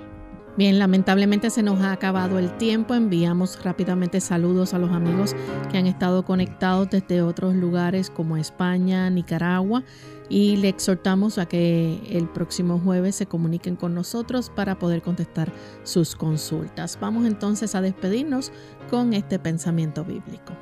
Bien, 0.55 0.77
lamentablemente 0.77 1.49
se 1.49 1.63
nos 1.63 1.81
ha 1.81 1.91
acabado 1.91 2.37
el 2.37 2.51
tiempo. 2.57 2.93
Enviamos 2.93 3.63
rápidamente 3.63 4.21
saludos 4.21 4.75
a 4.75 4.79
los 4.79 4.91
amigos 4.91 5.35
que 5.71 5.79
han 5.79 5.87
estado 5.87 6.23
conectados 6.23 6.89
desde 6.91 7.23
otros 7.23 7.55
lugares 7.55 8.11
como 8.11 8.37
España, 8.37 9.09
Nicaragua 9.09 9.83
y 10.29 10.57
le 10.57 10.69
exhortamos 10.69 11.37
a 11.37 11.45
que 11.45 11.99
el 12.09 12.27
próximo 12.27 12.79
jueves 12.79 13.15
se 13.15 13.25
comuniquen 13.25 13.75
con 13.75 13.93
nosotros 13.93 14.49
para 14.49 14.79
poder 14.79 15.01
contestar 15.01 15.51
sus 15.83 16.15
consultas. 16.15 16.97
Vamos 16.99 17.25
entonces 17.25 17.75
a 17.75 17.81
despedirnos 17.81 18.51
con 18.89 19.13
este 19.13 19.39
pensamiento 19.39 20.03
bíblico. 20.03 20.53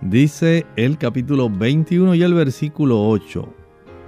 Dice 0.00 0.66
el 0.76 0.98
capítulo 0.98 1.48
21 1.48 2.14
y 2.16 2.22
el 2.22 2.34
versículo 2.34 3.08
8. 3.08 3.54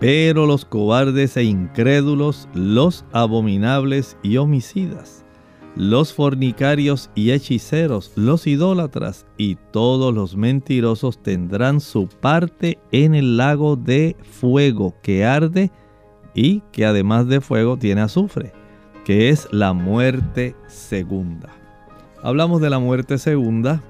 Pero 0.01 0.45
los 0.45 0.65
cobardes 0.65 1.37
e 1.37 1.45
incrédulos, 1.45 2.49
los 2.53 3.05
abominables 3.13 4.17
y 4.23 4.37
homicidas, 4.37 5.24
los 5.77 6.13
fornicarios 6.13 7.11
y 7.15 7.31
hechiceros, 7.31 8.13
los 8.17 8.47
idólatras 8.47 9.27
y 9.37 9.57
todos 9.73 10.15
los 10.15 10.37
mentirosos 10.37 11.23
tendrán 11.23 11.81
su 11.81 12.09
parte 12.09 12.79
en 12.93 13.15
el 13.15 13.37
lago 13.37 13.77
de 13.77 14.17
fuego 14.23 14.95
que 15.03 15.25
arde 15.25 15.71
y 16.35 16.61
que 16.73 16.87
además 16.87 17.27
de 17.29 17.41
fuego 17.41 17.77
tiene 17.77 18.03
azufre, 18.03 18.53
que 19.05 19.29
es 19.31 19.49
la 19.51 19.73
muerte 19.73 20.55
segunda. 20.67 21.51
Hablamos 22.23 22.61
de 22.61 22.71
la 22.71 22.79
muerte 22.79 23.19
segunda, 23.19 23.83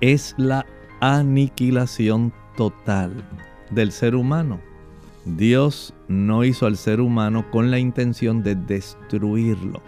es 0.00 0.34
la 0.36 0.66
aniquilación 1.00 2.32
total 2.56 3.12
del 3.70 3.90
ser 3.90 4.14
humano 4.14 4.60
Dios 5.24 5.94
no 6.06 6.44
hizo 6.44 6.66
al 6.66 6.76
ser 6.76 7.00
humano 7.00 7.50
con 7.50 7.70
la 7.70 7.78
intención 7.78 8.42
de 8.42 8.54
destruirlo. 8.54 9.80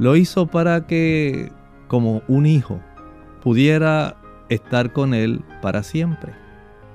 Lo 0.00 0.16
hizo 0.16 0.46
para 0.46 0.86
que, 0.86 1.52
como 1.86 2.22
un 2.26 2.46
hijo, 2.46 2.80
pudiera 3.42 4.16
estar 4.48 4.94
con 4.94 5.12
él 5.12 5.44
para 5.60 5.82
siempre. 5.82 6.32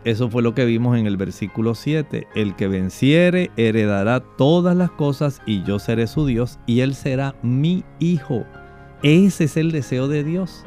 Eso 0.06 0.28
fue 0.28 0.41
lo 0.41 0.56
que 0.56 0.66
vimos 0.66 0.97
en 0.97 1.06
el 1.06 1.16
versículo 1.16 1.76
7. 1.76 2.28
El 2.34 2.56
que 2.56 2.68
venciere 2.68 3.51
heredará 3.58 4.22
todas 4.22 4.76
las 4.76 4.89
cosas 4.89 5.39
y 5.45 5.62
yo 5.62 5.78
seré 5.78 6.08
su 6.08 6.26
Dios 6.26 6.58
y 6.66 6.80
él 6.80 6.95
será 6.95 7.36
mi 7.43 7.84
hijo. 7.99 8.43
Ese 9.03 9.43
es 9.43 9.56
el 9.56 9.72
deseo 9.72 10.08
de 10.08 10.24
Dios. 10.24 10.66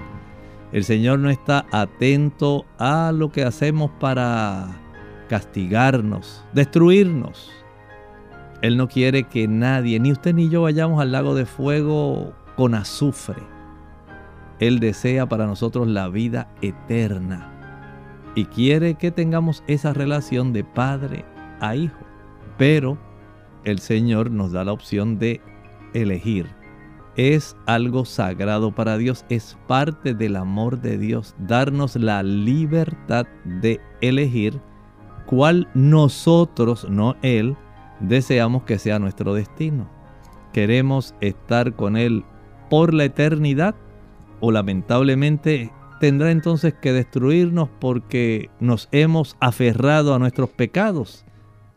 El 0.70 0.84
Señor 0.84 1.18
no 1.18 1.30
está 1.30 1.66
atento 1.72 2.66
a 2.78 3.10
lo 3.10 3.32
que 3.32 3.42
hacemos 3.42 3.90
para 3.98 4.80
castigarnos, 5.28 6.44
destruirnos. 6.52 7.50
Él 8.62 8.76
no 8.76 8.88
quiere 8.88 9.24
que 9.24 9.46
nadie, 9.46 10.00
ni 10.00 10.10
usted 10.10 10.34
ni 10.34 10.48
yo, 10.48 10.62
vayamos 10.62 11.00
al 11.00 11.12
lago 11.12 11.34
de 11.34 11.46
fuego 11.46 12.32
con 12.56 12.74
azufre. 12.74 13.42
Él 14.58 14.80
desea 14.80 15.28
para 15.28 15.46
nosotros 15.46 15.86
la 15.86 16.08
vida 16.08 16.48
eterna 16.60 17.52
y 18.34 18.46
quiere 18.46 18.94
que 18.94 19.10
tengamos 19.10 19.62
esa 19.66 19.92
relación 19.92 20.52
de 20.52 20.64
padre 20.64 21.24
a 21.60 21.76
hijo. 21.76 21.98
Pero 22.56 22.98
el 23.64 23.78
Señor 23.78 24.30
nos 24.30 24.52
da 24.52 24.64
la 24.64 24.72
opción 24.72 25.18
de 25.18 25.40
elegir. 25.94 26.46
Es 27.16 27.56
algo 27.66 28.04
sagrado 28.04 28.74
para 28.74 28.96
Dios, 28.96 29.24
es 29.28 29.56
parte 29.66 30.14
del 30.14 30.36
amor 30.36 30.80
de 30.80 30.98
Dios, 30.98 31.34
darnos 31.38 31.96
la 31.96 32.22
libertad 32.22 33.26
de 33.44 33.80
elegir 34.00 34.60
cual 35.26 35.68
nosotros, 35.74 36.88
no 36.88 37.16
Él, 37.22 37.56
deseamos 38.00 38.64
que 38.64 38.78
sea 38.78 38.98
nuestro 38.98 39.34
destino. 39.34 39.88
¿Queremos 40.52 41.14
estar 41.20 41.74
con 41.74 41.96
Él 41.96 42.24
por 42.70 42.94
la 42.94 43.04
eternidad? 43.04 43.74
¿O 44.40 44.52
lamentablemente 44.52 45.72
tendrá 46.00 46.30
entonces 46.30 46.74
que 46.74 46.92
destruirnos 46.92 47.68
porque 47.80 48.50
nos 48.60 48.88
hemos 48.92 49.36
aferrado 49.40 50.14
a 50.14 50.18
nuestros 50.18 50.50
pecados? 50.50 51.24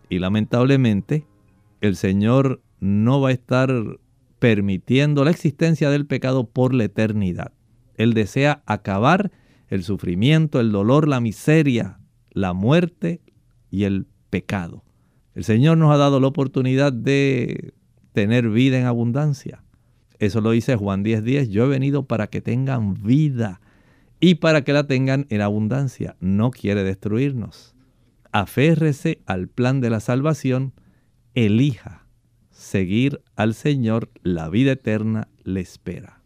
Y 0.09 0.19
lamentablemente 0.19 1.25
el 1.81 1.95
Señor 1.95 2.61
no 2.79 3.21
va 3.21 3.29
a 3.29 3.33
estar 3.33 3.71
permitiendo 4.39 5.23
la 5.23 5.31
existencia 5.31 5.89
del 5.89 6.05
pecado 6.05 6.49
por 6.49 6.73
la 6.73 6.85
eternidad. 6.85 7.51
Él 7.95 8.13
desea 8.13 8.63
acabar 8.65 9.31
el 9.69 9.83
sufrimiento, 9.83 10.59
el 10.59 10.71
dolor, 10.71 11.07
la 11.07 11.19
miseria, 11.19 11.99
la 12.31 12.53
muerte, 12.53 13.21
y 13.71 13.85
el 13.85 14.05
pecado. 14.29 14.83
El 15.35 15.43
Señor 15.43 15.77
nos 15.77 15.93
ha 15.93 15.97
dado 15.97 16.19
la 16.19 16.27
oportunidad 16.27 16.91
de 16.91 17.73
tener 18.13 18.49
vida 18.49 18.79
en 18.79 18.85
abundancia. 18.85 19.63
Eso 20.19 20.41
lo 20.41 20.51
dice 20.51 20.75
Juan 20.75 21.03
10:10. 21.03 21.21
10. 21.23 21.49
Yo 21.49 21.65
he 21.65 21.69
venido 21.69 22.03
para 22.03 22.27
que 22.27 22.41
tengan 22.41 22.93
vida 22.95 23.61
y 24.19 24.35
para 24.35 24.63
que 24.63 24.73
la 24.73 24.85
tengan 24.85 25.25
en 25.29 25.41
abundancia. 25.41 26.15
No 26.19 26.51
quiere 26.51 26.83
destruirnos. 26.83 27.75
Aférrese 28.31 29.21
al 29.25 29.47
plan 29.47 29.81
de 29.81 29.89
la 29.89 29.99
salvación. 29.99 30.73
Elija 31.33 32.05
seguir 32.51 33.21
al 33.35 33.53
Señor. 33.53 34.09
La 34.21 34.49
vida 34.49 34.73
eterna 34.73 35.27
le 35.43 35.61
espera. 35.61 36.21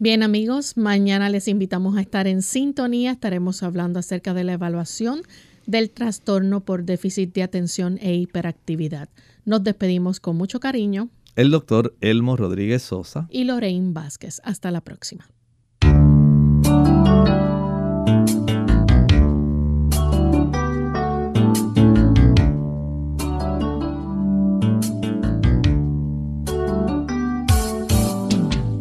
Bien 0.00 0.22
amigos, 0.22 0.76
mañana 0.76 1.28
les 1.28 1.48
invitamos 1.48 1.96
a 1.96 2.00
estar 2.00 2.28
en 2.28 2.42
sintonía. 2.42 3.12
Estaremos 3.12 3.62
hablando 3.62 3.98
acerca 3.98 4.34
de 4.34 4.44
la 4.44 4.52
evaluación 4.52 5.22
del 5.68 5.90
trastorno 5.90 6.64
por 6.64 6.84
déficit 6.84 7.34
de 7.34 7.42
atención 7.42 7.98
e 8.00 8.14
hiperactividad. 8.14 9.10
Nos 9.44 9.62
despedimos 9.62 10.18
con 10.18 10.34
mucho 10.36 10.60
cariño. 10.60 11.10
El 11.36 11.50
doctor 11.50 11.94
Elmo 12.00 12.36
Rodríguez 12.36 12.82
Sosa. 12.82 13.28
Y 13.30 13.44
Lorraine 13.44 13.92
Vázquez. 13.92 14.40
Hasta 14.44 14.70
la 14.70 14.80
próxima. 14.80 15.28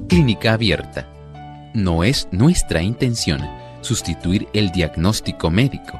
Clínica 0.07 0.53
abierta. 0.53 1.05
No 1.73 2.05
es 2.05 2.29
nuestra 2.31 2.81
intención 2.81 3.41
sustituir 3.81 4.47
el 4.53 4.71
diagnóstico 4.71 5.51
médico 5.51 5.99